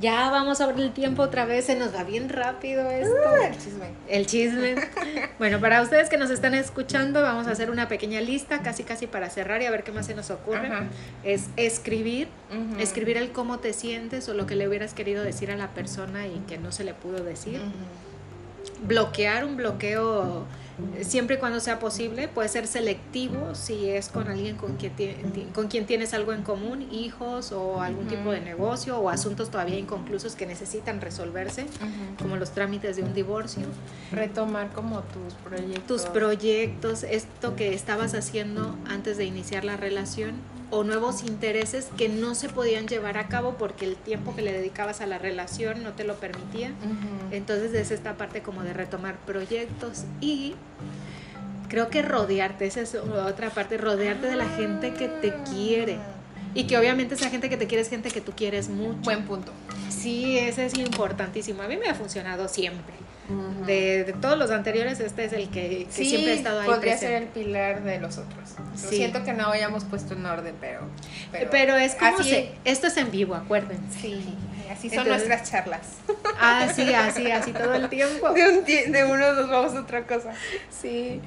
ya 0.00 0.30
vamos 0.30 0.60
a 0.60 0.64
abrir 0.64 0.86
el 0.86 0.92
tiempo 0.92 1.22
otra 1.22 1.44
vez, 1.44 1.66
se 1.66 1.76
nos 1.76 1.94
va 1.94 2.04
bien 2.04 2.28
rápido 2.28 2.90
esto. 2.90 3.14
Uh, 3.14 3.44
el 3.44 3.58
chisme. 3.58 3.86
El 4.08 4.26
chisme. 4.26 4.74
bueno, 5.38 5.60
para 5.60 5.82
ustedes 5.82 6.08
que 6.08 6.16
nos 6.16 6.30
están 6.30 6.54
escuchando, 6.54 7.22
vamos 7.22 7.46
a 7.46 7.50
hacer 7.50 7.70
una 7.70 7.88
pequeña 7.88 8.20
lista, 8.20 8.62
casi 8.62 8.82
casi 8.82 9.06
para 9.06 9.28
cerrar 9.30 9.60
y 9.62 9.66
a 9.66 9.70
ver 9.70 9.84
qué 9.84 9.92
más 9.92 10.06
se 10.06 10.14
nos 10.14 10.30
ocurre. 10.30 10.70
Es 11.22 11.48
escribir, 11.56 12.28
escribir 12.78 13.16
el 13.16 13.32
cómo 13.32 13.58
te 13.58 13.72
sientes 13.72 14.28
o 14.28 14.34
lo 14.34 14.46
que 14.46 14.56
le 14.56 14.66
hubieras 14.66 14.94
querido 14.94 15.22
decir 15.22 15.50
a 15.50 15.56
la 15.56 15.68
persona 15.68 16.26
y 16.26 16.42
que 16.48 16.58
no 16.58 16.72
se 16.72 16.84
le 16.84 16.94
pudo 16.94 17.22
decir. 17.22 17.60
Bloquear 18.82 19.44
un 19.44 19.56
bloqueo 19.56 20.46
siempre 21.02 21.36
y 21.36 21.38
cuando 21.38 21.60
sea 21.60 21.78
posible, 21.78 22.28
puede 22.28 22.48
ser 22.48 22.66
selectivo 22.66 23.54
si 23.54 23.88
es 23.88 24.08
con 24.08 24.28
alguien 24.28 24.56
con 24.56 24.76
quien, 24.76 24.92
con 25.54 25.68
quien 25.68 25.86
tienes 25.86 26.14
algo 26.14 26.32
en 26.32 26.42
común, 26.42 26.88
hijos 26.90 27.52
o 27.52 27.80
algún 27.80 28.06
tipo 28.06 28.30
de 28.30 28.40
negocio 28.40 28.98
o 28.98 29.10
asuntos 29.10 29.50
todavía 29.50 29.78
inconclusos 29.78 30.34
que 30.34 30.46
necesitan 30.46 31.00
resolverse, 31.00 31.66
como 32.18 32.36
los 32.36 32.50
trámites 32.52 32.96
de 32.96 33.02
un 33.02 33.14
divorcio. 33.14 33.64
Retomar 34.12 34.70
como 34.72 35.00
tus 35.00 35.34
proyectos. 35.34 35.86
Tus 35.86 36.02
proyectos, 36.10 37.02
esto 37.02 37.56
que 37.56 37.74
estabas 37.74 38.14
haciendo 38.14 38.76
antes 38.88 39.16
de 39.16 39.24
iniciar 39.24 39.64
la 39.64 39.76
relación 39.76 40.34
o 40.70 40.84
nuevos 40.84 41.22
intereses 41.22 41.88
que 41.96 42.08
no 42.08 42.34
se 42.34 42.48
podían 42.48 42.86
llevar 42.86 43.18
a 43.18 43.28
cabo 43.28 43.56
porque 43.58 43.84
el 43.84 43.96
tiempo 43.96 44.34
que 44.34 44.42
le 44.42 44.52
dedicabas 44.52 45.00
a 45.00 45.06
la 45.06 45.18
relación 45.18 45.82
no 45.82 45.92
te 45.92 46.04
lo 46.04 46.16
permitía. 46.16 46.72
Entonces 47.30 47.74
es 47.74 47.90
esta 47.90 48.14
parte 48.14 48.42
como 48.42 48.62
de 48.62 48.72
retomar 48.72 49.16
proyectos 49.18 50.04
y 50.20 50.54
creo 51.68 51.88
que 51.88 52.02
rodearte, 52.02 52.66
esa 52.66 52.80
es 52.80 52.94
otra 52.94 53.50
parte, 53.50 53.78
rodearte 53.78 54.28
de 54.28 54.36
la 54.36 54.48
gente 54.48 54.92
que 54.94 55.08
te 55.08 55.34
quiere. 55.50 55.98
Y 56.52 56.64
que 56.64 56.76
obviamente 56.76 57.14
esa 57.14 57.30
gente 57.30 57.48
que 57.48 57.56
te 57.56 57.68
quiere 57.68 57.82
es 57.82 57.88
gente 57.88 58.10
que 58.10 58.20
tú 58.20 58.32
quieres 58.32 58.68
mucho. 58.68 58.98
Buen 59.02 59.24
punto. 59.24 59.52
Sí, 59.88 60.36
ese 60.36 60.66
es 60.66 60.74
importantísimo. 60.76 61.62
A 61.62 61.68
mí 61.68 61.76
me 61.76 61.88
ha 61.88 61.94
funcionado 61.94 62.48
siempre 62.48 62.94
de, 63.66 64.14
todos 64.20 64.38
los 64.38 64.50
anteriores, 64.50 65.00
este 65.00 65.24
es 65.24 65.32
el 65.32 65.48
que, 65.50 65.86
siempre 65.90 66.32
ha 66.32 66.34
estado 66.34 66.60
ahí. 66.60 66.66
Podría 66.66 66.96
ser 66.96 67.22
el 67.22 67.28
pilar 67.28 67.82
de 67.82 68.00
los 68.00 68.18
otros. 68.18 68.56
Siento 68.74 69.24
que 69.24 69.32
no 69.32 69.50
hayamos 69.50 69.84
puesto 69.84 70.14
en 70.14 70.26
orden, 70.26 70.54
pero. 70.60 70.80
Pero, 71.50 71.76
es 71.76 71.94
como. 71.94 72.18
Así, 72.18 72.50
esto 72.64 72.86
es 72.86 72.96
en 72.96 73.10
vivo, 73.10 73.34
acuérdense. 73.34 74.00
Sí, 74.00 74.34
así 74.70 74.90
son 74.90 75.08
nuestras 75.08 75.50
charlas. 75.50 75.80
Así, 76.40 76.94
así, 76.94 77.30
así 77.30 77.52
todo 77.52 77.74
el 77.74 77.90
tiempo. 77.90 78.30
De, 78.30 78.48
un, 78.48 78.64
de 78.64 79.04
uno 79.04 79.34
nos 79.34 79.50
vamos 79.50 79.74
a 79.74 79.80
otra 79.80 80.06
cosa. 80.06 80.32
Sí. 80.70 81.20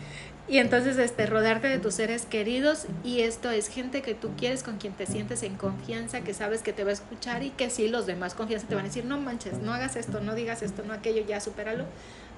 Y 0.48 0.58
entonces 0.58 0.98
este, 0.98 1.26
rodearte 1.26 1.68
de 1.70 1.80
tus 1.80 1.96
seres 1.96 2.26
queridos 2.26 2.86
y 3.04 3.22
esto 3.22 3.50
es 3.50 3.70
gente 3.70 4.02
que 4.02 4.14
tú 4.14 4.32
quieres, 4.38 4.62
con 4.62 4.78
quien 4.78 4.94
te 4.94 5.06
sientes 5.06 5.42
en 5.42 5.56
confianza, 5.56 6.22
que 6.22 6.34
sabes 6.34 6.62
que 6.62 6.74
te 6.74 6.84
va 6.84 6.90
a 6.90 6.94
escuchar 6.94 7.44
y 7.44 7.52
que 7.52 7.70
sí, 7.70 7.88
los 7.88 8.06
demás 8.06 8.34
confianza 8.34 8.68
te 8.68 8.76
van 8.76 8.84
a 8.84 8.88
decir, 8.90 9.06
no 9.06 9.18
manches, 9.18 9.60
no 9.60 9.74
hagas 9.74 9.96
esto, 9.96 10.20
no 10.20 10.36
digas 10.36 10.62
esto, 10.62 10.84
no 10.84 10.94
aquello, 10.94 11.26
ya 11.26 11.40
supéralo. 11.40 11.86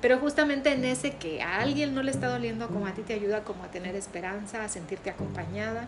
Pero 0.05 0.19
justamente 0.19 0.71
en 0.71 0.85
ese 0.85 1.13
que 1.13 1.41
a 1.41 1.61
alguien 1.61 1.95
no 1.95 2.03
le 2.03 2.11
está 2.11 2.27
doliendo 2.27 2.67
como 2.67 2.85
a 2.85 2.91
ti 2.91 3.01
te 3.01 3.15
ayuda 3.15 3.43
como 3.43 3.63
a 3.63 3.71
tener 3.71 3.95
esperanza, 3.95 4.63
a 4.63 4.69
sentirte 4.69 5.09
acompañada. 5.09 5.87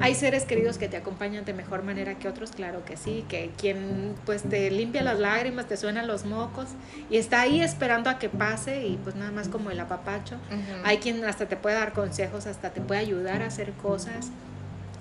Hay 0.00 0.16
seres 0.16 0.42
queridos 0.42 0.78
que 0.78 0.88
te 0.88 0.96
acompañan 0.96 1.44
de 1.44 1.52
mejor 1.52 1.84
manera 1.84 2.18
que 2.18 2.26
otros, 2.28 2.50
claro 2.50 2.84
que 2.84 2.96
sí, 2.96 3.24
que 3.28 3.52
quien 3.56 4.16
pues 4.24 4.42
te 4.42 4.68
limpia 4.72 5.04
las 5.04 5.20
lágrimas, 5.20 5.68
te 5.68 5.76
suenan 5.76 6.08
los 6.08 6.24
mocos 6.24 6.70
y 7.08 7.18
está 7.18 7.42
ahí 7.42 7.60
esperando 7.60 8.10
a 8.10 8.18
que 8.18 8.28
pase 8.28 8.84
y 8.84 8.96
pues 8.96 9.14
nada 9.14 9.30
más 9.30 9.46
como 9.46 9.70
el 9.70 9.78
apapacho. 9.78 10.38
Hay 10.82 10.98
quien 10.98 11.24
hasta 11.24 11.46
te 11.46 11.56
puede 11.56 11.76
dar 11.76 11.92
consejos, 11.92 12.48
hasta 12.48 12.70
te 12.70 12.80
puede 12.80 12.98
ayudar 12.98 13.42
a 13.42 13.46
hacer 13.46 13.70
cosas 13.74 14.32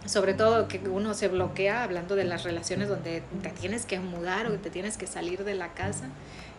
sobre 0.06 0.34
todo 0.34 0.68
que 0.68 0.80
uno 0.90 1.14
se 1.14 1.28
bloquea 1.28 1.84
hablando 1.84 2.16
de 2.16 2.24
las 2.24 2.44
relaciones 2.44 2.90
donde 2.90 3.24
te 3.42 3.50
tienes 3.50 3.86
que 3.86 4.00
mudar 4.00 4.48
o 4.48 4.54
te 4.54 4.70
tienes 4.70 4.98
que 4.98 5.08
salir 5.08 5.44
de 5.44 5.56
la 5.56 5.74
casa 5.74 6.06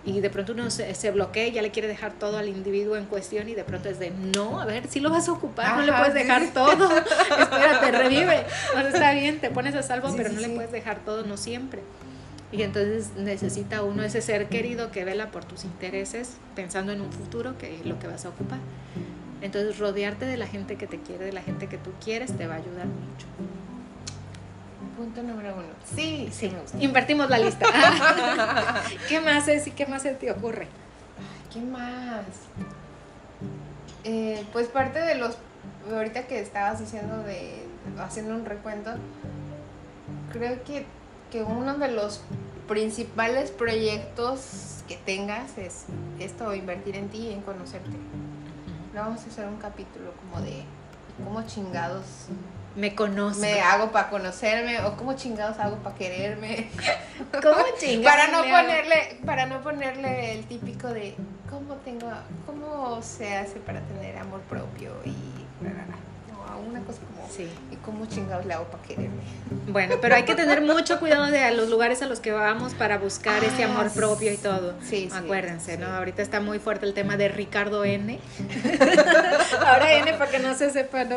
y 0.07 0.21
de 0.21 0.31
pronto 0.31 0.53
uno 0.53 0.71
se, 0.71 0.95
se 0.95 1.11
bloquea 1.11 1.49
y 1.49 1.53
ya 1.53 1.63
le 1.63 1.73
quiere 1.73 1.89
dejar 1.89 2.13
todo 2.13 2.39
al 2.39 2.49
individuo 2.49 2.97
en 2.97 3.07
cuestión 3.07 3.49
y 3.49 3.55
de 3.55 3.65
pronto 3.65 3.89
es 3.89 3.99
de 3.99 4.11
no, 4.11 4.61
a 4.61 4.65
ver, 4.65 4.87
si 4.89 5.01
lo 5.01 5.11
vas 5.11 5.29
a 5.29 5.33
ocupar, 5.33 5.77
no 5.77 5.83
le 5.83 5.93
puedes 5.93 6.15
dejar 6.15 6.53
todo, 6.55 6.97
espérate, 7.41 7.91
revive, 7.91 8.45
o 8.77 8.79
está 8.79 9.13
bien, 9.13 9.41
te 9.41 9.51
pones 9.51 9.75
a 9.75 9.83
salvo, 9.83 10.15
pero 10.17 10.31
no 10.31 10.41
le 10.41 10.49
puedes 10.51 10.71
dejar 10.71 11.01
todo, 11.05 11.25
no 11.25 11.37
siempre. 11.37 11.83
Y 12.53 12.63
entonces 12.63 13.11
necesita 13.17 13.83
uno 13.83 14.05
ese 14.05 14.23
ser 14.23 14.47
querido 14.47 14.93
que 14.93 15.05
vela 15.05 15.33
por 15.33 15.45
tus 15.45 15.65
intereses, 15.65 16.37
pensando 16.55 16.93
en 16.93 17.01
un 17.01 17.13
futuro, 17.13 17.59
que 17.59 17.75
es 17.75 17.85
lo 17.85 17.99
que 17.99 18.07
vas 18.07 18.25
a 18.25 18.29
ocupar. 18.29 18.61
Entonces 19.43 19.79
rodearte 19.79 20.25
de 20.25 20.37
la 20.37 20.47
gente 20.47 20.77
que 20.77 20.87
te 20.87 21.01
quiere, 21.01 21.25
de 21.25 21.33
la 21.33 21.43
gente 21.43 21.67
que 21.69 21.79
tú 21.79 21.91
quieres, 22.03 22.37
te 22.37 22.47
va 22.47 22.55
a 22.55 22.59
ayudar 22.59 22.87
mucho. 22.87 23.27
Punto 24.97 25.23
número 25.23 25.55
uno. 25.55 25.67
Sí, 25.95 26.31
sí. 26.33 26.51
Invertimos 26.81 27.29
la 27.29 27.39
lista. 27.39 27.67
¿Qué 29.09 29.21
más 29.21 29.47
es 29.49 29.67
y 29.67 29.73
qué 29.73 29.87
más 29.87 30.03
se 30.03 30.15
te 30.15 30.31
ocurre? 30.31 30.69
¿Qué 31.53 31.61
más? 31.61 32.25
Eh, 34.05 34.45
pues 34.53 34.69
parte 34.69 35.01
de 35.01 35.17
los, 35.17 35.37
ahorita 35.93 36.27
que 36.27 36.41
estabas 36.41 36.81
diciendo 36.81 37.19
de, 37.25 37.67
haciendo 37.99 38.35
un 38.35 38.47
recuento, 38.47 38.93
creo 40.33 40.63
que, 40.65 40.87
que 41.31 41.43
uno 41.43 41.77
de 41.77 41.91
los 41.91 42.23
principales 42.69 43.51
proyectos 43.51 44.83
que 44.89 44.97
tengas 44.97 45.59
es 45.59 45.85
esto, 46.21 46.55
invertir 46.55 46.97
en 46.97 47.09
ti 47.09 47.19
y 47.19 47.33
en 47.33 47.43
conocerte. 47.43 47.97
Vamos 48.97 49.23
a 49.25 49.27
hacer 49.27 49.47
un 49.47 49.59
capítulo 49.59 50.11
como 50.13 50.41
de 50.41 50.65
cómo 51.23 51.47
chingados 51.47 52.29
me 52.75 52.95
conozco. 52.95 53.41
Me 53.41 53.61
hago 53.61 53.93
para 53.93 54.09
conocerme 54.09 54.81
o 54.81 54.97
cómo 54.97 55.15
chingados 55.15 55.59
hago 55.59 55.77
para 55.77 55.97
quererme. 55.97 56.71
¿Cómo 57.43 57.63
chingados? 57.79 58.05
para 58.05 58.33
no 58.33 58.39
ponerle 58.43 59.21
para 59.25 59.47
no 59.47 59.61
ponerle 59.63 60.33
el 60.39 60.47
típico 60.47 60.89
de 60.89 61.15
cómo 61.51 61.75
tengo 61.85 62.11
cómo 62.47 63.03
se 63.03 63.37
hace 63.37 63.61
para 63.61 63.81
tener 63.81 64.17
amor 64.17 64.41
propio 64.43 64.93
y 65.05 65.15
una 66.57 66.81
cosa 66.81 67.01
como, 67.01 67.29
sí. 67.29 67.49
¿y 67.71 67.77
cómo 67.77 68.07
chingados 68.07 68.47
le 68.47 68.55
hago 68.55 68.65
para 68.67 68.83
quererme? 68.83 69.23
Bueno, 69.69 69.97
pero 70.01 70.15
hay 70.15 70.25
que 70.25 70.35
tener 70.35 70.63
mucho 70.63 70.99
cuidado 70.99 71.27
de 71.27 71.51
los 71.53 71.69
lugares 71.69 72.03
a 72.03 72.07
los 72.07 72.21
que 72.21 72.33
vamos 72.33 72.75
para 72.75 72.99
buscar 72.99 73.43
ese 73.45 73.65
ah, 73.65 73.71
amor 73.71 73.91
propio 73.93 74.33
y 74.33 74.37
todo. 74.37 74.75
Sí, 74.83 75.09
Acuérdense, 75.13 75.79
¿no? 75.79 75.87
Ahorita 75.87 76.23
está 76.23 76.41
muy 76.41 76.59
fuerte 76.59 76.87
el 76.87 76.95
tema 76.95 77.17
de 77.17 77.29
Ricardo 77.29 77.85
N. 77.85 78.19
Ahora 79.67 79.93
N 79.95 80.13
porque 80.15 80.39
no 80.39 80.55
se 80.55 80.71
sepa 80.71 81.05
no, 81.05 81.17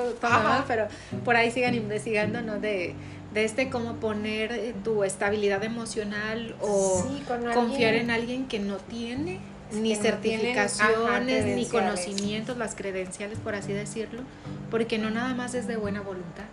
pero 0.67 0.87
por 1.23 1.35
ahí 1.35 1.51
sigan 1.51 1.75
investigando, 1.75 2.41
¿no? 2.41 2.59
De 2.59 2.95
de 3.33 3.43
este 3.43 3.69
cómo 3.69 3.95
poner 3.97 4.51
eh, 4.51 4.73
tu 4.83 5.03
estabilidad 5.03 5.63
emocional 5.63 6.55
o 6.61 7.05
confiar 7.53 7.93
en 7.95 8.09
alguien 8.09 8.47
que 8.47 8.59
no 8.59 8.77
tiene 8.77 9.39
ni 9.71 9.95
certificaciones, 9.95 11.45
ni 11.45 11.65
conocimientos, 11.65 12.57
las 12.57 12.75
credenciales, 12.75 13.39
por 13.39 13.55
así 13.55 13.73
decirlo, 13.73 14.23
porque 14.71 14.97
no 14.97 15.09
nada 15.09 15.33
más 15.35 15.53
es 15.53 15.67
de 15.67 15.77
buena 15.77 16.01
voluntad. 16.01 16.45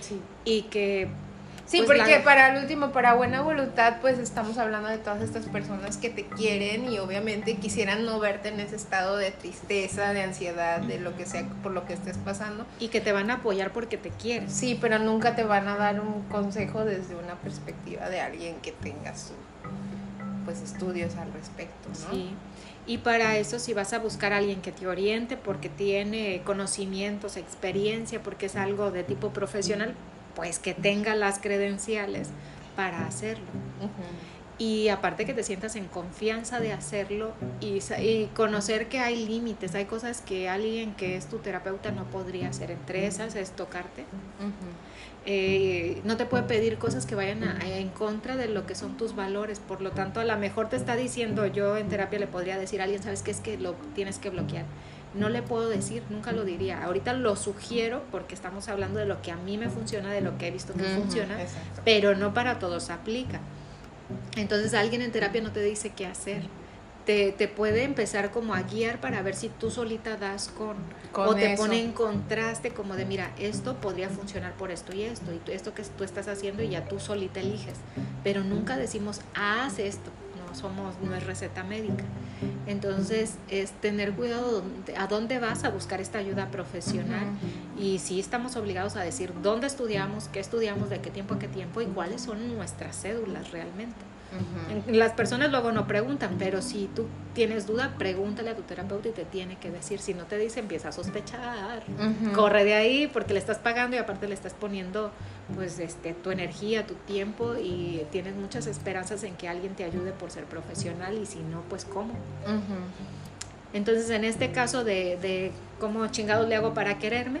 Sí. 0.00 0.20
Y 0.44 0.62
que... 0.62 1.08
Sí, 1.66 1.82
pues, 1.84 1.98
porque 1.98 2.20
para 2.20 2.54
el 2.54 2.62
último, 2.62 2.92
para 2.92 3.14
buena 3.14 3.40
voluntad, 3.40 3.96
pues 4.00 4.20
estamos 4.20 4.56
hablando 4.56 4.88
de 4.88 4.98
todas 4.98 5.20
estas 5.20 5.46
personas 5.46 5.96
que 5.96 6.10
te 6.10 6.24
quieren 6.24 6.92
y 6.92 7.00
obviamente 7.00 7.56
quisieran 7.56 8.04
no 8.04 8.20
verte 8.20 8.50
en 8.50 8.60
ese 8.60 8.76
estado 8.76 9.16
de 9.16 9.32
tristeza, 9.32 10.12
de 10.12 10.22
ansiedad, 10.22 10.80
de 10.80 11.00
lo 11.00 11.16
que 11.16 11.26
sea, 11.26 11.44
por 11.64 11.72
lo 11.72 11.84
que 11.84 11.94
estés 11.94 12.18
pasando. 12.18 12.64
Y 12.78 12.86
que 12.86 13.00
te 13.00 13.10
van 13.10 13.32
a 13.32 13.34
apoyar 13.34 13.72
porque 13.72 13.96
te 13.96 14.10
quieren. 14.10 14.48
Sí, 14.48 14.78
pero 14.80 15.00
nunca 15.00 15.34
te 15.34 15.42
van 15.42 15.66
a 15.66 15.76
dar 15.76 16.00
un 16.00 16.22
consejo 16.28 16.84
desde 16.84 17.16
una 17.16 17.34
perspectiva 17.34 18.08
de 18.10 18.20
alguien 18.20 18.54
que 18.62 18.70
tenga 18.70 19.16
su, 19.16 19.32
pues 20.44 20.62
estudios 20.62 21.16
al 21.16 21.32
respecto, 21.32 21.88
¿no? 21.88 22.14
Sí. 22.14 22.30
Y 22.86 22.98
para 22.98 23.36
eso 23.36 23.58
si 23.58 23.74
vas 23.74 23.92
a 23.92 23.98
buscar 23.98 24.32
a 24.32 24.36
alguien 24.36 24.60
que 24.60 24.70
te 24.70 24.86
oriente 24.86 25.36
porque 25.36 25.68
tiene 25.68 26.42
conocimientos, 26.44 27.36
experiencia, 27.36 28.22
porque 28.22 28.46
es 28.46 28.56
algo 28.56 28.90
de 28.92 29.02
tipo 29.02 29.30
profesional, 29.30 29.94
pues 30.36 30.58
que 30.58 30.72
tenga 30.72 31.14
las 31.16 31.40
credenciales 31.40 32.28
para 32.76 33.06
hacerlo. 33.06 33.46
Y 34.58 34.88
aparte 34.88 35.26
que 35.26 35.34
te 35.34 35.42
sientas 35.42 35.76
en 35.76 35.86
confianza 35.86 36.60
de 36.60 36.72
hacerlo 36.72 37.32
y, 37.60 37.80
y 38.00 38.30
conocer 38.34 38.88
que 38.88 39.00
hay 39.00 39.26
límites, 39.26 39.74
hay 39.74 39.84
cosas 39.84 40.22
que 40.22 40.48
alguien 40.48 40.94
que 40.94 41.16
es 41.16 41.26
tu 41.26 41.38
terapeuta 41.38 41.90
no 41.92 42.04
podría 42.04 42.48
hacer. 42.48 42.70
Entre 42.70 43.06
esas 43.06 43.34
es 43.34 43.50
tocarte. 43.50 44.04
Eh, 45.28 46.00
no 46.04 46.16
te 46.16 46.24
puede 46.24 46.44
pedir 46.44 46.78
cosas 46.78 47.04
que 47.04 47.16
vayan 47.16 47.42
en 47.60 47.88
contra 47.88 48.36
de 48.36 48.46
lo 48.48 48.64
que 48.64 48.74
son 48.74 48.96
tus 48.96 49.14
valores. 49.14 49.58
Por 49.58 49.82
lo 49.82 49.90
tanto, 49.90 50.20
a 50.20 50.24
lo 50.24 50.38
mejor 50.38 50.68
te 50.68 50.76
está 50.76 50.96
diciendo, 50.96 51.46
yo 51.46 51.76
en 51.76 51.88
terapia 51.88 52.18
le 52.18 52.28
podría 52.28 52.56
decir 52.56 52.80
a 52.80 52.84
alguien, 52.84 53.02
¿sabes 53.02 53.22
qué 53.22 53.32
es 53.32 53.40
que 53.40 53.58
lo 53.58 53.74
tienes 53.94 54.18
que 54.18 54.30
bloquear? 54.30 54.64
No 55.14 55.28
le 55.28 55.42
puedo 55.42 55.68
decir, 55.68 56.02
nunca 56.10 56.32
lo 56.32 56.44
diría. 56.44 56.82
Ahorita 56.84 57.12
lo 57.12 57.36
sugiero 57.36 58.02
porque 58.10 58.34
estamos 58.34 58.68
hablando 58.68 59.00
de 59.00 59.06
lo 59.06 59.20
que 59.20 59.32
a 59.32 59.36
mí 59.36 59.58
me 59.58 59.68
funciona, 59.68 60.12
de 60.12 60.20
lo 60.20 60.38
que 60.38 60.48
he 60.48 60.50
visto 60.50 60.72
que 60.74 60.84
funciona, 60.84 61.36
pero 61.84 62.14
no 62.14 62.32
para 62.32 62.58
todos 62.58 62.88
aplica. 62.90 63.40
Entonces 64.36 64.74
alguien 64.74 65.02
en 65.02 65.12
terapia 65.12 65.40
no 65.40 65.52
te 65.52 65.62
dice 65.62 65.90
qué 65.90 66.06
hacer. 66.06 66.42
Te, 67.04 67.30
te, 67.30 67.46
puede 67.46 67.84
empezar 67.84 68.32
como 68.32 68.52
a 68.52 68.62
guiar 68.62 69.00
para 69.00 69.22
ver 69.22 69.36
si 69.36 69.48
tú 69.48 69.70
solita 69.70 70.16
das 70.16 70.48
con, 70.48 70.76
o 71.14 71.36
te 71.36 71.56
pone 71.56 71.80
en 71.80 71.92
contraste 71.92 72.70
como 72.70 72.96
de 72.96 73.04
mira, 73.04 73.30
esto 73.38 73.76
podría 73.76 74.08
funcionar 74.08 74.54
por 74.54 74.72
esto 74.72 74.92
y 74.92 75.02
esto, 75.02 75.30
y 75.32 75.52
esto 75.52 75.72
que 75.72 75.84
tú 75.84 76.02
estás 76.02 76.26
haciendo 76.26 76.64
y 76.64 76.70
ya 76.70 76.88
tú 76.88 76.98
solita 76.98 77.38
eliges. 77.38 77.74
Pero 78.24 78.42
nunca 78.42 78.76
decimos, 78.76 79.20
haz 79.34 79.78
esto, 79.78 80.10
somos, 80.56 80.94
no 81.02 81.14
es 81.14 81.24
receta 81.24 81.62
médica. 81.62 82.04
Entonces 82.66 83.36
es 83.48 83.70
tener 83.72 84.12
cuidado 84.12 84.62
a 84.96 85.06
dónde 85.06 85.38
vas 85.38 85.64
a 85.64 85.70
buscar 85.70 86.00
esta 86.00 86.18
ayuda 86.18 86.50
profesional 86.50 87.26
y 87.78 87.98
si 87.98 88.18
estamos 88.18 88.56
obligados 88.56 88.96
a 88.96 89.02
decir 89.02 89.32
dónde 89.42 89.66
estudiamos, 89.66 90.28
qué 90.28 90.40
estudiamos, 90.40 90.90
de 90.90 91.00
qué 91.00 91.10
tiempo 91.10 91.34
a 91.34 91.38
qué 91.38 91.48
tiempo 91.48 91.80
y 91.80 91.86
cuáles 91.86 92.22
son 92.22 92.56
nuestras 92.56 93.00
cédulas 93.00 93.52
realmente. 93.52 94.15
Las 94.88 95.12
personas 95.12 95.50
luego 95.50 95.72
no 95.72 95.86
preguntan, 95.86 96.36
pero 96.38 96.60
si 96.60 96.88
tú 96.94 97.06
tienes 97.34 97.66
duda, 97.66 97.94
pregúntale 97.98 98.50
a 98.50 98.56
tu 98.56 98.62
terapeuta 98.62 99.08
y 99.08 99.12
te 99.12 99.24
tiene 99.24 99.56
que 99.56 99.70
decir. 99.70 99.98
Si 100.00 100.14
no 100.14 100.24
te 100.24 100.36
dice, 100.38 100.60
empieza 100.60 100.88
a 100.88 100.92
sospechar. 100.92 101.82
Corre 102.34 102.64
de 102.64 102.74
ahí 102.74 103.10
porque 103.12 103.32
le 103.32 103.38
estás 103.38 103.58
pagando 103.58 103.96
y 103.96 103.98
aparte 103.98 104.28
le 104.28 104.34
estás 104.34 104.54
poniendo 104.54 105.10
pues 105.54 105.78
este 105.78 106.12
tu 106.12 106.30
energía, 106.30 106.86
tu 106.86 106.94
tiempo 106.94 107.54
y 107.56 108.02
tienes 108.10 108.34
muchas 108.34 108.66
esperanzas 108.66 109.22
en 109.22 109.36
que 109.36 109.48
alguien 109.48 109.74
te 109.74 109.84
ayude 109.84 110.12
por 110.12 110.30
ser 110.30 110.44
profesional 110.44 111.16
y 111.18 111.26
si 111.26 111.38
no, 111.38 111.62
pues 111.68 111.84
cómo. 111.84 112.14
Entonces, 113.72 114.10
en 114.10 114.24
este 114.24 114.52
caso 114.52 114.84
de, 114.84 115.18
de 115.20 115.52
cómo 115.80 116.06
chingados 116.08 116.48
le 116.48 116.56
hago 116.56 116.74
para 116.74 116.98
quererme, 116.98 117.40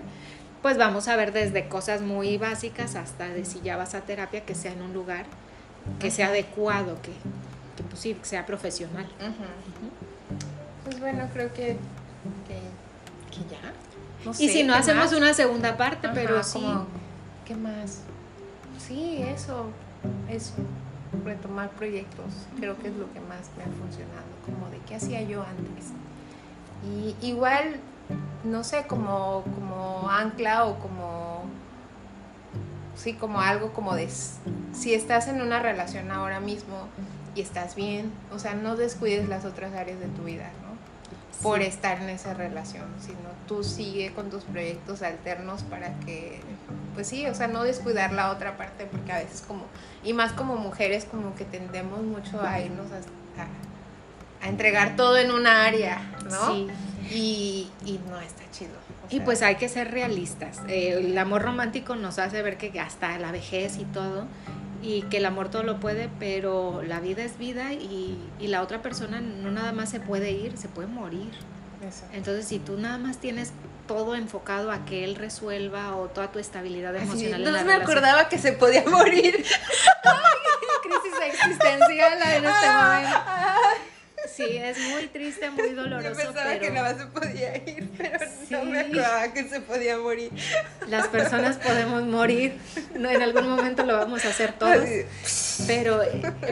pues 0.62 0.78
vamos 0.78 1.08
a 1.08 1.16
ver 1.16 1.32
desde 1.32 1.68
cosas 1.68 2.00
muy 2.00 2.38
básicas 2.38 2.96
hasta 2.96 3.28
de 3.28 3.44
si 3.44 3.60
ya 3.60 3.76
vas 3.76 3.94
a 3.94 4.00
terapia 4.02 4.44
que 4.44 4.54
sea 4.54 4.72
en 4.72 4.82
un 4.82 4.92
lugar 4.92 5.26
que 5.98 6.10
sea 6.10 6.28
adecuado, 6.28 7.00
que, 7.02 7.12
que 7.76 7.82
pues 7.88 8.00
sí, 8.00 8.16
sea 8.22 8.46
profesional. 8.46 9.06
Pues 10.84 11.00
bueno, 11.00 11.28
creo 11.32 11.52
que, 11.52 11.76
que, 12.46 13.40
ya. 13.50 14.32
y 14.38 14.48
si 14.48 14.62
no, 14.62 14.74
hacemos 14.74 15.12
una 15.12 15.34
segunda 15.34 15.76
parte, 15.76 16.08
pero 16.14 16.42
sí. 16.42 16.64
¿Qué 17.44 17.54
más? 17.54 18.00
Sí, 18.78 19.22
eso, 19.22 19.66
eso. 20.28 20.52
Retomar 21.24 21.70
proyectos, 21.70 22.26
creo 22.58 22.76
que 22.78 22.88
es 22.88 22.94
lo 22.94 23.12
que 23.12 23.20
más 23.20 23.50
me 23.56 23.62
ha 23.62 23.66
funcionado, 23.66 24.26
como 24.44 24.68
de 24.70 24.78
qué 24.80 24.96
hacía 24.96 25.22
yo 25.22 25.42
antes. 25.42 25.92
Y 26.84 27.16
igual, 27.26 27.76
no 28.44 28.64
sé, 28.64 28.86
como, 28.86 29.42
como 29.42 30.10
ancla 30.10 30.66
o 30.66 30.78
como 30.78 31.44
sí, 32.96 33.12
como 33.12 33.40
algo 33.40 33.72
como 33.72 33.94
de, 33.94 34.08
si 34.72 34.94
estás 34.94 35.28
en 35.28 35.40
una 35.40 35.60
relación 35.60 36.10
ahora 36.10 36.40
mismo 36.40 36.88
y 37.34 37.42
estás 37.42 37.74
bien, 37.76 38.10
o 38.32 38.38
sea, 38.38 38.54
no 38.54 38.76
descuides 38.76 39.28
las 39.28 39.44
otras 39.44 39.74
áreas 39.74 40.00
de 40.00 40.06
tu 40.06 40.24
vida, 40.24 40.50
¿no? 40.62 40.76
Por 41.42 41.60
estar 41.60 42.00
en 42.00 42.08
esa 42.08 42.32
relación, 42.32 42.86
sino 42.98 43.18
tú 43.46 43.62
sigue 43.62 44.12
con 44.12 44.30
tus 44.30 44.44
proyectos 44.44 45.02
alternos 45.02 45.62
para 45.64 45.98
que, 46.00 46.40
pues 46.94 47.06
sí, 47.06 47.26
o 47.26 47.34
sea, 47.34 47.46
no 47.46 47.62
descuidar 47.62 48.12
la 48.12 48.30
otra 48.30 48.56
parte, 48.56 48.86
porque 48.86 49.12
a 49.12 49.18
veces 49.18 49.44
como, 49.46 49.66
y 50.02 50.14
más 50.14 50.32
como 50.32 50.56
mujeres, 50.56 51.04
como 51.04 51.34
que 51.36 51.44
tendemos 51.44 52.02
mucho 52.02 52.40
a 52.42 52.60
irnos 52.60 52.86
a, 52.90 54.44
a 54.44 54.48
entregar 54.48 54.96
todo 54.96 55.18
en 55.18 55.30
una 55.30 55.66
área, 55.66 56.00
¿no? 56.24 56.52
Sí. 56.52 56.68
Y, 57.10 57.70
y 57.84 58.00
no 58.08 58.18
está 58.18 58.42
chido 58.50 58.85
y 59.10 59.20
pues 59.20 59.42
hay 59.42 59.56
que 59.56 59.68
ser 59.68 59.90
realistas. 59.90 60.60
Eh, 60.68 60.94
el 60.98 61.16
amor 61.18 61.42
romántico 61.42 61.96
nos 61.96 62.18
hace 62.18 62.42
ver 62.42 62.58
que 62.58 62.78
hasta 62.80 63.18
la 63.18 63.32
vejez 63.32 63.78
y 63.78 63.84
todo, 63.84 64.26
y 64.82 65.02
que 65.02 65.18
el 65.18 65.26
amor 65.26 65.50
todo 65.50 65.62
lo 65.62 65.80
puede, 65.80 66.08
pero 66.18 66.82
la 66.82 67.00
vida 67.00 67.22
es 67.24 67.38
vida 67.38 67.72
y, 67.72 68.18
la 68.40 68.62
otra 68.62 68.82
persona 68.82 69.20
no 69.20 69.50
nada 69.50 69.72
más 69.72 69.90
se 69.90 70.00
puede 70.00 70.30
ir, 70.30 70.56
se 70.56 70.68
puede 70.68 70.88
morir. 70.88 71.30
Entonces, 72.12 72.46
si 72.46 72.58
tú 72.58 72.76
nada 72.78 72.98
más 72.98 73.18
tienes 73.18 73.52
todo 73.86 74.16
enfocado 74.16 74.72
a 74.72 74.84
que 74.84 75.04
él 75.04 75.14
resuelva 75.14 75.94
o 75.96 76.08
toda 76.08 76.32
tu 76.32 76.38
estabilidad 76.38 76.96
emocional. 76.96 77.44
no 77.44 77.52
me 77.52 77.58
relación. 77.58 77.82
acordaba 77.82 78.28
que 78.28 78.38
se 78.38 78.52
podía 78.52 78.84
morir. 78.84 79.44
crisis 80.82 81.14
existencial 81.20 82.18
en 82.22 82.44
este 82.44 82.70
momento. 82.70 83.18
Sí, 84.36 84.56
es 84.56 84.78
muy 84.90 85.06
triste, 85.08 85.50
muy 85.50 85.70
Yo 85.70 85.76
doloroso, 85.82 86.14
pensaba 86.14 86.58
que 86.58 86.70
nada 86.70 86.92
más 86.92 87.00
se 87.02 87.06
podía 87.08 87.56
ir, 87.56 87.88
pero 87.96 88.18
no 88.50 88.60
Sí. 88.60 88.66
me 88.66 88.80
acordaba 88.80 89.32
que 89.32 89.48
se 89.48 89.60
podía 89.60 89.98
morir. 89.98 90.30
las 90.88 91.08
personas 91.08 91.56
podemos 91.56 92.04
morir. 92.04 92.58
No, 92.94 93.10
en 93.10 93.22
algún 93.22 93.48
momento 93.48 93.84
lo 93.84 93.96
vamos 93.96 94.24
a 94.24 94.28
hacer 94.28 94.52
todos. 94.52 94.84
Pero, 95.66 96.00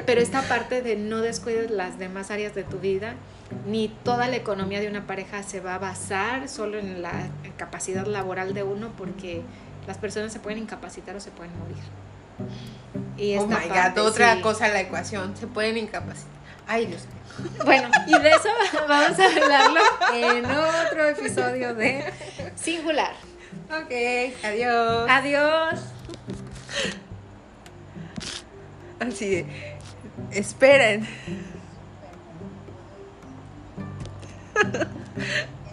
pero 0.06 0.20
esta 0.20 0.42
parte 0.42 0.82
de 0.82 0.96
no 0.96 1.20
descuides 1.20 1.70
las 1.70 1.98
demás 1.98 2.30
áreas 2.30 2.54
de 2.54 2.64
tu 2.64 2.78
vida, 2.78 3.14
ni 3.66 3.88
toda 3.88 4.28
la 4.28 4.36
economía 4.36 4.80
de 4.80 4.88
una 4.88 5.06
pareja 5.06 5.42
se 5.42 5.60
va 5.60 5.74
a 5.74 5.78
basar 5.78 6.48
solo 6.48 6.78
en 6.78 7.02
la 7.02 7.12
capacidad 7.56 8.06
laboral 8.06 8.54
de 8.54 8.62
uno, 8.62 8.92
porque 8.96 9.42
las 9.86 9.98
personas 9.98 10.32
se 10.32 10.40
pueden 10.40 10.58
incapacitar 10.58 11.14
o 11.16 11.20
se 11.20 11.30
pueden 11.30 11.52
morir. 11.58 11.76
Y 13.16 13.36
Oh 13.36 13.46
my 13.46 13.54
parte, 13.54 14.00
god, 14.00 14.06
otra 14.08 14.34
sí. 14.36 14.40
cosa 14.40 14.66
en 14.68 14.72
la 14.74 14.80
ecuación. 14.80 15.36
Se 15.36 15.46
pueden 15.46 15.76
incapacitar. 15.76 16.32
Ay, 16.66 16.86
Dios. 16.86 17.02
Bueno, 17.64 17.88
y 18.06 18.18
de 18.18 18.30
eso 18.30 18.48
vamos 18.88 19.18
a 19.18 19.26
hablarlo 19.26 19.80
en 20.12 20.44
otro 20.44 21.08
episodio 21.08 21.74
de 21.74 22.12
Singular. 22.54 23.14
Ok, 23.70 23.92
adiós. 24.44 25.10
Adiós. 25.10 25.80
Así 29.00 29.28
de, 29.28 29.46
esperen. 30.30 31.06